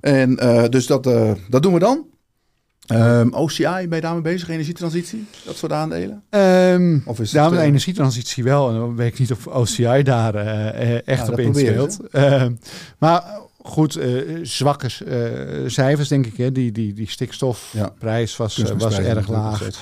En 0.00 0.34
dus 0.70 0.86
dat, 0.86 1.04
dat 1.48 1.62
doen 1.62 1.72
we 1.72 1.78
dan. 1.78 2.08
Ehm, 2.90 3.28
OCI, 3.32 3.64
ben 3.64 3.94
je 3.94 4.00
daarmee 4.00 4.22
bezig? 4.22 4.48
Energietransitie? 4.48 5.26
Dat 5.44 5.56
soort 5.56 5.72
aandelen? 5.72 6.22
Ehm, 6.30 6.98
Of 7.04 7.20
is 7.20 7.32
met 7.32 7.52
eh, 7.52 7.62
energietransitie 7.62 8.44
wel. 8.44 8.68
En 8.68 8.74
dan 8.74 8.96
weet 8.96 9.12
ik 9.12 9.18
niet 9.18 9.32
of 9.32 9.46
OCI 9.46 10.02
daar 10.02 10.34
eh, 10.34 10.94
echt 10.94 11.26
Ja, 11.26 11.30
op 11.30 11.36
dat 11.36 11.38
inspeelt. 11.38 11.98
Ehm, 12.10 12.54
maar 12.98 13.22
goed, 13.62 13.96
eh, 13.96 14.38
zwakke 14.42 14.86
eh, 15.04 15.68
cijfers 15.68 16.08
denk 16.08 16.26
ik. 16.26 16.36
Hè. 16.36 16.52
Die, 16.52 16.72
die, 16.72 16.92
die 16.92 17.10
stikstofprijs 17.10 18.36
was, 18.36 18.58
eh, 18.58 18.78
was 18.78 18.98
erg 18.98 19.28
laag. 19.28 19.56
steeds. 19.56 19.78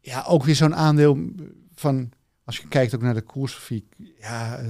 Ja, 0.00 0.24
ook 0.28 0.44
weer 0.44 0.54
zo'n 0.54 0.74
aandeel 0.74 1.18
van... 1.74 2.10
Als 2.44 2.56
je 2.56 2.68
kijkt 2.68 2.94
ook 2.94 3.02
naar 3.02 3.14
de 3.14 3.22
koersgrafiek. 3.22 3.84
Ja, 4.20 4.60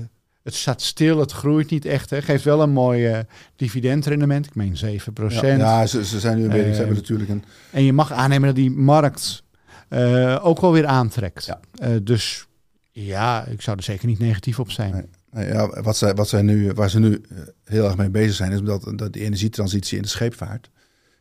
het 0.43 0.55
staat 0.55 0.83
stil, 0.83 1.19
het 1.19 1.33
groeit 1.33 1.71
niet 1.71 1.85
echt. 1.85 2.11
Hè. 2.11 2.23
Geeft 2.23 2.45
wel 2.45 2.63
een 2.63 2.71
mooi 2.71 3.25
dividendrendement. 3.57 4.47
Ik 4.47 4.55
meen 4.55 4.77
7 4.77 5.13
Ja, 5.29 5.47
ja 5.47 5.87
ze, 5.87 6.05
ze 6.05 6.21
zijn 6.21 6.39
nu 6.39 6.49
weer. 6.49 6.63
ze 6.65 6.71
Eh, 6.71 6.77
hebben 6.77 6.95
natuurlijk 6.95 7.31
een. 7.31 7.45
En 7.71 7.83
je 7.83 7.93
mag 7.93 8.13
aannemen 8.13 8.47
dat 8.47 8.57
die 8.57 8.71
markt 8.71 9.43
ook 10.41 10.61
wel 10.61 10.73
weer 10.73 10.87
aantrekt. 10.87 11.45
Ja. 11.45 11.61
Dus 12.03 12.47
ja, 12.91 13.45
ik 13.45 13.63
zou 13.63 13.77
er 13.77 13.83
zeker 13.83 14.07
niet 14.07 14.19
negatief 14.19 14.61
op 14.61 14.71
zijn. 14.71 14.93
Nee. 14.93 15.09
Nou 15.35 15.47
ja, 15.47 15.83
wat 15.83 15.97
zij, 15.97 16.15
wat 16.15 16.29
zij 16.29 16.43
nu, 16.43 16.73
waar 16.73 16.91
ze 16.91 16.99
nu 16.99 17.21
eh, 17.29 17.39
heel 17.65 17.85
erg 17.85 17.97
mee 17.97 18.11
bezig 18.11 18.35
zijn, 18.35 18.53
is 18.53 18.63
dat, 18.63 18.93
dat 18.97 19.13
die 19.13 19.23
energietransitie 19.23 19.97
in 19.97 20.03
de 20.03 20.09
scheepvaart. 20.09 20.71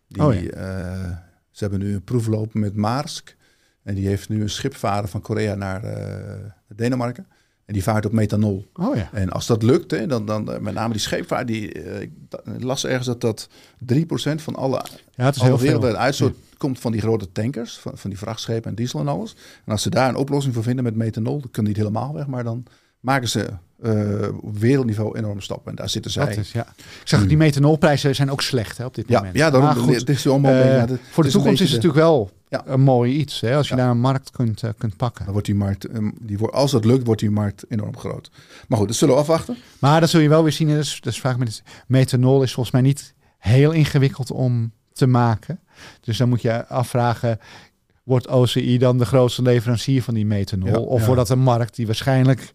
Die, 0.08 0.24
Oh 0.24 0.34
ja. 0.34 0.40
eh, 0.50 1.18
ze 1.52 1.64
hebben 1.64 1.80
nu 1.80 1.94
een 1.94 2.04
proef 2.04 2.28
lopen 2.28 2.60
met 2.60 2.76
Maersk. 2.76 3.36
En 3.84 3.96
die 3.96 4.08
heeft 4.08 4.30
nu 4.30 4.42
een 4.42 4.50
schip 4.50 4.76
varen 4.76 5.10
van 5.10 5.22
Korea 5.22 5.56
naar 5.56 5.84
eh, 5.84 6.36
Denemarken. 6.76 7.28
En 7.66 7.74
die 7.74 7.84
vaart 7.84 8.06
op 8.06 8.12
methanol. 8.12 8.66
Oh 8.74 8.96
ja. 8.96 9.10
En 9.14 9.30
als 9.30 9.48
dat 9.48 9.64
lukt, 9.64 9.92
hè, 9.92 10.08
dan, 10.08 10.26
dan 10.26 10.52
eh, 10.52 10.60
met 10.60 10.74
name 10.74 10.92
die 10.94 11.02
scheepvaart, 11.02 11.48
die, 11.48 11.72
eh, 11.84 12.02
ik 12.02 12.12
las 12.60 12.86
ergens 12.86 13.06
dat 13.06 13.22
dat 13.22 13.50
3% 13.78 14.42
van 14.42 14.56
alle, 14.56 14.82
Ja, 15.16 15.26
het 15.26 15.36
is 15.36 15.42
alle 15.42 15.58
heel 15.60 15.82
veel. 15.82 15.96
uitstoot 15.96 16.36
komt 16.58 16.80
van 16.80 16.92
die 16.92 17.02
grote 17.02 17.32
tankers, 17.32 17.78
van, 17.78 17.98
van 17.98 18.10
die 18.10 18.20
vrachtschepen 18.20 18.70
en 18.70 18.76
diesel 18.76 19.00
en 19.00 19.08
alles. 19.08 19.36
En 19.66 19.72
als 19.72 19.82
ze 19.82 19.90
daar 19.90 20.10
een 20.10 20.16
oplossing 20.16 20.54
voor 20.54 20.64
vinden 20.64 20.84
met 20.84 20.96
methanol, 20.96 21.40
dan 21.40 21.52
kunnen 21.52 21.74
die 21.74 21.84
het 21.84 21.92
helemaal 21.92 22.14
weg, 22.14 22.28
maar 22.28 22.44
dan 22.44 22.66
maken 23.04 23.30
ze 23.30 23.50
eh, 23.82 24.28
op 24.42 24.58
wereldniveau 24.58 25.18
enorme 25.18 25.42
stappen. 25.42 25.70
En 25.72 25.76
daar 25.76 25.90
zitten 25.90 26.12
zij. 26.12 26.26
Dat 26.26 26.38
is, 26.38 26.52
ja. 26.52 26.68
Ik 26.78 27.08
zag 27.08 27.28
die 27.28 27.38
methanolprijzen 27.38 28.16
zijn 28.16 28.32
ook 28.32 28.42
slecht 28.42 28.78
hè, 28.78 28.86
op 28.86 28.96
dit 28.96 29.06
ja, 29.08 29.18
moment. 29.18 29.36
ja, 29.38 29.50
daarom 29.50 29.76
goed, 29.76 29.96
het 29.96 30.10
is 30.10 30.28
allemaal. 30.28 30.52
ja, 30.54 30.60
het- 30.60 31.00
voor 31.12 31.24
de 31.24 31.30
is 31.30 31.36
toekomst 31.36 31.62
is 31.62 31.72
het 31.72 31.84
natuurlijk 31.84 32.04
wel 32.06 32.30
Ja. 32.50 32.64
een 32.66 32.82
mooi 32.82 33.14
iets. 33.14 33.42
Hè, 33.42 33.56
als 33.56 33.70
je 33.70 33.76
daar 33.76 33.90
een 33.90 34.00
markt 34.00 34.32
kunt, 34.32 34.64
eh, 34.64 34.70
kunt 34.78 34.98
pakken. 34.98 35.24
Dan 35.24 35.32
wordt 35.34 35.48
die 35.48 35.56
markt, 35.58 35.86
eh, 35.86 36.08
die 36.22 36.38
wordt, 36.38 36.56
als 36.56 36.72
dat 36.72 36.86
lukt, 36.86 37.06
wordt 37.06 37.22
die 37.22 37.32
markt 37.32 37.66
enorm 37.70 37.98
groot. 37.98 38.32
Maar 38.68 38.78
goed, 38.78 38.88
dat 38.88 38.98
zullen 38.98 39.14
we 39.16 39.20
afwachten. 39.22 39.58
Maar 39.80 40.00
dat 40.00 40.10
zul 40.10 40.20
je 40.20 40.30
wel 40.30 40.44
weer 40.44 40.52
zien. 40.52 40.68
Dus, 40.68 41.02
dus 41.02 41.20
vraag 41.20 41.38
me, 41.38 41.46
dit. 41.46 41.64
methanol 41.88 42.44
is 42.44 42.54
volgens 42.54 42.74
mij 42.76 42.84
niet 42.84 43.14
heel 43.38 43.72
ingewikkeld 43.72 44.32
om 44.32 44.72
te 44.94 45.08
maken. 45.08 45.60
Dus 46.02 46.18
dan 46.18 46.30
moet 46.30 46.42
je 46.42 46.68
afvragen, 46.68 47.40
wordt 48.04 48.28
OCI 48.28 48.78
dan 48.78 48.98
de 48.98 49.06
grootste 49.06 49.42
leverancier 49.42 50.04
van 50.04 50.14
die 50.14 50.26
methanol? 50.26 50.84
Of 50.84 51.06
wordt 51.06 51.20
dat 51.20 51.30
een 51.30 51.40
markt 51.44 51.76
die 51.76 51.86
waarschijnlijk 51.86 52.54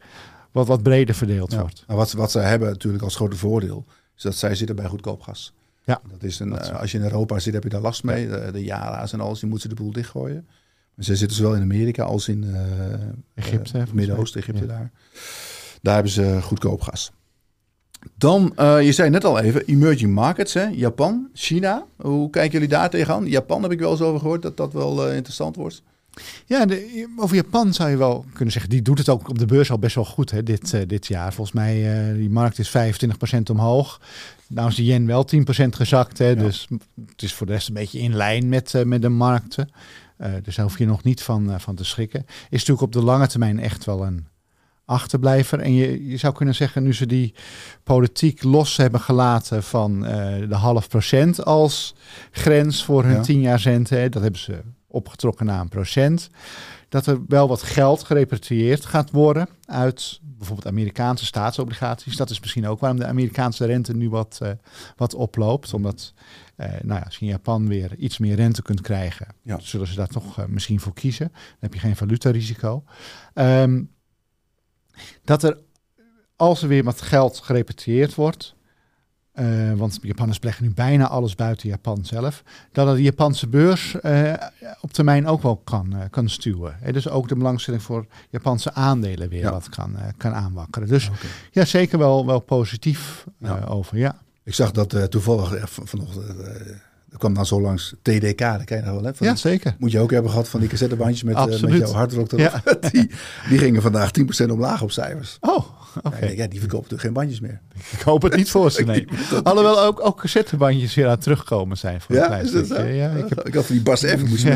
wat, 0.58 0.66
wat 0.66 0.82
breder 0.82 1.14
verdeeld 1.14 1.52
Ja. 1.52 1.60
wordt? 1.60 1.84
Nou, 1.86 1.98
wat, 1.98 2.12
wat 2.12 2.30
zij 2.30 2.48
hebben 2.48 2.68
natuurlijk 2.68 3.04
als 3.04 3.16
grote 3.16 3.36
voordeel, 3.36 3.84
is 4.16 4.22
dat 4.22 4.34
zij 4.34 4.54
zitten 4.54 4.76
bij 4.76 4.86
goedkoop 4.86 5.20
gas. 5.20 5.52
Ja. 5.84 6.00
Dat 6.10 6.22
is 6.22 6.38
een, 6.40 6.48
Dat 6.50 6.60
is 6.60 6.68
eh, 6.68 6.80
als 6.80 6.92
je 6.92 6.98
in 6.98 7.04
Europa 7.04 7.38
zit, 7.38 7.54
heb 7.54 7.62
je 7.62 7.68
daar 7.68 7.80
last 7.80 8.02
mee. 8.02 8.28
De, 8.28 8.48
de 8.52 8.64
Yara's 8.64 9.12
en 9.12 9.20
alles, 9.20 9.40
die 9.40 9.48
moeten 9.48 9.68
ze 9.70 9.74
de 9.76 9.82
boel 9.82 9.92
dichtgooien. 9.92 10.46
Maar 10.94 11.04
zij 11.04 11.14
zitten 11.16 11.36
zowel 11.36 11.54
in 11.54 11.62
Amerika 11.62 12.02
als 12.04 12.28
in 12.28 12.44
eh, 12.54 12.92
Egypte, 13.34 13.78
eh, 13.78 13.84
Midden-Oosten. 13.92 14.40
Egypte 14.40 14.60
Ja. 14.62 14.66
daar. 14.68 14.90
Daar 15.82 15.94
hebben 15.94 16.12
ze 16.12 16.38
goedkoop 16.42 16.80
gas. 16.80 17.12
Dan, 18.16 18.52
eh, 18.56 18.82
je 18.82 18.92
zei 18.92 19.10
net 19.10 19.24
al 19.24 19.38
even, 19.38 19.64
emerging 19.66 20.14
markets, 20.14 20.54
hè? 20.54 20.64
Japan, 20.66 21.28
China. 21.32 21.86
Hoe 21.96 22.30
kijken 22.30 22.52
jullie 22.52 22.68
daar 22.68 22.90
tegenaan? 22.90 23.26
Japan 23.26 23.62
heb 23.62 23.72
ik 23.72 23.78
wel 23.78 23.90
eens 23.90 24.00
over 24.00 24.20
gehoord 24.20 24.42
dat 24.42 24.56
dat 24.56 24.72
wel 24.72 25.10
interessant 25.10 25.56
wordt. 25.56 25.82
Ja, 26.46 26.66
de, 26.66 27.06
over 27.16 27.36
Japan 27.36 27.74
zou 27.74 27.90
je 27.90 27.96
wel 27.96 28.24
kunnen 28.32 28.52
zeggen. 28.52 28.70
Die 28.70 28.82
doet 28.82 28.98
het 28.98 29.08
ook 29.08 29.28
op 29.28 29.38
de 29.38 29.46
beurs 29.46 29.70
al 29.70 29.78
best 29.78 29.94
wel 29.94 30.04
goed 30.04 30.30
hè, 30.30 30.42
dit, 30.42 30.74
eh, 30.74 30.80
dit 30.86 31.06
jaar. 31.06 31.32
Volgens 31.32 31.56
mij, 31.56 32.08
eh 32.08 32.14
die 32.14 32.30
markt 32.30 32.58
is 32.58 32.68
25% 32.68 33.50
omhoog. 33.50 34.00
Nou 34.46 34.68
is 34.68 34.74
de 34.74 34.84
yen 34.84 35.06
wel 35.06 35.24
10% 35.24 35.76
gezakt. 35.76 36.18
Hè, 36.18 36.36
Dus 36.36 36.68
het 37.06 37.22
is 37.22 37.34
voor 37.34 37.46
de 37.46 37.52
rest 37.52 37.68
een 37.68 37.74
beetje 37.74 37.98
in 37.98 38.14
lijn 38.16 38.48
met, 38.48 38.74
eh, 38.74 38.84
met 38.84 39.02
de 39.02 39.08
markten. 39.08 39.70
Dus 40.42 40.54
daar 40.56 40.64
hoef 40.64 40.78
je 40.78 40.86
nog 40.86 41.02
niet 41.02 41.22
van, 41.22 41.60
van 41.60 41.74
te 41.74 41.84
schrikken. 41.84 42.24
Is 42.26 42.50
natuurlijk 42.50 42.80
op 42.80 42.92
de 42.92 43.02
lange 43.02 43.26
termijn 43.26 43.60
echt 43.60 43.84
wel 43.84 44.06
een 44.06 44.26
achterblijver. 44.84 45.60
En 45.60 45.74
je, 45.74 46.08
je 46.08 46.16
zou 46.16 46.34
kunnen 46.34 46.54
zeggen, 46.54 46.82
nu 46.82 46.94
ze 46.94 47.06
die 47.06 47.34
politiek 47.84 48.42
los 48.42 48.76
hebben 48.76 49.00
gelaten 49.00 49.62
van 49.62 50.00
de 50.48 50.54
half 50.54 50.88
procent 50.88 51.44
als 51.44 51.94
grens 52.30 52.84
voor 52.84 53.04
hun 53.04 53.14
Ja. 53.14 53.22
10 53.22 53.40
jaar 53.40 53.60
rente. 53.60 54.08
Dat 54.08 54.22
hebben 54.22 54.40
ze 54.40 54.60
opgetrokken 54.98 55.46
naar 55.46 55.60
een 55.60 55.68
procent. 55.68 56.30
Dat 56.88 57.06
er 57.06 57.20
wel 57.28 57.48
wat 57.48 57.62
geld 57.62 58.02
gerepatrieerd 58.02 58.84
gaat 58.86 59.10
worden 59.10 59.48
uit 59.66 60.20
bijvoorbeeld 60.22 60.68
Amerikaanse 60.68 61.24
staatsobligaties. 61.24 62.16
Dat 62.16 62.30
is 62.30 62.40
misschien 62.40 62.66
ook 62.66 62.80
waarom 62.80 62.98
de 62.98 63.06
Amerikaanse 63.06 63.64
rente 63.66 63.94
nu 63.96 64.10
wat, 64.10 64.38
eh, 64.42 64.50
wat 64.96 65.14
oploopt. 65.14 65.74
Omdat, 65.74 66.12
eh, 66.56 66.68
nou 66.68 66.98
ja, 67.00 67.04
als 67.04 67.16
je 67.16 67.24
in 67.24 67.30
Japan 67.30 67.68
weer 67.68 67.96
iets 67.96 68.18
meer 68.18 68.34
rente 68.36 68.62
kunt 68.62 68.80
krijgen, 68.80 69.26
Ja. 69.42 69.58
zullen 69.60 69.86
ze 69.86 69.94
daar 69.94 70.08
toch 70.08 70.38
eh, 70.38 70.44
misschien 70.44 70.80
voor 70.80 70.92
kiezen. 70.94 71.28
Dan 71.32 71.56
heb 71.58 71.74
je 71.74 71.80
geen 71.80 71.96
valutarisico. 71.96 72.84
Ehm, 73.34 73.82
dat 75.24 75.42
er, 75.42 75.58
als 76.36 76.62
er 76.62 76.68
weer 76.68 76.84
wat 76.84 77.00
geld 77.00 77.38
gerepatrieerd 77.38 78.14
wordt, 78.14 78.54
uh, 79.40 79.72
want 79.72 79.98
Japanners 80.02 80.38
beleggen 80.38 80.64
nu 80.64 80.72
bijna 80.74 81.08
alles 81.08 81.34
buiten 81.34 81.68
Japan 81.68 82.04
zelf, 82.04 82.42
dat 82.72 82.86
het 82.86 82.96
de 82.96 83.02
Japanse 83.02 83.46
beurs 83.46 83.96
uh, 84.02 84.32
op 84.80 84.92
termijn 84.92 85.26
ook 85.26 85.42
wel 85.42 85.56
kan, 85.56 85.92
uh, 85.92 86.00
kan 86.10 86.28
stuwen. 86.28 86.76
He, 86.80 86.92
dus 86.92 87.08
ook 87.08 87.28
de 87.28 87.34
belangstelling 87.34 87.82
voor 87.82 88.06
Japanse 88.30 88.72
aandelen 88.72 89.28
weer 89.28 89.40
ja. 89.40 89.50
wat 89.50 89.68
kan, 89.68 89.96
kan 90.16 90.34
aanwakkeren. 90.34 90.88
Dus 90.88 91.08
okay. 91.08 91.30
ja, 91.50 91.64
zeker 91.64 91.98
wel, 91.98 92.26
wel 92.26 92.40
positief 92.40 93.26
ja. 93.38 93.64
over, 93.64 93.98
ja. 93.98 94.16
Ik 94.44 94.54
zag 94.54 94.70
dat 94.70 95.10
toevallig 95.10 95.70
vanochtend 95.70 96.26
er 97.10 97.18
kwam 97.18 97.34
dan 97.34 97.46
zo 97.46 97.60
langs 97.60 97.94
TDK, 98.02 98.38
dat 98.38 98.64
ken 98.64 98.76
je 98.76 98.82
nog 98.82 98.94
wel. 98.94 99.04
Hè? 99.04 99.14
Van 99.14 99.26
ja, 99.26 99.34
zeker. 99.34 99.76
Moet 99.78 99.90
je 99.90 100.00
ook 100.00 100.10
hebben 100.10 100.30
gehad 100.30 100.48
van 100.48 100.60
die 100.60 100.68
cassettebandjes 100.72 101.22
met, 101.22 101.36
uh, 101.36 101.60
met 101.60 101.78
jouw 101.78 101.92
hardrock 101.92 102.32
erop. 102.32 102.62
Ja. 102.64 102.74
die, 102.90 103.10
die 103.48 103.58
gingen 103.58 103.82
vandaag 103.82 104.10
10% 104.44 104.50
omlaag 104.50 104.82
op 104.82 104.90
cijfers. 104.90 105.36
Oh, 105.40 105.64
Okay. 106.02 106.36
Ja, 106.36 106.46
die 106.46 106.60
verkopen 106.60 106.90
natuurlijk 106.90 107.00
geen 107.00 107.12
bandjes 107.12 107.40
meer. 107.40 107.60
Ik 107.98 108.00
hoop 108.00 108.22
het 108.22 108.36
niet 108.36 108.50
voor 108.50 108.70
ze, 108.70 108.82
nee. 108.82 109.08
Alhoewel 109.42 109.80
ook, 109.80 110.06
ook 110.06 110.20
cassettebandjes 110.20 110.94
weer 110.94 111.08
aan 111.08 111.18
terugkomen 111.18 111.76
zijn. 111.76 112.00
Voor 112.00 112.14
ja, 112.14 112.36
is 112.36 112.52
dat 112.52 112.66
zo? 112.66 112.82
Ja, 112.82 113.10
ik, 113.10 113.28
heb... 113.28 113.46
ik 113.46 113.54
had 113.54 113.66
die 113.66 113.82
Bas 113.82 114.02
even 114.02 114.28
moest 114.28 114.44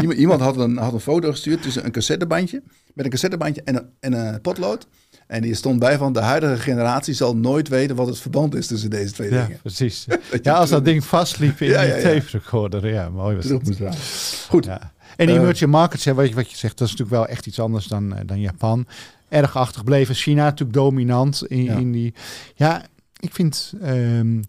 iemand, 0.00 0.18
iemand 0.18 0.40
had 0.40 0.56
een, 0.56 0.76
had 0.76 0.92
een 0.92 1.00
foto 1.00 1.30
gestuurd 1.30 1.62
tussen 1.62 1.84
een 1.84 1.90
cassettebandje, 1.90 2.62
met 2.94 3.04
een 3.04 3.10
cassettebandje 3.10 3.62
en 3.64 3.76
een, 3.76 3.86
en 4.00 4.12
een 4.12 4.40
potlood. 4.40 4.86
En 5.26 5.42
die 5.42 5.54
stond 5.54 5.78
bij 5.78 5.98
van 5.98 6.12
de 6.12 6.20
huidige 6.20 6.56
generatie 6.56 7.14
zal 7.14 7.36
nooit 7.36 7.68
weten 7.68 7.96
wat 7.96 8.06
het 8.06 8.18
verband 8.18 8.54
is 8.54 8.66
tussen 8.66 8.90
deze 8.90 9.12
twee 9.12 9.30
ja, 9.30 9.44
dingen. 9.44 9.60
Precies. 9.60 10.06
ja, 10.42 10.54
als 10.54 10.70
dat 10.70 10.84
ding 10.84 11.04
vastliep 11.04 11.60
in 11.60 11.68
ja, 11.68 11.82
ja, 11.82 11.94
tape 11.94 12.24
recorder. 12.30 12.88
Ja, 12.88 13.08
mooi 13.08 13.36
was 13.36 13.46
dat. 13.46 13.96
Goed. 14.48 14.64
Ja. 14.64 14.94
En 15.16 15.26
die 15.26 15.34
uh, 15.34 15.42
emerging 15.42 15.70
markets, 15.70 16.04
wat 16.04 16.28
je, 16.28 16.34
wat 16.34 16.50
je 16.50 16.56
zegt, 16.56 16.78
dat 16.78 16.88
is 16.88 16.94
natuurlijk 16.94 17.22
wel 17.22 17.26
echt 17.26 17.46
iets 17.46 17.60
anders 17.60 17.86
dan, 17.86 18.12
uh, 18.12 18.18
dan 18.26 18.40
Japan. 18.40 18.86
Erg 19.28 19.56
achtergebleven. 19.56 20.14
China 20.14 20.44
natuurlijk 20.44 20.72
dominant 20.72 21.46
in, 21.46 21.64
ja. 21.64 21.76
in 21.76 21.92
die... 21.92 22.14
Ja, 22.54 22.84
ik 23.20 23.34
vind 23.34 23.72
um, 23.82 24.44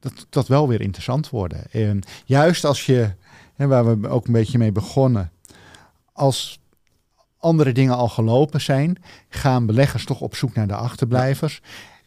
dat, 0.00 0.26
dat 0.28 0.48
wel 0.48 0.68
weer 0.68 0.80
interessant 0.80 1.30
worden. 1.30 1.64
Um, 1.74 2.00
juist 2.24 2.64
als 2.64 2.86
je, 2.86 3.10
hè, 3.54 3.66
waar 3.66 4.00
we 4.00 4.08
ook 4.08 4.26
een 4.26 4.32
beetje 4.32 4.58
mee 4.58 4.72
begonnen, 4.72 5.30
als 6.12 6.60
andere 7.38 7.72
dingen 7.72 7.96
al 7.96 8.08
gelopen 8.08 8.60
zijn, 8.60 9.02
gaan 9.28 9.66
beleggers 9.66 10.04
toch 10.04 10.20
op 10.20 10.34
zoek 10.34 10.54
naar 10.54 10.66
de 10.66 10.74
achterblijvers. 10.74 11.60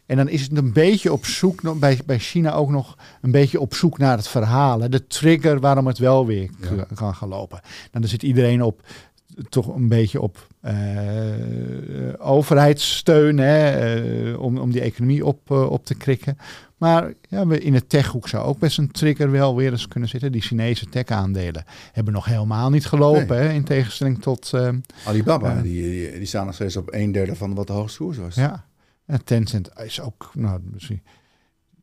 En 0.06 0.16
dan 0.16 0.28
is 0.28 0.42
het 0.42 0.56
een 0.56 0.72
beetje 0.72 1.12
op 1.12 1.24
zoek, 1.26 1.78
bij, 1.78 2.00
bij 2.06 2.18
China 2.18 2.52
ook 2.52 2.70
nog 2.70 2.96
een 3.20 3.30
beetje 3.30 3.60
op 3.60 3.74
zoek 3.74 3.98
naar 3.98 4.16
het 4.16 4.28
verhaal. 4.28 4.90
De 4.90 5.06
trigger 5.06 5.60
waarom 5.60 5.86
het 5.86 5.98
wel 5.98 6.26
weer 6.26 6.50
ja. 6.76 6.86
kan 6.94 7.14
gaan 7.14 7.28
lopen. 7.28 7.60
Nou, 7.62 7.88
dan 7.90 8.08
zit 8.08 8.22
iedereen 8.22 8.62
op 8.62 8.82
toch 9.48 9.74
een 9.74 9.88
beetje 9.88 10.20
op 10.20 10.46
uh, 10.64 10.72
overheidssteun 12.18 13.38
hè, 13.38 14.02
uh, 14.04 14.40
om, 14.40 14.58
om 14.58 14.70
die 14.70 14.80
economie 14.80 15.26
op, 15.26 15.50
uh, 15.50 15.70
op 15.70 15.84
te 15.84 15.94
krikken. 15.94 16.38
Maar 16.76 17.12
ja, 17.28 17.46
we 17.46 17.60
in 17.60 17.74
het 17.74 17.88
techhoek 17.88 18.28
zou 18.28 18.44
ook 18.44 18.58
best 18.58 18.78
een 18.78 18.90
trigger 18.90 19.30
wel 19.30 19.56
weer 19.56 19.70
eens 19.70 19.88
kunnen 19.88 20.08
zitten. 20.08 20.32
Die 20.32 20.40
Chinese 20.40 20.86
tech-aandelen 20.86 21.64
hebben 21.92 22.12
nog 22.12 22.24
helemaal 22.24 22.70
niet 22.70 22.86
gelopen, 22.86 23.36
nee. 23.36 23.46
hè, 23.46 23.52
in 23.52 23.64
tegenstelling 23.64 24.22
tot... 24.22 24.52
Alibaba, 25.04 25.62
die, 25.62 25.82
die, 25.82 26.12
die, 26.12 26.26
staan 26.26 26.46
nog 26.46 26.54
steeds 26.54 26.76
op 26.76 26.92
een 26.92 27.12
derde 27.12 27.36
van 27.36 27.54
wat 27.54 27.66
de 27.66 27.72
hoogste 27.72 27.98
koers 27.98 28.18
was. 28.18 28.34
Ja, 28.34 28.64
en 29.06 29.24
Tencent 29.24 29.70
is 29.84 30.00
ook, 30.00 30.30
nou, 30.34 30.60
misschien 30.72 31.02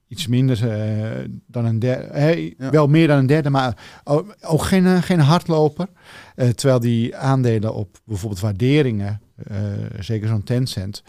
iets 0.08 0.28
minder 0.28 0.63
uh, 0.63 1.30
dan 1.48 1.65
een 1.65 1.80
derde. 1.80 2.08
Hey, 2.12 2.56
ja. 2.58 2.70
Wel 2.70 2.88
meer 2.88 3.08
dan 3.08 3.17
een 3.17 3.26
derde, 3.26 3.50
maar 3.50 4.02
ook, 4.04 4.36
ook 4.41 4.62
geen, 4.62 4.86
uh, 4.86 5.02
geen 5.02 5.20
hardloper. 5.20 5.88
Uh, 6.36 6.50
terwijl 6.50 6.80
die 6.80 7.15
aandelen 7.15 7.74
op 7.74 7.98
bijvoorbeeld 8.06 8.41
waarderingen, 8.41 9.22
zeker 10.00 10.28
zo'n 10.28 10.43
Tencent, 10.43 11.04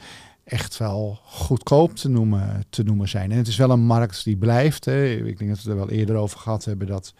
echt 0.44 0.76
wel 0.76 1.20
goedkoop 1.24 1.94
te 1.94 2.08
noemen, 2.08 2.64
te 2.70 2.82
noemen 2.82 3.08
zijn. 3.08 3.30
En 3.30 3.36
het 3.36 3.48
is 3.48 3.56
wel 3.56 3.70
een 3.70 3.80
markt 3.80 4.24
die 4.24 4.36
blijft. 4.36 4.84
Hè. 4.84 5.04
Ik 5.04 5.38
denk 5.38 5.50
dat 5.50 5.62
we 5.62 5.70
het 5.70 5.80
er 5.80 5.86
wel 5.86 5.98
eerder 5.98 6.16
over 6.16 6.38
gehad 6.38 6.64
hebben 6.64 6.86
dat 6.86 7.14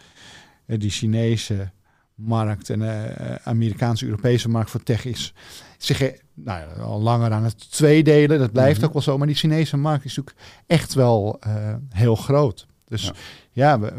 die 0.65 0.89
Chinese 0.89 1.71
markt 2.15 2.69
en 2.69 2.79
de 2.79 3.39
Amerikaanse 3.43 4.05
Europese 4.05 4.49
markt 4.49 4.69
voor 4.69 4.83
tech 4.83 5.05
is 5.05 5.33
zich 5.77 6.13
nou 6.43 6.59
ja, 6.59 6.83
al 6.83 7.01
langer 7.01 7.31
aan 7.31 7.43
het 7.43 7.71
tweedelen. 7.71 8.39
Dat 8.39 8.51
blijft 8.51 8.73
mm 8.73 8.77
-hmm. 8.77 8.87
ook 8.87 8.93
wel 8.93 9.01
zo. 9.01 9.17
Maar 9.17 9.27
die 9.27 9.35
Chinese 9.35 9.77
markt 9.77 10.05
is 10.05 10.15
natuurlijk 10.15 10.45
echt 10.67 10.93
wel 10.93 11.39
uh, 11.47 11.53
heel 11.89 12.15
groot. 12.15 12.67
Dus 12.85 13.03
ja, 13.03 13.13
ja 13.51 13.79
we, 13.79 13.93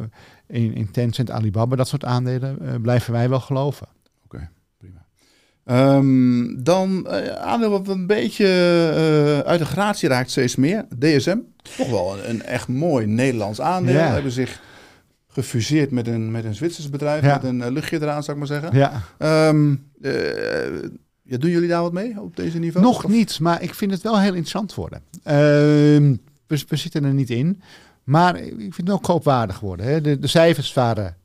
in, 0.46 0.74
in 0.74 0.90
Tencent, 0.90 1.30
Alibaba, 1.30 1.76
dat 1.76 1.88
soort 1.88 2.04
aandelen 2.04 2.58
uh, 2.62 2.74
blijven 2.82 3.12
wij 3.12 3.28
wel 3.28 3.40
geloven. 3.40 3.86
Oké, 4.24 4.36
okay, 4.36 4.48
prima. 4.78 5.06
Um, 5.96 6.64
dan 6.64 7.06
uh, 7.08 7.28
aandeel 7.28 7.70
wat 7.70 7.88
een 7.88 8.06
beetje 8.06 8.46
uit 9.46 9.58
de 9.58 9.64
gratie 9.64 10.08
raakt 10.08 10.30
steeds 10.30 10.56
meer. 10.56 10.86
DSM, 10.98 11.38
toch 11.76 11.90
wel 11.90 12.18
een, 12.18 12.30
een 12.30 12.42
echt 12.42 12.68
mooi 12.68 13.06
Nederlands 13.06 13.60
aandeel. 13.60 13.94
Ja. 13.94 14.12
Hebben 14.12 14.32
zich 14.32 14.60
gefuseerd 15.28 15.90
met 15.90 16.06
een, 16.06 16.30
met 16.30 16.44
een 16.44 16.54
Zwitsers 16.54 16.90
bedrijf, 16.90 17.24
ja. 17.24 17.34
met 17.34 17.44
een 17.44 17.72
luchtje 17.72 18.00
eraan, 18.00 18.22
zou 18.22 18.38
ik 18.40 18.48
maar 18.48 18.60
zeggen. 18.60 18.78
Ja. 18.78 19.48
Um, 19.48 19.90
ja, 21.30 21.36
doen 21.36 21.50
jullie 21.50 21.68
daar 21.68 21.82
wat 21.82 21.92
mee 21.92 22.20
op 22.20 22.36
deze 22.36 22.58
niveau? 22.58 22.86
Nog 22.86 23.04
of? 23.04 23.10
niet, 23.10 23.40
maar 23.40 23.62
ik 23.62 23.74
vind 23.74 23.90
het 23.90 24.02
wel 24.02 24.20
heel 24.20 24.28
interessant 24.28 24.74
worden. 24.74 25.02
Uh, 25.14 25.24
we, 26.46 26.64
we, 26.68 26.76
zitten 26.76 27.04
er 27.04 27.14
niet 27.14 27.30
in, 27.30 27.62
maar 28.04 28.36
ik 28.38 28.74
vind 28.74 28.76
het 28.76 28.90
ook 28.90 29.02
koopwaardig 29.02 29.60
worden. 29.60 29.86
Hè. 29.86 30.00
De, 30.00 30.18
de 30.18 30.26
cijfers 30.26 30.72
waren 30.72 31.16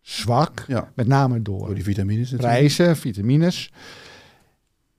zwak, 0.00 0.64
ja. 0.66 0.90
met 0.94 1.06
name 1.06 1.42
door, 1.42 1.66
door 1.66 1.74
die 1.74 1.84
vitamines, 1.84 2.30
prijzen, 2.30 2.96
vitamines. 2.96 3.72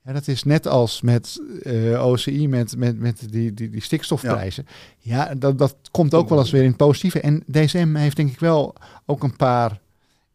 Ja, 0.03 0.13
dat 0.13 0.27
is 0.27 0.43
net 0.43 0.67
als 0.67 1.01
met 1.01 1.41
uh, 1.63 2.05
OCI, 2.05 2.47
met, 2.47 2.77
met, 2.77 2.99
met 2.99 3.27
die, 3.31 3.53
die, 3.53 3.69
die 3.69 3.81
stikstofprijzen. 3.81 4.65
Ja, 4.99 5.27
ja 5.27 5.35
dat, 5.35 5.57
dat 5.57 5.75
komt 5.91 6.13
ook 6.13 6.29
wel 6.29 6.39
eens 6.39 6.51
weer 6.51 6.61
in 6.61 6.67
het 6.67 6.77
positieve. 6.77 7.19
En 7.19 7.43
DSM 7.51 7.95
heeft 7.95 8.15
denk 8.15 8.31
ik 8.31 8.39
wel 8.39 8.75
ook 9.05 9.23
een 9.23 9.35
paar, 9.35 9.79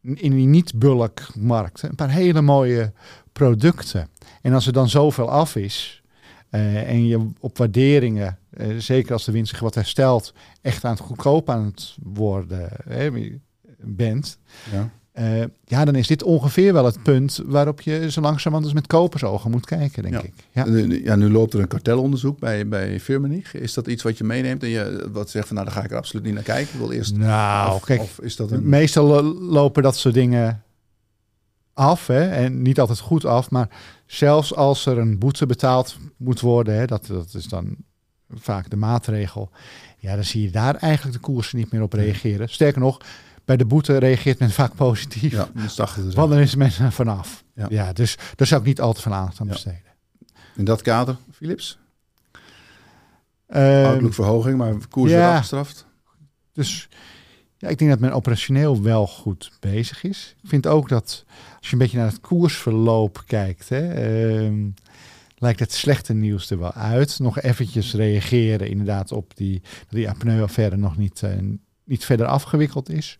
in 0.02 0.32
die 0.32 0.46
niet-bulk-markt, 0.46 1.82
een 1.82 1.94
paar 1.94 2.10
hele 2.10 2.40
mooie 2.40 2.92
producten. 3.32 4.08
En 4.42 4.52
als 4.52 4.66
er 4.66 4.72
dan 4.72 4.88
zoveel 4.88 5.30
af 5.30 5.56
is 5.56 6.02
uh, 6.50 6.88
en 6.88 7.06
je 7.06 7.30
op 7.40 7.58
waarderingen, 7.58 8.38
uh, 8.50 8.78
zeker 8.78 9.12
als 9.12 9.24
de 9.24 9.32
winst 9.32 9.50
zich 9.50 9.60
wat 9.60 9.74
herstelt, 9.74 10.34
echt 10.62 10.84
aan 10.84 10.90
het 10.90 11.00
goedkoop 11.00 11.50
aan 11.50 11.64
het 11.64 11.96
worden 12.02 12.70
hè, 12.88 13.10
bent, 13.78 14.38
ja. 14.72 14.90
Uh, 15.18 15.44
ja, 15.64 15.84
dan 15.84 15.94
is 15.94 16.06
dit 16.06 16.22
ongeveer 16.22 16.72
wel 16.72 16.84
het 16.84 17.02
punt 17.02 17.42
waarop 17.46 17.80
je 17.80 18.10
zo 18.10 18.20
langzamerhand 18.20 18.64
eens 18.64 18.74
met 18.74 18.86
kopersogen 18.86 19.50
moet 19.50 19.66
kijken, 19.66 20.02
denk 20.02 20.14
ja. 20.14 20.22
ik. 20.22 20.34
Ja. 20.50 20.64
ja, 21.04 21.16
nu 21.16 21.30
loopt 21.30 21.54
er 21.54 21.60
een 21.60 21.68
kartelonderzoek 21.68 22.38
bij, 22.38 22.68
bij 22.68 23.00
Firmenich. 23.00 23.54
Is 23.54 23.74
dat 23.74 23.86
iets 23.86 24.02
wat 24.02 24.18
je 24.18 24.24
meeneemt 24.24 24.62
en 24.62 24.68
je 24.68 25.08
wat 25.12 25.30
zegt 25.30 25.46
van 25.46 25.56
nou, 25.56 25.68
daar 25.68 25.76
ga 25.76 25.84
ik 25.84 25.90
er 25.90 25.96
absoluut 25.96 26.24
niet 26.24 26.34
naar 26.34 26.42
kijken. 26.42 26.72
Ik 26.72 26.78
wil 26.78 26.90
eerst. 26.90 27.16
Nou, 27.16 27.74
of, 27.74 27.84
kijk, 27.84 28.00
of 28.00 28.20
is 28.20 28.36
dat 28.36 28.50
een... 28.50 28.68
meestal 28.68 29.22
lopen 29.34 29.82
dat 29.82 29.96
soort 29.96 30.14
dingen 30.14 30.62
af 31.72 32.06
hè, 32.06 32.28
en 32.28 32.62
niet 32.62 32.80
altijd 32.80 32.98
goed 32.98 33.24
af, 33.24 33.50
maar 33.50 33.68
zelfs 34.06 34.54
als 34.54 34.86
er 34.86 34.98
een 34.98 35.18
boete 35.18 35.46
betaald 35.46 35.96
moet 36.16 36.40
worden, 36.40 36.74
hè, 36.74 36.86
dat, 36.86 37.06
dat 37.06 37.34
is 37.34 37.46
dan 37.46 37.76
vaak 38.34 38.70
de 38.70 38.76
maatregel, 38.76 39.50
ja, 39.98 40.14
dan 40.14 40.24
zie 40.24 40.42
je 40.42 40.50
daar 40.50 40.74
eigenlijk 40.74 41.16
de 41.16 41.22
koersen 41.22 41.58
niet 41.58 41.72
meer 41.72 41.82
op 41.82 41.92
reageren. 41.92 42.48
Sterker 42.48 42.80
nog, 42.80 43.00
bij 43.50 43.58
de 43.58 43.64
boete 43.64 43.96
reageert 43.96 44.38
men 44.38 44.50
vaak 44.50 44.74
positief. 44.74 45.32
Ja, 45.32 45.48
want 46.14 46.30
dan 46.30 46.38
is 46.38 46.54
men 46.54 46.92
vanaf. 46.92 47.44
Ja. 47.54 47.66
ja, 47.68 47.92
dus 47.92 48.16
daar 48.34 48.46
zou 48.46 48.60
ik 48.60 48.66
niet 48.66 48.80
al 48.80 48.92
te 48.92 49.00
veel 49.00 49.12
aandacht 49.12 49.40
aan 49.40 49.46
besteden. 49.46 49.82
In 50.56 50.64
dat 50.64 50.82
kader, 50.82 51.16
Philips? 51.32 51.78
Um, 53.48 53.84
Outlook-verhoging, 53.84 54.58
maar 54.58 54.74
koers 54.88 55.10
ja, 55.10 55.32
afgestraft? 55.32 55.86
Dus 56.52 56.88
ja, 57.56 57.68
ik 57.68 57.78
denk 57.78 57.90
dat 57.90 58.00
men 58.00 58.12
operationeel 58.12 58.82
wel 58.82 59.06
goed 59.06 59.52
bezig 59.60 60.04
is. 60.04 60.34
Ik 60.42 60.48
vind 60.48 60.66
ook 60.66 60.88
dat 60.88 61.24
als 61.58 61.66
je 61.66 61.72
een 61.72 61.78
beetje 61.78 61.98
naar 61.98 62.06
het 62.06 62.20
koersverloop 62.20 63.22
kijkt, 63.26 63.68
hè, 63.68 64.44
um, 64.44 64.74
lijkt 65.36 65.60
het 65.60 65.72
slechte 65.72 66.12
nieuws 66.12 66.50
er 66.50 66.58
wel 66.58 66.72
uit. 66.72 67.18
Nog 67.18 67.40
eventjes 67.40 67.94
reageren 67.94 68.68
inderdaad 68.68 69.12
op 69.12 69.36
die, 69.36 69.62
die 69.88 70.08
apneu-affaire 70.08 70.76
nog 70.76 70.96
niet, 70.96 71.22
uh, 71.24 71.30
niet 71.90 72.04
verder 72.04 72.26
afgewikkeld 72.26 72.88
is. 72.88 73.18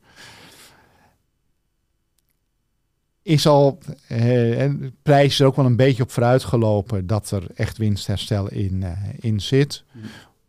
Is 3.23 3.47
al 3.47 3.79
uh, 3.83 3.89
de 4.09 4.93
prijs 5.03 5.41
er 5.41 5.47
ook 5.47 5.57
wel 5.57 5.67
een 5.67 5.77
beetje 5.77 6.03
op 6.03 6.11
vooruit 6.11 6.45
gelopen 6.45 7.07
dat 7.07 7.31
er 7.31 7.47
echt 7.55 7.79
winstherstel 7.79 8.51
in, 8.51 8.83
uh, 8.83 8.91
in 9.19 9.41
zit. 9.41 9.85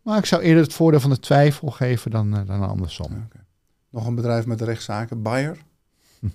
Maar 0.02 0.18
ik 0.18 0.26
zou 0.26 0.42
eerder 0.42 0.62
het 0.62 0.72
voordeel 0.72 1.00
van 1.00 1.10
de 1.10 1.18
twijfel 1.18 1.70
geven 1.70 2.10
dan, 2.10 2.30
dan 2.30 2.68
andersom. 2.68 3.06
Okay. 3.06 3.44
Nog 3.90 4.06
een 4.06 4.14
bedrijf 4.14 4.46
met 4.46 4.58
de 4.58 4.64
rechtszaken, 4.64 5.22
Bayer. 5.22 5.58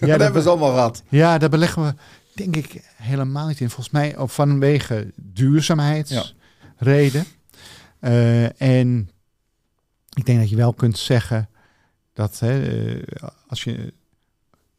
Ja, 0.00 0.06
dat 0.06 0.20
hebben 0.20 0.42
ze 0.42 0.48
allemaal 0.48 0.72
gehad. 0.72 1.02
Ja, 1.08 1.38
daar 1.38 1.48
beleggen 1.48 1.84
we 1.84 1.94
denk 2.38 2.56
ik 2.56 2.82
helemaal 2.96 3.46
niet 3.46 3.60
in. 3.60 3.70
Volgens 3.70 3.90
mij 3.90 4.14
vanwege 4.18 5.12
duurzaamheidsreden. 5.16 7.24
Ja. 8.00 8.00
Uh, 8.00 8.60
en 8.60 9.10
ik 10.18 10.26
denk 10.26 10.38
dat 10.38 10.50
je 10.50 10.56
wel 10.56 10.72
kunt 10.72 10.98
zeggen 10.98 11.48
dat 12.12 12.38
hè, 12.38 13.00
als 13.46 13.64
je 13.64 13.92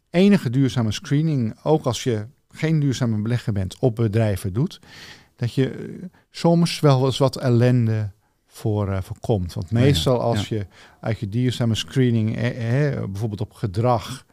enige 0.09 0.49
duurzame 0.49 0.91
screening, 0.91 1.55
ook 1.63 1.85
als 1.85 2.03
je 2.03 2.27
geen 2.51 2.79
duurzame 2.79 3.21
belegger 3.21 3.53
bent, 3.53 3.79
op 3.79 3.95
bedrijven 3.95 4.53
doet, 4.53 4.79
dat 5.35 5.53
je 5.53 5.99
soms 6.31 6.79
wel 6.79 7.05
eens 7.05 7.17
wat 7.17 7.37
ellende 7.37 8.11
voor, 8.47 8.89
uh, 8.89 9.01
voor 9.01 9.19
komt. 9.19 9.53
Want 9.53 9.71
meestal 9.71 10.21
als 10.21 10.49
je 10.49 10.67
uit 10.99 11.19
je 11.19 11.29
duurzame 11.29 11.75
screening, 11.75 12.37
eh, 12.37 12.51
bijvoorbeeld 13.03 13.41
op 13.41 13.53
gedrag, 13.53 14.25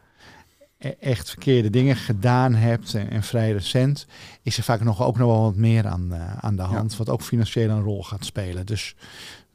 e-, 0.79 0.89
echt 0.89 1.31
verkeerde 1.31 1.71
dingen 1.71 1.97
gedaan 1.97 2.55
hebt 2.55 2.95
en, 2.95 3.11
en, 3.11 3.23
vrij 3.23 3.53
recent, 3.53 4.07
is 4.43 4.57
er 4.57 4.63
vaak 4.63 4.81
nog 4.85 5.03
ook 5.03 5.19
nog 5.19 5.29
wel 5.29 5.43
wat 5.43 5.57
meer 5.57 5.87
aan, 5.87 6.09
uh, 6.13 6.37
aan 6.37 6.57
de 6.57 6.63
hand, 6.63 6.97
wat 6.97 7.09
ook 7.09 7.23
financieel 7.23 7.71
een 7.71 7.83
rol 7.83 8.03
gaat 8.03 8.25
spelen. 8.25 8.67
Dus 8.67 8.95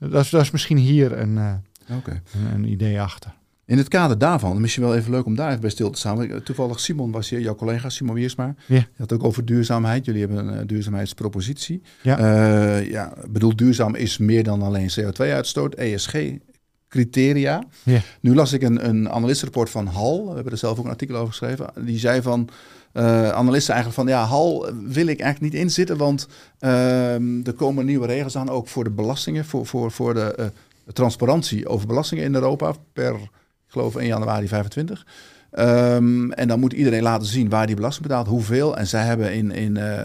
dat 0.09 0.23
is, 0.23 0.29
dat 0.29 0.41
is 0.41 0.51
misschien 0.51 0.77
hier 0.77 1.11
een, 1.11 1.61
okay. 1.97 2.21
een, 2.33 2.53
een 2.53 2.71
idee 2.71 3.01
achter. 3.01 3.33
In 3.65 3.77
het 3.77 3.87
kader 3.87 4.17
daarvan, 4.17 4.61
misschien 4.61 4.83
wel 4.83 4.95
even 4.95 5.11
leuk 5.11 5.25
om 5.25 5.35
daar 5.35 5.49
even 5.49 5.61
bij 5.61 5.69
stil 5.69 5.89
te 5.89 5.99
staan. 5.99 6.43
Toevallig 6.43 6.79
Simon 6.79 7.11
was 7.11 7.29
hier, 7.29 7.39
jouw 7.39 7.55
collega 7.55 7.89
Simon 7.89 8.15
Wiersma. 8.15 8.55
Ja. 8.65 8.75
Je 8.75 8.85
had 8.97 9.13
ook 9.13 9.23
over 9.23 9.45
duurzaamheid. 9.45 10.05
Jullie 10.05 10.25
hebben 10.25 10.47
een 10.47 10.59
uh, 10.59 10.67
duurzaamheidspropositie. 10.67 11.81
Ja. 12.01 12.19
Uh, 12.19 12.89
ja, 12.89 13.13
bedoel, 13.29 13.55
duurzaam 13.55 13.95
is 13.95 14.17
meer 14.17 14.43
dan 14.43 14.61
alleen 14.61 14.89
CO2-uitstoot. 14.99 15.75
ESG-criteria. 15.75 17.63
Ja. 17.83 18.01
Nu 18.21 18.35
las 18.35 18.53
ik 18.53 18.61
een, 18.61 18.87
een 18.87 19.09
analistenrapport 19.09 19.69
van 19.69 19.87
HAL. 19.87 20.27
We 20.27 20.33
hebben 20.33 20.51
er 20.51 20.57
zelf 20.59 20.79
ook 20.79 20.85
een 20.85 20.91
artikel 20.91 21.15
over 21.15 21.27
geschreven. 21.27 21.69
Die 21.85 21.99
zei 21.99 22.21
van... 22.21 22.49
Uh, 22.93 23.29
analisten 23.29 23.73
eigenlijk 23.73 24.03
van 24.03 24.17
ja, 24.17 24.25
HAL 24.25 24.65
wil 24.73 25.07
ik 25.07 25.19
eigenlijk 25.19 25.53
niet 25.53 25.61
inzitten, 25.61 25.97
want 25.97 26.27
uh, 26.59 27.47
er 27.47 27.53
komen 27.53 27.85
nieuwe 27.85 28.05
regels 28.05 28.37
aan, 28.37 28.49
ook 28.49 28.67
voor 28.67 28.83
de 28.83 28.89
belastingen, 28.89 29.45
voor, 29.45 29.65
voor, 29.65 29.91
voor 29.91 30.13
de 30.13 30.35
uh, 30.39 30.45
transparantie 30.93 31.67
over 31.67 31.87
belastingen 31.87 32.23
in 32.23 32.33
Europa 32.33 32.73
per 32.93 33.13
ik 33.13 33.77
geloof 33.77 33.95
1 33.95 34.07
januari 34.07 34.47
25. 34.47 35.05
Um, 35.51 36.31
en 36.31 36.47
dan 36.47 36.59
moet 36.59 36.73
iedereen 36.73 37.01
laten 37.01 37.27
zien 37.27 37.49
waar 37.49 37.65
die 37.65 37.75
belasting 37.75 38.07
betaalt, 38.07 38.27
hoeveel. 38.27 38.77
En 38.77 38.87
zij 38.87 39.05
hebben 39.05 39.33
in, 39.33 39.51
in 39.51 39.77
uh, 39.77 39.99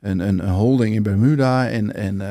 een, 0.00 0.18
een, 0.18 0.40
holding 0.40 0.94
in 0.94 1.02
Bermuda 1.02 1.68
en, 1.68 1.94
en 1.94 2.22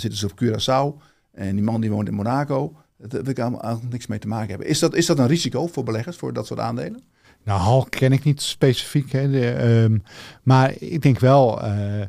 zitten 0.00 0.18
ze 0.18 0.26
op 0.26 0.42
Curaçao. 0.42 1.02
En 1.32 1.54
die 1.54 1.64
man 1.64 1.80
die 1.80 1.90
woont 1.90 2.08
in 2.08 2.14
Monaco. 2.14 2.76
Daar 2.96 3.22
wil 3.22 3.30
ik 3.30 3.90
niks 3.90 4.06
mee 4.06 4.18
te 4.18 4.28
maken 4.28 4.48
hebben. 4.48 4.66
Is 4.66 4.78
dat, 4.78 4.94
is 4.94 5.06
dat 5.06 5.18
een 5.18 5.26
risico 5.26 5.66
voor 5.66 5.84
beleggers, 5.84 6.16
voor 6.16 6.32
dat 6.32 6.46
soort 6.46 6.60
aandelen? 6.60 7.02
Nou, 7.44 7.60
HAL 7.60 7.86
ken 7.88 8.12
ik 8.12 8.24
niet 8.24 8.42
specifiek. 8.42 9.12
Hè, 9.12 9.30
de, 9.30 9.64
um, 9.64 10.02
maar 10.42 10.74
ik 10.78 11.02
denk 11.02 11.18
wel, 11.18 11.64
uh, 11.64 12.04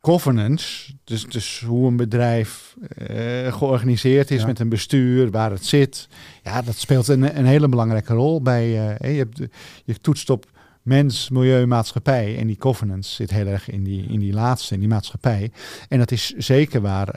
governance, 0.00 0.92
dus, 1.04 1.24
dus 1.24 1.60
hoe 1.66 1.86
een 1.86 1.96
bedrijf 1.96 2.76
uh, 3.10 3.52
georganiseerd 3.52 4.30
is 4.30 4.44
met 4.44 4.58
een 4.58 4.68
bestuur, 4.68 5.30
waar 5.30 5.50
het 5.50 5.66
zit, 5.66 6.08
ja, 6.42 6.62
dat 6.62 6.76
speelt 6.76 7.08
een, 7.08 7.38
een 7.38 7.46
hele 7.46 7.68
belangrijke 7.68 8.14
rol 8.14 8.42
bij. 8.42 8.66
Uh, 8.68 9.12
je, 9.12 9.18
hebt, 9.18 9.38
je 9.84 10.00
toetst 10.00 10.30
op 10.30 10.46
mens, 10.82 11.30
milieu, 11.30 11.66
maatschappij 11.66 12.38
en 12.38 12.46
die 12.46 12.56
governance 12.58 13.14
zit 13.14 13.30
heel 13.30 13.46
erg 13.46 13.70
in 13.70 13.84
die, 13.84 14.06
in 14.06 14.20
die 14.20 14.32
laatste, 14.32 14.74
in 14.74 14.80
die 14.80 14.88
maatschappij. 14.88 15.50
En 15.88 15.98
dat 15.98 16.10
is 16.10 16.26
zeker 16.36 16.80
waar 16.80 17.08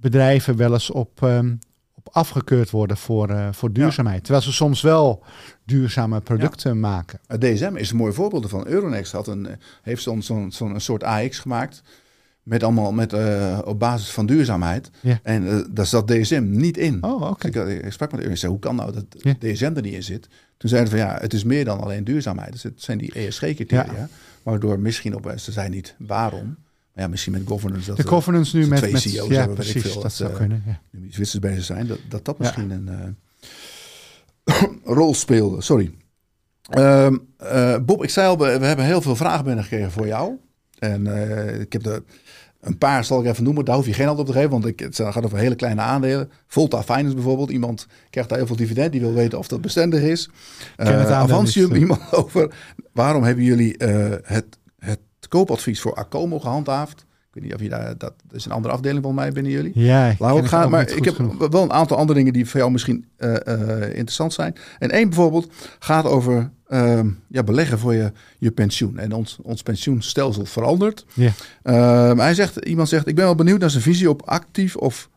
bedrijven 0.00 0.56
wel 0.56 0.72
eens 0.72 0.90
op, 0.90 1.22
um, 1.22 1.58
afgekeurd 2.12 2.70
worden 2.70 2.96
voor, 2.96 3.30
uh, 3.30 3.48
voor 3.52 3.72
duurzaamheid. 3.72 4.24
Terwijl 4.24 4.44
ze 4.44 4.52
soms 4.52 4.80
wel 4.80 5.24
duurzame 5.64 6.20
producten 6.20 6.74
ja. 6.74 6.80
maken. 6.80 7.20
DSM 7.38 7.76
is 7.76 7.90
een 7.90 7.96
mooi 7.96 8.12
voorbeeld 8.12 8.42
ervan. 8.42 8.66
Euronext 8.66 9.12
had 9.12 9.26
een, 9.26 9.48
heeft 9.82 10.02
zo'n 10.02 10.22
zo'n 10.22 10.52
zo'n 10.52 10.74
een 10.74 10.80
soort 10.80 11.02
AX 11.02 11.38
gemaakt. 11.38 11.82
Met 12.42 12.62
allemaal 12.62 12.92
met, 12.92 13.12
uh, 13.12 13.58
op 13.64 13.78
basis 13.78 14.10
van 14.10 14.26
duurzaamheid. 14.26 14.90
Ja. 15.00 15.18
En 15.22 15.42
uh, 15.42 15.58
daar 15.70 15.86
zat 15.86 16.08
DSM 16.08 16.46
niet 16.48 16.76
in. 16.76 17.02
Oh, 17.02 17.22
oké. 17.22 17.46
Okay. 17.46 17.74
Ik, 17.74 17.84
ik, 17.84 17.92
sprak 17.92 18.10
met 18.10 18.20
Euronext. 18.20 18.44
Hoe 18.44 18.58
kan 18.58 18.76
nou 18.76 18.92
dat. 18.92 19.38
DSM 19.38 19.72
er 19.74 19.82
niet 19.82 19.94
in 19.94 20.02
zit? 20.02 20.28
Toen 20.56 20.70
zeiden 20.70 20.90
ze 20.90 20.96
van 20.96 21.06
ja, 21.06 21.18
het 21.20 21.32
is 21.32 21.44
meer 21.44 21.64
dan 21.64 21.80
alleen 21.80 22.04
duurzaamheid. 22.04 22.52
Dus 22.52 22.62
het 22.62 22.82
zijn 22.82 22.98
die 22.98 23.12
ESG-criteria. 23.12 23.92
Ja. 23.96 24.08
Waardoor 24.42 24.78
misschien 24.78 25.14
op, 25.14 25.32
ze 25.36 25.52
zijn 25.52 25.70
niet 25.70 25.94
waarom 25.98 26.56
ja, 26.96 27.08
misschien 27.08 27.32
met 27.32 27.42
governance. 27.46 27.86
Dat 27.86 27.96
de 27.96 28.06
governance 28.06 28.56
nu 28.56 28.66
met, 28.66 28.78
twee 28.78 28.92
met 28.92 29.00
CEO's 29.00 29.28
ja, 29.28 29.38
hebben, 29.38 29.54
precies, 29.54 29.74
weet 29.74 29.84
ik 29.84 29.90
veel. 29.90 30.02
Dat, 30.02 30.12
zou 30.12 30.30
uh, 30.30 30.36
kunnen. 30.36 30.62
Ja. 30.66 30.80
Nu 30.90 31.08
Zwitsers 31.10 31.42
bezig 31.42 31.64
zijn, 31.64 31.86
dat 31.86 31.98
dat, 32.08 32.24
dat 32.24 32.38
misschien 32.38 32.68
ja. 32.68 32.74
een 32.74 33.16
uh, 34.44 34.94
rol 34.96 35.14
speelde. 35.14 35.62
Sorry. 35.62 35.94
Uh, 36.76 37.76
Bob, 37.82 38.02
ik 38.02 38.10
zei 38.10 38.28
al, 38.28 38.38
we, 38.38 38.58
we, 38.58 38.66
hebben 38.66 38.84
heel 38.84 39.00
veel 39.00 39.16
vragen 39.16 39.44
binnengekregen 39.44 39.90
voor 39.90 40.06
jou. 40.06 40.32
En 40.78 41.06
eh, 41.06 41.60
ik 41.60 41.72
heb 41.72 41.82
de, 41.82 42.02
een 42.60 42.78
paar, 42.78 43.04
zal 43.04 43.20
ik 43.20 43.26
even 43.26 43.44
noemen. 43.44 43.64
Daar 43.64 43.76
hoef 43.76 43.86
je 43.86 43.92
geen 43.92 44.06
antwoord 44.06 44.28
op 44.28 44.34
te 44.34 44.40
geven, 44.40 44.52
want 44.52 44.66
ik, 44.66 44.80
het 44.80 44.96
gaat 44.96 45.24
over 45.24 45.38
hele 45.38 45.54
kleine 45.54 45.80
aandelen. 45.80 46.30
Volta 46.46 46.82
Finance 46.82 47.14
bijvoorbeeld. 47.14 47.50
Iemand 47.50 47.86
krijgt 48.10 48.28
daar 48.28 48.38
heel 48.38 48.46
veel 48.46 48.56
dividend. 48.56 48.92
Die 48.92 49.00
wil 49.00 49.14
weten 49.14 49.38
of 49.38 49.48
dat 49.48 49.60
bestendig 49.60 50.02
is. 50.02 50.30
Avantium, 50.76 51.74
iemand 51.84 52.12
over. 52.12 52.54
Waarom 52.92 53.22
hebben 53.22 53.44
jullie 53.44 53.74
het 54.22 54.58
koopadvies 55.28 55.80
voor 55.80 55.94
Acomo 55.94 56.38
gehandhaafd. 56.38 57.00
Ik 57.00 57.42
weet 57.42 57.44
niet 57.44 57.54
of 57.54 57.60
je 57.60 57.68
daar, 57.68 57.98
dat 57.98 58.14
is 58.30 58.44
een 58.44 58.52
andere 58.52 58.74
afdeling 58.74 59.02
van 59.02 59.14
mij 59.14 59.32
binnen 59.32 59.52
jullie. 59.52 59.72
Ja, 59.74 60.08
ik 60.08 60.18
Laat 60.18 60.48
gaan. 60.48 60.70
Maar 60.70 60.90
ik 60.90 61.04
heb 61.04 61.14
genoeg. 61.14 61.48
wel 61.48 61.62
een 61.62 61.72
aantal 61.72 61.96
andere 61.96 62.18
dingen 62.18 62.32
die 62.32 62.46
voor 62.46 62.60
jou 62.60 62.72
misschien 62.72 63.06
uh, 63.18 63.34
uh, 63.44 63.88
interessant 63.88 64.32
zijn. 64.32 64.54
En 64.78 64.90
één 64.90 65.08
bijvoorbeeld 65.08 65.52
gaat 65.78 66.04
over 66.04 66.50
uh, 66.68 67.00
ja, 67.28 67.42
beleggen 67.42 67.78
voor 67.78 67.94
je, 67.94 68.12
je 68.38 68.50
pensioen. 68.50 68.98
En 68.98 69.12
ons, 69.12 69.38
ons 69.42 69.62
pensioenstelsel 69.62 70.44
verandert. 70.44 71.06
Ja. 71.14 71.32
Ehm, 71.62 72.18
hij 72.18 72.34
zegt, 72.34 72.56
iemand 72.56 72.88
zegt, 72.88 73.06
ik 73.06 73.14
ben 73.14 73.24
wel 73.24 73.34
benieuwd 73.34 73.60
naar 73.60 73.70
zijn 73.70 73.82
visie 73.82 74.10
op 74.10 74.22
actief 74.22 74.76
of 74.76 75.10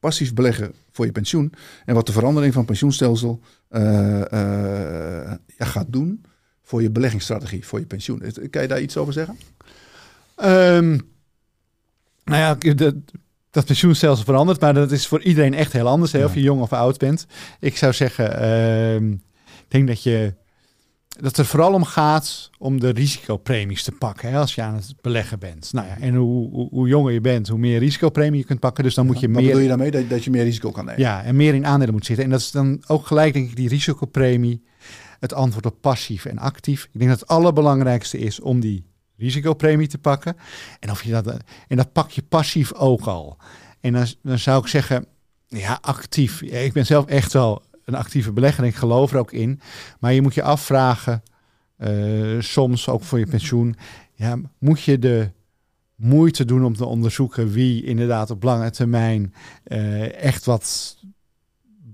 passief 0.00 0.34
beleggen 0.34 0.72
voor 0.92 1.04
je 1.06 1.12
pensioen. 1.12 1.52
En 1.84 1.94
wat 1.94 2.06
de 2.06 2.12
verandering 2.12 2.52
van 2.52 2.62
het 2.62 2.70
pensioenstelsel 2.70 3.40
uh, 3.70 3.80
ja, 5.56 5.64
gaat 5.64 5.92
doen 5.92 6.24
voor 6.62 6.82
je 6.82 6.90
beleggingsstrategie, 6.90 7.66
voor 7.66 7.78
je 7.78 7.86
pensioen. 7.86 8.22
Kan 8.50 8.62
je 8.62 8.68
daar 8.68 8.80
iets 8.80 8.96
over 8.96 9.12
zeggen? 9.12 9.38
Um, 10.42 11.12
nou 12.24 12.40
ja, 12.40 12.54
de, 12.74 13.00
dat 13.50 13.66
pensioenstelsel 13.66 14.24
verandert, 14.24 14.60
maar 14.60 14.74
dat 14.74 14.92
is 14.92 15.06
voor 15.06 15.22
iedereen 15.22 15.54
echt 15.54 15.72
heel 15.72 15.88
anders, 15.88 16.12
hè, 16.12 16.18
ja. 16.18 16.24
of 16.24 16.34
je 16.34 16.40
jong 16.40 16.60
of 16.60 16.72
oud 16.72 16.98
bent. 16.98 17.26
Ik 17.60 17.76
zou 17.76 17.92
zeggen, 17.92 18.42
uh, 18.42 18.94
ik 18.96 19.68
denk 19.68 19.86
dat 19.86 20.02
je 20.02 20.34
dat 21.20 21.36
er 21.36 21.44
vooral 21.44 21.72
om 21.72 21.84
gaat 21.84 22.50
om 22.58 22.80
de 22.80 22.90
risicopremies 22.90 23.82
te 23.82 23.92
pakken 23.92 24.30
hè, 24.30 24.38
als 24.38 24.54
je 24.54 24.62
aan 24.62 24.74
het 24.74 24.94
beleggen 25.00 25.38
bent. 25.38 25.72
Nou 25.72 25.86
ja, 25.86 25.98
en 25.98 26.14
hoe, 26.14 26.50
hoe, 26.50 26.68
hoe 26.70 26.88
jonger 26.88 27.12
je 27.12 27.20
bent, 27.20 27.48
hoe 27.48 27.58
meer 27.58 27.78
risicopremie 27.78 28.40
je 28.40 28.46
kunt 28.46 28.60
pakken. 28.60 28.84
Dus 28.84 28.94
dan 28.94 29.06
moet 29.06 29.20
je 29.20 29.26
Wat 29.26 29.36
meer. 29.36 29.46
bedoel 29.46 29.62
je 29.62 29.68
daarmee 29.68 29.90
dat, 29.90 30.08
dat 30.08 30.24
je 30.24 30.30
meer 30.30 30.44
risico 30.44 30.70
kan 30.70 30.84
nemen? 30.84 31.00
Ja, 31.00 31.22
en 31.22 31.36
meer 31.36 31.54
in 31.54 31.66
aandelen 31.66 31.94
moet 31.94 32.06
zitten. 32.06 32.24
En 32.24 32.30
dat 32.30 32.40
is 32.40 32.50
dan 32.50 32.82
ook 32.86 33.06
gelijk, 33.06 33.32
denk 33.32 33.48
ik, 33.48 33.56
die 33.56 33.68
risicopremie. 33.68 34.62
Het 35.20 35.32
antwoord 35.32 35.66
op 35.66 35.80
passief 35.80 36.24
en 36.24 36.38
actief. 36.38 36.84
Ik 36.92 36.98
denk 36.98 37.10
dat 37.10 37.20
het 37.20 37.28
allerbelangrijkste 37.28 38.18
is 38.18 38.40
om 38.40 38.60
die 38.60 38.84
risicopremie 39.16 39.88
te 39.88 39.98
pakken. 39.98 40.36
En, 40.80 40.90
of 40.90 41.02
je 41.02 41.10
dat, 41.10 41.36
en 41.68 41.76
dat 41.76 41.92
pak 41.92 42.10
je 42.10 42.22
passief 42.22 42.72
ook 42.72 43.06
al. 43.06 43.36
En 43.80 43.92
dan, 43.92 44.06
dan 44.22 44.38
zou 44.38 44.62
ik 44.62 44.68
zeggen, 44.68 45.06
ja, 45.48 45.78
actief. 45.80 46.42
Ik 46.42 46.72
ben 46.72 46.86
zelf 46.86 47.06
echt 47.06 47.32
wel 47.32 47.62
een 47.84 47.94
actieve 47.94 48.32
belegger 48.32 48.62
en 48.62 48.68
ik 48.68 48.76
geloof 48.76 49.12
er 49.12 49.18
ook 49.18 49.32
in. 49.32 49.60
Maar 50.00 50.12
je 50.12 50.22
moet 50.22 50.34
je 50.34 50.42
afvragen, 50.42 51.22
uh, 51.78 52.40
soms 52.40 52.88
ook 52.88 53.02
voor 53.02 53.18
je 53.18 53.26
pensioen, 53.26 53.76
ja, 54.14 54.38
moet 54.58 54.82
je 54.82 54.98
de 54.98 55.30
moeite 55.94 56.44
doen 56.44 56.64
om 56.64 56.76
te 56.76 56.84
onderzoeken 56.84 57.50
wie 57.50 57.84
inderdaad 57.84 58.30
op 58.30 58.42
lange 58.42 58.70
termijn 58.70 59.34
uh, 59.66 60.22
echt 60.22 60.44
wat 60.44 60.96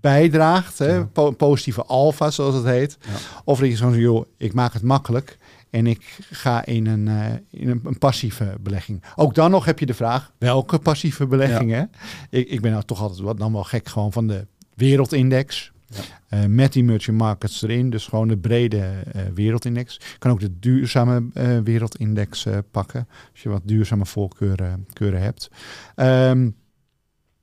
bijdraagt, 0.01 0.79
hè? 0.79 1.07
Po 1.07 1.31
positieve 1.31 1.85
alfa 1.85 2.31
zoals 2.31 2.55
het 2.55 2.65
heet. 2.65 2.99
Ja. 3.01 3.11
Of 3.45 3.59
dat 3.59 3.69
je 3.69 3.77
zo'n 3.77 3.99
joh, 3.99 4.25
ik 4.37 4.53
maak 4.53 4.73
het 4.73 4.83
makkelijk 4.83 5.39
en 5.71 5.87
ik 5.87 6.19
ga 6.31 6.65
in 6.65 6.87
een, 6.87 7.07
uh, 7.07 7.27
in 7.51 7.69
een, 7.69 7.81
een, 7.85 7.99
passieve 7.99 8.57
belegging. 8.61 9.03
Ook 9.17 9.35
dan 9.35 9.51
nog 9.51 9.65
heb 9.65 9.79
je 9.79 9.87
de 9.87 9.95
vraag, 9.95 10.33
welke 10.39 10.79
passieve 10.79 11.27
beleggingen? 11.27 11.91
Ja. 11.93 12.39
Ik, 12.39 12.49
ik 12.49 12.61
ben 12.61 12.71
nou 12.71 12.85
toch 12.85 13.01
altijd 13.01 13.21
wat 13.21 13.39
dan 13.39 13.53
wel 13.53 13.65
gek 13.65 13.89
gewoon 13.89 14.13
van 14.13 14.27
de 14.27 14.47
wereldindex. 14.75 15.73
Ja. 15.87 16.39
Uh, 16.39 16.47
met 16.47 16.77
emerging 16.77 17.19
markets 17.19 17.63
erin, 17.63 17.91
dus 17.91 18.07
gewoon 18.07 18.29
de 18.29 18.37
brede 18.37 19.05
uh, 19.17 19.23
wereldindex. 19.35 19.95
Je 19.95 20.19
kan 20.19 20.31
ook 20.31 20.41
de 20.41 20.59
duurzame 20.59 21.25
wereldindex 21.65 22.47
pakken, 22.71 23.09
als 23.33 23.43
je 23.43 23.49
wat 23.49 23.63
duurzame 23.65 24.07
voorkeuren 24.07 24.87
keuren 24.93 25.23
hebt. 25.23 25.51
Um, 25.97 26.59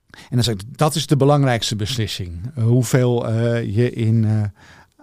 en 0.09 0.35
dan 0.35 0.43
zeg 0.43 0.53
ik, 0.53 0.77
dat 0.77 0.95
is 0.95 1.07
de 1.07 1.17
belangrijkste 1.17 1.75
beslissing. 1.75 2.53
hoeveel 2.55 3.31
je 3.61 3.91
in 3.91 4.51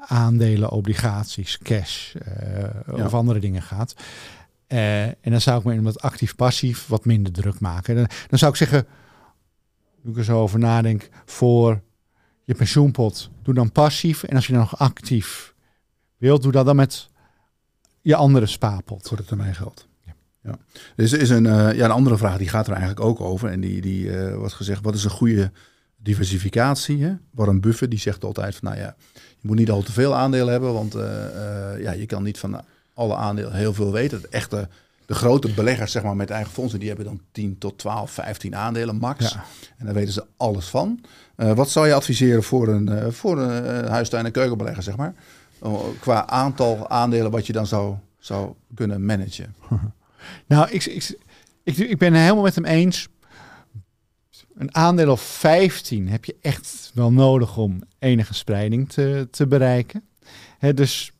aandelen, 0.07 0.71
obligaties, 0.71 1.59
cash 1.59 2.15
ja. 2.97 3.05
of 3.05 3.15
andere 3.15 3.41
dingen 3.41 3.63
gaat. 3.63 3.95
Uh, 4.69 5.03
en 5.05 5.17
dan 5.31 5.41
zou 5.41 5.59
ik 5.59 5.65
me 5.65 5.75
in 5.75 5.85
dat 5.85 6.01
actief-passief 6.01 6.87
wat 6.87 7.05
minder 7.05 7.33
druk 7.33 7.61
maken. 7.61 7.95
Dan, 7.95 8.09
dan 8.29 8.39
zou 8.39 8.51
ik 8.51 8.57
zeggen, 8.57 8.87
nu 10.03 10.11
ik 10.11 10.17
er 10.17 10.25
zo 10.25 10.41
over 10.41 10.59
nadenk, 10.59 11.09
voor 11.25 11.83
je 12.45 12.55
pensioenpot, 12.55 13.31
doe 13.43 13.55
dan 13.55 13.73
passief. 13.73 14.23
En 14.23 14.37
als 14.37 14.47
je 14.47 14.53
dan 14.53 14.61
nog 14.61 14.79
actief 14.79 15.55
wilt, 16.17 16.43
doe 16.43 16.53
dat 16.53 16.67
dan 16.67 16.77
met 16.77 17.09
je 18.01 18.17
andere 18.17 18.47
spaarpot. 18.47 19.09
Voor 19.09 19.17
de 19.17 19.25
termijn 19.25 19.55
geld. 19.55 19.89
Ja. 20.05 20.15
ja. 20.43 20.59
Dus 20.97 21.13
er 21.13 21.21
is 21.21 21.31
een, 21.31 21.45
uh, 21.45 21.73
ja, 21.73 21.85
een 21.85 21.91
andere 21.91 22.17
vraag, 22.17 22.39
die 22.39 22.49
gaat 22.49 22.67
er 22.67 22.73
eigenlijk 22.73 23.07
ook 23.07 23.21
over. 23.21 23.49
En 23.49 23.61
die, 23.61 23.81
die 23.81 24.05
uh, 24.05 24.35
wordt 24.37 24.55
gezegd, 24.55 24.83
wat 24.83 24.95
is 24.95 25.05
een 25.05 25.11
goede 25.11 25.53
diversificatie? 25.97 27.03
Hè? 27.05 27.15
Warren 27.31 27.61
Buffett 27.61 27.91
die 27.91 28.01
zegt 28.01 28.25
altijd 28.25 28.55
van, 28.55 28.69
nou 28.69 28.81
ja, 28.81 28.97
je 29.45 29.51
moet 29.51 29.59
niet 29.59 29.71
al 29.71 29.83
te 29.83 29.93
veel 29.93 30.15
aandelen 30.15 30.53
hebben, 30.53 30.73
want 30.73 30.97
uh, 30.97 31.03
uh, 31.03 31.83
ja, 31.83 31.93
je 31.93 32.07
kan 32.07 32.23
niet 32.23 32.39
van 32.39 32.61
alle 32.95 33.15
aandelen 33.15 33.53
heel 33.53 33.75
veel 33.75 33.93
weten. 33.93 34.21
Het 34.21 34.29
echte 34.29 34.69
de 35.07 35.15
grote 35.15 35.55
beleggers 35.55 35.93
zeg 35.93 36.03
maar, 36.03 36.17
met 36.17 36.31
eigen 36.31 36.53
fondsen, 36.53 36.79
die 36.79 36.89
hebben 36.89 37.07
dan 37.07 37.21
10 37.33 37.59
tot 37.59 37.79
12, 37.79 38.11
15 38.11 38.57
aandelen 38.57 38.97
max. 38.97 39.33
Ja. 39.33 39.45
En 39.77 39.85
daar 39.85 39.95
weten 39.95 40.13
ze 40.13 40.25
alles 40.37 40.67
van. 40.67 41.01
Eh, 41.37 41.53
wat 41.53 41.71
zou 41.71 41.87
je 41.87 41.95
adviseren 41.95 42.43
voor 42.43 42.69
een, 42.69 42.89
eh, 42.89 43.11
voor 43.11 43.39
een 43.39 43.85
eh, 43.85 43.91
huistuin- 43.91 44.25
en 44.25 44.33
keukenbelegger, 44.33 44.83
zeg 44.83 44.97
maar? 44.97 45.15
Oh, 45.59 45.85
qua 46.01 46.27
aantal 46.27 46.89
aandelen 46.89 47.31
wat 47.31 47.47
je 47.47 47.53
dan 47.53 47.67
zou, 47.67 47.95
zou 48.19 48.55
kunnen 48.75 49.05
managen. 49.05 49.55
Nou, 50.47 50.71
ik, 50.71 50.85
ik, 50.85 51.19
ik, 51.63 51.77
ik 51.77 51.99
ben 51.99 52.13
het 52.13 52.23
helemaal 52.23 52.43
met 52.43 52.55
hem 52.55 52.65
eens. 52.65 53.09
Een 54.57 54.75
aandeel 54.75 55.11
of 55.11 55.21
15 55.21 56.09
heb 56.09 56.25
je 56.25 56.37
echt 56.41 56.91
wel 56.95 57.13
nodig 57.13 57.57
om 57.57 57.83
enige 57.99 58.35
spreiding 58.35 58.89
te, 58.89 59.29
te 59.31 59.47
bereiken. 59.47 60.05
Dus 60.75 61.13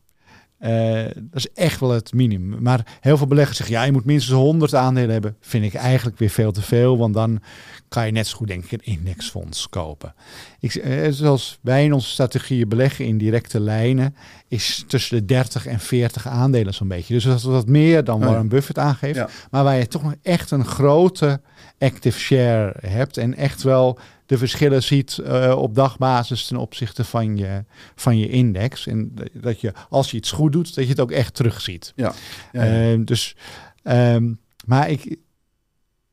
eh, 0.65 1.03
dat 1.15 1.45
is 1.45 1.51
echt 1.53 1.79
wel 1.79 1.89
het 1.91 2.13
minimum. 2.13 2.61
Maar 2.61 2.97
heel 3.01 3.17
veel 3.17 3.27
beleggers 3.27 3.57
zeggen, 3.57 3.75
ja, 3.75 3.83
je 3.83 3.91
moet 3.91 4.05
minstens 4.05 4.37
100 4.39 4.73
aandelen 4.75 5.09
hebben. 5.09 5.35
Vind 5.39 5.65
ik 5.65 5.73
eigenlijk 5.73 6.17
weer 6.17 6.29
veel 6.29 6.51
te 6.51 6.61
veel, 6.61 6.97
want 6.97 7.13
dan 7.13 7.39
kan 7.87 8.05
je 8.05 8.11
net 8.11 8.27
zo 8.27 8.37
goed 8.37 8.47
denk 8.47 8.63
ik 8.63 8.71
een 8.71 8.93
indexfonds 8.93 9.69
kopen. 9.69 10.13
Ik, 10.59 10.75
eh, 10.75 11.11
zoals 11.11 11.59
wij 11.61 11.83
in 11.83 11.93
onze 11.93 12.09
strategieën 12.09 12.69
beleggen 12.69 13.05
in 13.05 13.17
directe 13.17 13.59
lijnen, 13.59 14.15
is 14.47 14.83
tussen 14.87 15.17
de 15.17 15.25
30 15.25 15.65
en 15.65 15.79
40 15.79 16.27
aandelen 16.27 16.73
zo'n 16.73 16.87
beetje. 16.87 17.13
Dus 17.13 17.23
dat 17.23 17.37
is 17.37 17.43
wat 17.43 17.67
meer 17.67 18.03
dan 18.03 18.13
Oh. 18.15 18.25
Warren 18.25 18.47
Buffett 18.47 18.77
aangeeft. 18.77 19.15
Ja. 19.15 19.29
Maar 19.51 19.63
waar 19.63 19.77
je 19.77 19.87
toch 19.87 20.03
nog 20.03 20.15
echt 20.21 20.51
een 20.51 20.65
grote 20.65 21.41
active 21.79 22.19
share 22.19 22.75
hebt 22.87 23.17
en 23.17 23.35
echt 23.35 23.63
wel 23.63 23.99
de 24.25 24.37
verschillen 24.37 24.83
ziet 24.83 25.17
eh, 25.17 25.55
op 25.57 25.75
dagbasis 25.75 26.47
ten 26.47 26.57
opzichte 26.57 27.03
van 27.03 27.37
je, 27.37 27.63
van 27.95 28.17
je 28.17 28.29
index. 28.29 28.87
En 28.87 29.13
dat 29.33 29.61
je, 29.61 29.73
als 29.89 30.11
je 30.11 30.17
iets 30.17 30.31
goed 30.31 30.51
doet, 30.51 30.75
dat 30.75 30.83
je 30.83 30.89
het 30.89 30.99
ook 30.99 31.11
echt 31.11 31.33
terugziet. 31.33 31.93
Ja. 31.95 32.13
Ja, 32.51 32.63
ja. 32.63 32.91
Ehm, 32.91 33.03
dus, 33.03 33.35
ehm, 33.83 34.33
maar 34.65 34.89
ik, 34.89 35.17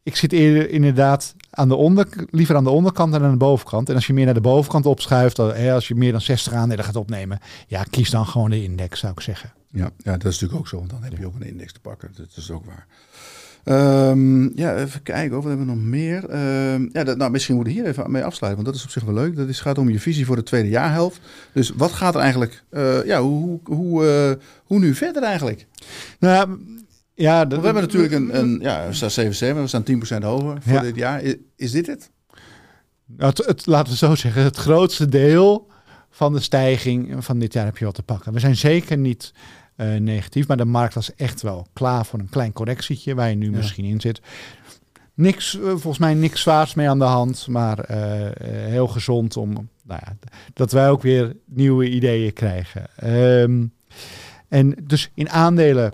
ik 0.03 0.17
zit 0.17 0.33
eerder 0.33 0.71
inderdaad 0.71 1.35
aan 1.51 1.69
de 1.69 1.75
onder, 1.75 2.09
liever 2.31 2.57
aan 2.57 2.65
de 2.65 2.71
onderkant 2.71 3.13
dan 3.13 3.23
aan 3.23 3.31
de 3.31 3.37
bovenkant. 3.37 3.89
En 3.89 3.95
als 3.95 4.07
je 4.07 4.13
meer 4.13 4.25
naar 4.25 4.35
de 4.35 4.41
bovenkant 4.41 4.87
opschuift, 4.87 5.37
dan, 5.37 5.55
hè, 5.55 5.73
als 5.73 5.89
je 5.89 5.95
meer 5.95 6.13
dan 6.13 6.21
60 6.21 6.53
aandelen 6.53 6.85
gaat 6.85 6.97
opnemen, 6.97 7.39
ja, 7.67 7.83
kies 7.83 8.11
dan 8.11 8.27
gewoon 8.27 8.51
de 8.51 8.63
index, 8.63 9.01
zou 9.01 9.13
ik 9.13 9.21
zeggen. 9.21 9.53
Ja, 9.73 9.91
ja, 9.99 10.13
dat 10.13 10.25
is 10.25 10.41
natuurlijk 10.41 10.61
ook 10.61 10.69
zo, 10.69 10.77
want 10.77 10.91
dan 10.91 11.03
heb 11.03 11.19
je 11.19 11.27
ook 11.27 11.35
een 11.35 11.47
index 11.47 11.73
te 11.73 11.81
pakken. 11.81 12.11
Dat 12.17 12.37
is 12.37 12.51
ook 12.51 12.65
waar. 12.65 12.87
Ehm, 13.65 14.59
ja, 14.59 14.77
even 14.77 15.03
kijken, 15.03 15.37
of 15.37 15.45
wat 15.45 15.53
hebben 15.53 15.67
we 15.67 15.73
nog 15.75 15.83
meer? 15.85 16.29
Ehm, 16.29 16.89
ja, 16.93 17.05
dat, 17.05 17.17
nou, 17.17 17.31
misschien 17.31 17.55
moeten 17.55 17.75
we 17.75 17.81
hier 17.81 17.89
even 17.89 18.11
mee 18.11 18.25
afsluiten, 18.25 18.63
want 18.63 18.75
dat 18.75 18.85
is 18.85 18.85
op 18.85 18.91
zich 18.91 19.05
wel 19.05 19.15
leuk. 19.15 19.37
Dat 19.37 19.49
is, 19.49 19.61
gaat 19.61 19.79
om 19.79 19.89
je 19.91 20.01
visie 20.01 20.27
voor 20.27 20.37
de 20.37 20.43
tweede 20.43 20.69
jaarhelft. 20.69 21.21
Dus 21.53 21.73
wat 21.77 21.93
gaat 21.93 22.15
er 22.15 22.21
eigenlijk, 22.21 22.63
eh, 22.71 23.05
ja, 23.05 23.21
hoe, 23.21 23.61
hoe, 23.65 23.77
hoe, 23.77 24.07
eh, 24.07 24.45
hoe 24.65 24.79
nu 24.79 24.95
verder 24.95 25.23
eigenlijk? 25.23 25.67
Nou, 26.19 26.59
ja, 27.15 27.47
we 27.47 27.55
hebben 27.55 27.83
natuurlijk 27.83 28.13
een, 28.13 28.39
een 28.39 28.59
ja, 28.61 28.87
we 28.87 28.93
staan 28.95 29.11
77, 29.11 29.63
we 29.63 29.69
staan 29.69 30.21
10% 30.21 30.25
hoger 30.25 30.63
voor 30.63 30.73
Ja. 30.73 30.81
dit 30.81 30.97
jaar. 30.97 31.23
Is, 31.23 31.35
is 31.57 31.71
dit 31.71 31.87
het? 31.87 32.11
Nou, 33.07 33.31
het, 33.31 33.47
het, 33.47 33.67
laten 33.67 33.93
we 33.93 33.99
zo 33.99 34.15
zeggen, 34.15 34.43
het 34.43 34.57
grootste 34.57 35.09
deel 35.09 35.71
van 36.11 36.33
de 36.33 36.41
stijging 36.41 37.25
van 37.25 37.39
dit 37.39 37.53
jaar 37.53 37.65
heb 37.65 37.77
je 37.79 37.85
wel 37.85 37.93
te 37.93 38.03
pakken. 38.03 38.33
We 38.33 38.41
zijn 38.41 38.57
zeker 38.57 38.99
niet 38.99 39.33
eh, 39.83 40.01
negatief, 40.01 40.49
maar 40.49 40.57
de 40.57 40.65
markt 40.65 40.95
was 40.95 41.15
echt 41.15 41.43
wel 41.43 41.67
klaar 41.73 42.07
voor 42.07 42.19
een 42.19 42.29
klein 42.31 42.53
correctietje 42.53 43.15
waar 43.15 43.29
je 43.29 43.37
nu 43.37 43.51
Ja. 43.51 43.57
misschien 43.57 43.85
in 43.85 44.01
zit. 44.01 44.21
Niks, 45.15 45.57
eh, 45.59 45.63
volgens 45.63 45.99
mij 45.99 46.15
niks 46.15 46.41
zwaars 46.41 46.75
mee 46.75 46.89
aan 46.89 46.99
de 46.99 47.05
hand, 47.05 47.47
maar 47.49 47.79
eh, 47.79 48.31
heel 48.71 48.89
gezond 48.89 49.37
om, 49.37 49.53
nou 49.85 50.01
ja, 50.05 50.17
dat 50.55 50.73
wij 50.73 50.91
ook 50.91 51.03
weer 51.03 51.37
nieuwe 51.47 51.89
ideeën 51.91 52.33
krijgen. 52.33 52.87
Ehm, 52.97 53.67
en 54.49 54.75
dus 54.87 55.11
in 55.15 55.31
aandelen, 55.31 55.93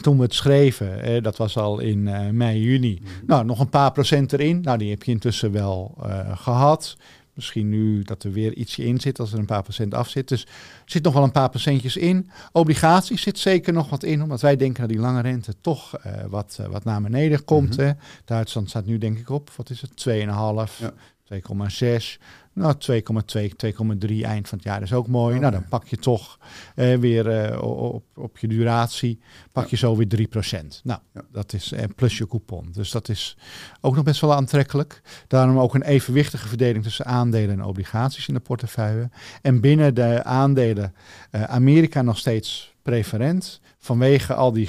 toen 0.00 0.16
we 0.16 0.22
het 0.22 0.34
schreven, 0.34 1.02
eh, 1.02 1.22
dat 1.22 1.36
was 1.36 1.56
al 1.56 1.78
in 1.78 2.02
mei, 2.36 2.60
juni, 2.60 3.00
nou, 3.26 3.44
nog 3.44 3.60
een 3.60 3.68
paar 3.68 3.92
procent 3.92 4.32
erin. 4.32 4.60
Nou, 4.60 4.78
die 4.78 4.90
heb 4.90 5.02
je 5.02 5.10
intussen 5.12 5.52
wel 5.52 5.94
eh, 6.02 6.36
gehad. 6.38 6.96
Misschien 7.36 7.68
nu 7.68 8.02
dat 8.02 8.22
er 8.22 8.32
weer 8.32 8.54
ietsje 8.54 8.84
in 8.84 9.00
zit, 9.00 9.20
als 9.20 9.32
er 9.32 9.38
een 9.38 9.44
paar 9.46 9.62
procent 9.62 9.94
af 9.94 10.08
zit. 10.08 10.28
Dus 10.28 10.42
er 10.42 10.48
zit 10.84 11.02
nog 11.02 11.14
wel 11.14 11.22
een 11.22 11.32
paar 11.32 11.48
procentjes 11.48 11.96
in. 11.96 12.30
Obligaties 12.52 13.22
zit 13.22 13.38
zeker 13.38 13.72
nog 13.72 13.90
wat 13.90 14.02
in, 14.02 14.22
omdat 14.22 14.40
wij 14.40 14.56
denken 14.56 14.80
dat 14.80 14.90
die 14.90 14.98
lange 14.98 15.20
rente 15.20 15.54
toch 15.60 15.96
eh, 15.96 16.12
wat, 16.28 16.56
eh, 16.60 16.66
wat 16.66 16.84
naar 16.84 17.02
beneden 17.02 17.44
komt. 17.44 17.76
Mhm. 17.76 17.86
hè. 17.86 17.92
Duitsland 18.24 18.68
staat 18.68 18.86
nu 18.86 18.98
denk 18.98 19.18
ik 19.18 19.30
op, 19.30 19.50
wat 19.56 19.70
is 19.70 19.80
het, 19.80 19.96
2,5, 19.96 20.78
Ja. 20.78 20.92
2,6. 21.24 22.18
Nou, 22.56 22.74
2,2, 22.78 23.48
2,3 24.08 24.20
eind 24.22 24.48
van 24.48 24.58
het 24.58 24.62
jaar 24.66 24.82
is 24.82 24.92
ook 24.92 25.06
mooi. 25.08 25.30
Oké. 25.32 25.40
Nou, 25.40 25.52
dan 25.52 25.68
pak 25.68 25.86
je 25.86 25.96
toch 25.96 26.38
eh, 26.74 26.94
weer 26.96 27.28
eh, 27.30 27.62
op, 27.62 28.04
op 28.14 28.38
je 28.38 28.48
duratie, 28.48 29.18
pak 29.52 29.62
Ja. 29.64 29.68
je 29.70 29.76
zo 29.76 29.96
weer 29.96 30.06
3%. 30.06 30.80
Nou, 30.84 31.00
Ja. 31.14 31.22
dat 31.32 31.52
is 31.52 31.72
eh, 31.72 31.84
plus 31.96 32.18
je 32.18 32.26
coupon. 32.28 32.68
Dus 32.72 32.90
dat 32.90 33.08
is 33.08 33.36
ook 33.80 33.94
nog 33.94 34.04
best 34.04 34.20
wel 34.20 34.34
aantrekkelijk. 34.34 35.02
Daarom 35.26 35.58
ook 35.58 35.74
een 35.74 35.82
evenwichtige 35.82 36.48
verdeling 36.48 36.84
tussen 36.84 37.04
aandelen 37.06 37.50
en 37.58 37.64
obligaties 37.64 38.28
in 38.28 38.34
de 38.34 38.40
portefeuille. 38.40 39.10
En 39.42 39.60
binnen 39.60 39.94
de 39.94 40.24
aandelen 40.24 40.94
eh, 41.30 41.42
Amerika 41.42 42.02
nog 42.02 42.18
steeds 42.18 42.74
preferent 42.82 43.60
vanwege 43.78 44.34
al 44.34 44.52
die 44.52 44.66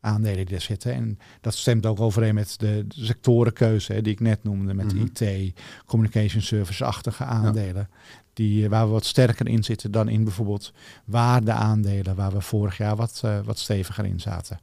groeiaandelen 0.00 0.46
die 0.46 0.54
er 0.54 0.60
zitten. 0.60 0.92
En 0.94 1.18
dat 1.40 1.54
stemt 1.54 1.86
ook 1.86 2.00
overeen 2.00 2.34
met 2.34 2.54
de, 2.58 2.84
de 2.88 3.04
sectorenkeuze 3.04 3.92
hè, 3.92 4.02
die 4.02 4.12
ik 4.12 4.20
net 4.20 4.44
noemde 4.44 4.74
met 4.74 4.94
Mhm. 4.94 5.04
IT, 5.04 5.52
communication 5.86 6.42
service-achtige 6.42 7.24
aandelen. 7.24 7.88
Die, 8.32 8.64
eh, 8.64 8.70
waar 8.70 8.86
we 8.86 8.92
wat 8.92 9.04
sterker 9.04 9.48
in 9.48 9.64
zitten 9.64 9.90
dan 9.90 10.08
in 10.08 10.24
bijvoorbeeld 10.24 10.72
waardeaandelen, 11.04 12.14
waar 12.14 12.32
we 12.32 12.40
vorig 12.40 12.76
jaar 12.76 12.96
wat, 12.96 13.20
eh, 13.24 13.38
wat 13.44 13.58
steviger 13.58 14.04
in 14.04 14.20
zaten. 14.20 14.60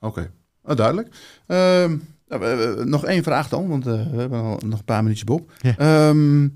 Oké, 0.00 0.30
Oh, 0.66 0.76
duidelijk. 0.76 1.16
Ehm, 1.46 1.96
nou, 2.28 2.84
nog 2.84 3.04
één 3.04 3.22
vraag 3.22 3.48
dan, 3.48 3.68
want 3.68 3.86
eh, 3.86 3.92
we 4.10 4.16
hebben 4.20 4.40
al 4.40 4.60
nog 4.66 4.78
een 4.78 4.84
paar 4.84 5.02
minuutjes 5.02 5.24
Bob. 5.26 5.52
Ja. 5.60 5.76
Ehm, 5.78 6.48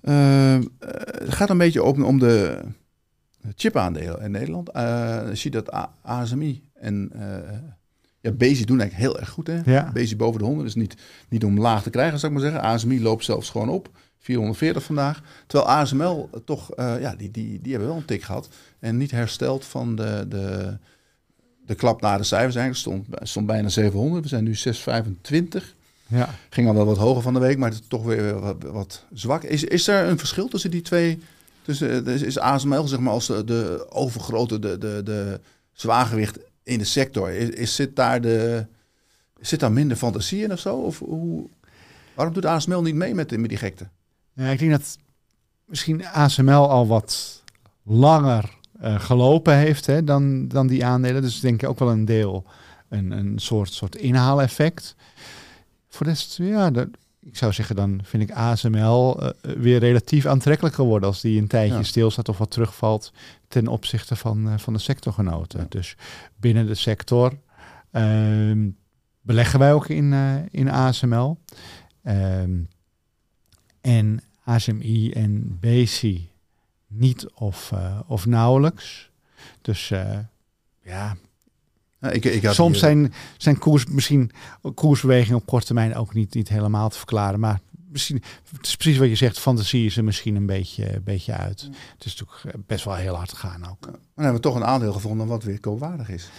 ehm, 0.00 0.62
eh, 0.78 0.88
het 1.24 1.34
gaat 1.34 1.50
een 1.50 1.58
beetje 1.58 1.82
om, 1.82 2.02
om 2.04 2.18
de 2.18 2.60
chipaandelen 3.56 4.20
in 4.20 4.30
Nederland. 4.30 4.70
Je 5.28 5.30
ziet 5.32 5.52
dat 5.52 5.70
ASMI 6.02 6.62
en 6.80 7.10
eh 7.12 7.58
ja, 8.20 8.30
Bezi 8.30 8.64
doen 8.64 8.80
eigenlijk 8.80 9.10
heel 9.10 9.20
erg 9.20 9.28
goed. 9.28 9.46
Hè? 9.46 9.60
Ja. 9.64 9.90
Bezi 9.92 10.16
boven 10.16 10.38
de 10.38 10.46
100 10.46 10.68
is 10.68 10.74
niet, 10.74 10.96
niet 11.28 11.44
om 11.44 11.60
laag 11.60 11.82
te 11.82 11.90
krijgen, 11.90 12.18
zou 12.18 12.32
ik 12.32 12.38
maar 12.38 12.50
zeggen. 12.50 12.68
ASMI 12.68 13.02
loopt 13.02 13.24
zelfs 13.24 13.50
gewoon 13.50 13.68
op. 13.68 13.90
440 14.18 14.82
vandaag. 14.82 15.22
Terwijl 15.46 15.70
ASML 15.70 16.30
toch, 16.44 16.74
eh, 16.74 17.00
ja, 17.00 17.14
die, 17.14 17.30
die, 17.30 17.60
die 17.60 17.70
hebben 17.70 17.88
wel 17.88 17.98
een 17.98 18.04
tik 18.04 18.22
gehad. 18.22 18.48
En 18.78 18.96
niet 18.96 19.10
hersteld 19.10 19.64
van 19.64 19.96
de, 19.96 20.26
de, 20.28 20.76
de 21.66 21.74
klap 21.74 22.00
na 22.00 22.16
de 22.16 22.24
cijfers 22.24 22.54
eigenlijk. 22.54 23.06
Stond, 23.06 23.28
stond 23.28 23.46
bijna 23.46 23.68
700. 23.68 24.22
We 24.22 24.28
zijn 24.28 24.44
nu 24.44 24.54
625. 24.54 25.74
Ja. 26.06 26.34
Ging 26.50 26.68
al 26.68 26.74
wel 26.74 26.86
wat 26.86 26.96
hoger 26.96 27.22
van 27.22 27.34
de 27.34 27.40
week, 27.40 27.58
maar 27.58 27.70
het 27.70 27.80
is 27.80 27.86
toch 27.88 28.04
weer 28.04 28.40
wat, 28.40 28.62
wat 28.62 29.04
zwak. 29.12 29.42
Is, 29.42 29.64
is 29.64 29.88
er 29.88 30.08
een 30.08 30.18
verschil 30.18 30.48
tussen 30.48 30.70
die 30.70 30.82
twee? 30.82 31.22
Tussen, 31.62 32.06
is, 32.06 32.22
is 32.22 32.38
ASML 32.38 32.88
zeg 32.88 32.98
maar 32.98 33.12
als 33.12 33.26
de, 33.26 33.44
de 33.44 33.86
overgrote, 33.90 34.58
de, 34.58 34.78
de, 34.78 35.00
de 35.04 35.40
zwaargewicht 35.72 36.38
in 36.68 36.78
de 36.78 36.84
sector? 36.84 37.30
Is, 37.30 37.48
is, 37.48 37.74
zit, 37.74 37.96
daar 37.96 38.20
de, 38.20 38.66
zit 39.40 39.60
daar 39.60 39.72
minder 39.72 39.96
fantasie 39.96 40.42
in 40.42 40.52
of 40.52 40.58
zo? 40.58 40.76
Of 40.76 40.98
hoe, 40.98 41.48
waarom 42.14 42.34
doet 42.34 42.44
ASML 42.46 42.82
niet 42.82 42.94
mee 42.94 43.14
met, 43.14 43.36
met 43.38 43.48
die 43.48 43.58
gekte? 43.58 43.88
Ja, 44.32 44.48
ik 44.48 44.58
denk 44.58 44.70
dat 44.70 44.98
misschien 45.64 46.06
ASML 46.06 46.70
al 46.70 46.86
wat 46.86 47.42
langer 47.82 48.56
eh, 48.80 49.00
gelopen 49.00 49.56
heeft 49.56 49.86
hè, 49.86 50.04
dan, 50.04 50.48
dan 50.48 50.66
die 50.66 50.84
aandelen. 50.84 51.22
Dus 51.22 51.36
ik 51.36 51.42
denk 51.42 51.64
ook 51.64 51.78
wel 51.78 51.90
een 51.90 52.04
deel 52.04 52.44
een, 52.88 53.10
een 53.10 53.38
soort, 53.38 53.72
soort 53.72 53.96
inhaaleffect. 53.96 54.94
Voor 55.88 56.06
de 56.06 56.12
rest, 56.12 56.36
ja, 56.36 56.70
dat, 56.70 56.88
ik 57.20 57.36
zou 57.36 57.52
zeggen, 57.52 57.76
dan 57.76 58.00
vind 58.02 58.22
ik 58.22 58.30
ASML 58.30 59.22
eh, 59.22 59.52
weer 59.56 59.78
relatief 59.78 60.26
aantrekkelijk 60.26 60.74
geworden 60.74 61.08
als 61.08 61.20
die 61.20 61.40
een 61.40 61.48
tijdje 61.48 61.76
Ja. 61.76 61.82
stilstaat 61.82 62.28
of 62.28 62.38
wat 62.38 62.50
terugvalt 62.50 63.12
ten 63.48 63.66
opzichte 63.66 64.16
van, 64.16 64.48
eh, 64.48 64.58
van 64.58 64.72
de 64.72 64.78
sectorgenoten. 64.78 65.60
Ja. 65.60 65.66
Dus 65.68 65.96
binnen 66.36 66.66
de 66.66 66.74
sector 66.74 67.38
ehm, 67.90 68.68
beleggen 69.20 69.58
wij 69.58 69.72
ook 69.72 69.88
in, 69.88 70.12
eh, 70.12 70.34
in 70.50 70.70
ASML. 70.70 71.38
Ehm, 72.02 72.62
en 73.80 74.20
ASMI 74.44 75.10
en 75.10 75.58
BC 75.60 76.20
niet 76.86 77.28
of, 77.30 77.72
eh, 77.72 78.00
of 78.06 78.26
nauwelijks. 78.26 79.10
Dus 79.60 79.88
ja, 80.82 81.16
ik, 82.00 82.24
ik 82.24 82.44
had 82.44 82.54
soms 82.54 82.70
hier- 82.70 82.80
zijn, 82.80 83.12
zijn 83.36 83.58
koers, 83.58 83.86
misschien 83.86 84.30
koersbewegingen 84.74 85.38
op 85.40 85.46
korte 85.46 85.66
termijn 85.66 85.94
ook 85.94 86.14
niet, 86.14 86.34
niet 86.34 86.48
helemaal 86.48 86.88
te 86.88 86.96
verklaren. 86.98 87.40
Maar 87.40 87.60
misschien, 87.90 88.22
het 88.56 88.66
is 88.66 88.76
precies 88.76 88.98
wat 88.98 89.08
je 89.08 89.14
zegt, 89.14 89.38
fantasie 89.38 89.86
is 89.86 89.96
er 89.96 90.04
misschien 90.04 90.36
een 90.36 90.46
beetje, 90.46 90.94
een 90.94 91.04
beetje 91.04 91.32
uit. 91.32 91.68
Het 91.96 92.04
is 92.04 92.16
natuurlijk 92.16 92.66
best 92.66 92.84
wel 92.84 92.94
heel 92.94 93.14
hard 93.14 93.32
gegaan 93.32 93.68
ook. 93.70 93.80
Dan 93.80 93.98
hebben 94.14 94.34
we 94.34 94.40
toch 94.40 94.54
een 94.54 94.64
aandeel 94.64 94.92
gevonden 94.92 95.26
wat 95.26 95.42
weer 95.44 95.60
koopwaardig 95.60 96.08
is. 96.08 96.30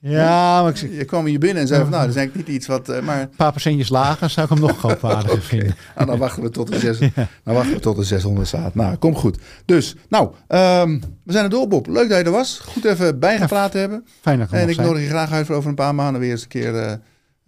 Ja, 0.00 0.62
maar 0.62 0.70
ik, 0.70 0.92
Je 0.92 1.04
kwam 1.04 1.26
hier 1.26 1.38
binnen 1.38 1.62
en 1.62 1.68
zei 1.68 1.80
van, 1.80 1.90
nou, 1.90 2.02
dat 2.02 2.10
is 2.10 2.16
eigenlijk 2.16 2.48
niet 2.48 2.56
iets 2.56 2.66
wat... 2.66 2.88
eh, 2.88 3.02
maar 3.02 3.20
een 3.20 3.30
paar 3.36 3.50
procentjes 3.50 3.88
lager 3.88 4.30
zou 4.30 4.46
ik 4.46 4.52
hem 4.52 4.66
nog 4.66 4.80
koopwaardiger 4.80 5.42
vinden. 5.42 5.76
nou, 5.96 6.06
dan 6.06 6.18
wachten 6.18 6.42
we 6.42 6.50
tot 6.50 6.68
de, 6.68 6.78
zes, 6.78 6.98
dan 7.44 7.54
wachten 7.54 7.74
we 7.74 7.80
tot 7.80 7.96
de 7.96 8.04
600 8.04 8.46
staat. 8.48 8.74
Nou, 8.74 8.96
kom 8.96 9.14
goed. 9.14 9.38
Dus, 9.64 9.94
nou, 10.08 10.32
ehm, 10.48 11.00
we 11.24 11.32
zijn 11.32 11.44
er 11.44 11.50
door, 11.50 11.68
Bob. 11.68 11.86
Leuk 11.86 12.08
dat 12.08 12.18
je 12.18 12.24
er 12.24 12.30
was. 12.30 12.58
Goed 12.58 12.84
even 12.84 13.18
bijgepraat 13.18 13.70
te 13.70 13.78
hebben. 13.78 14.06
Fijn 14.20 14.38
dat 14.38 14.50
En 14.50 14.68
ik 14.68 14.76
nodig 14.76 15.02
je 15.02 15.08
graag 15.08 15.30
uit 15.30 15.46
voor 15.46 15.56
over 15.56 15.68
een 15.68 15.74
paar 15.74 15.94
maanden 15.94 16.20
weer 16.20 16.30
eens 16.30 16.42
een 16.42 16.48
keer 16.48 16.74
eh 16.76 16.92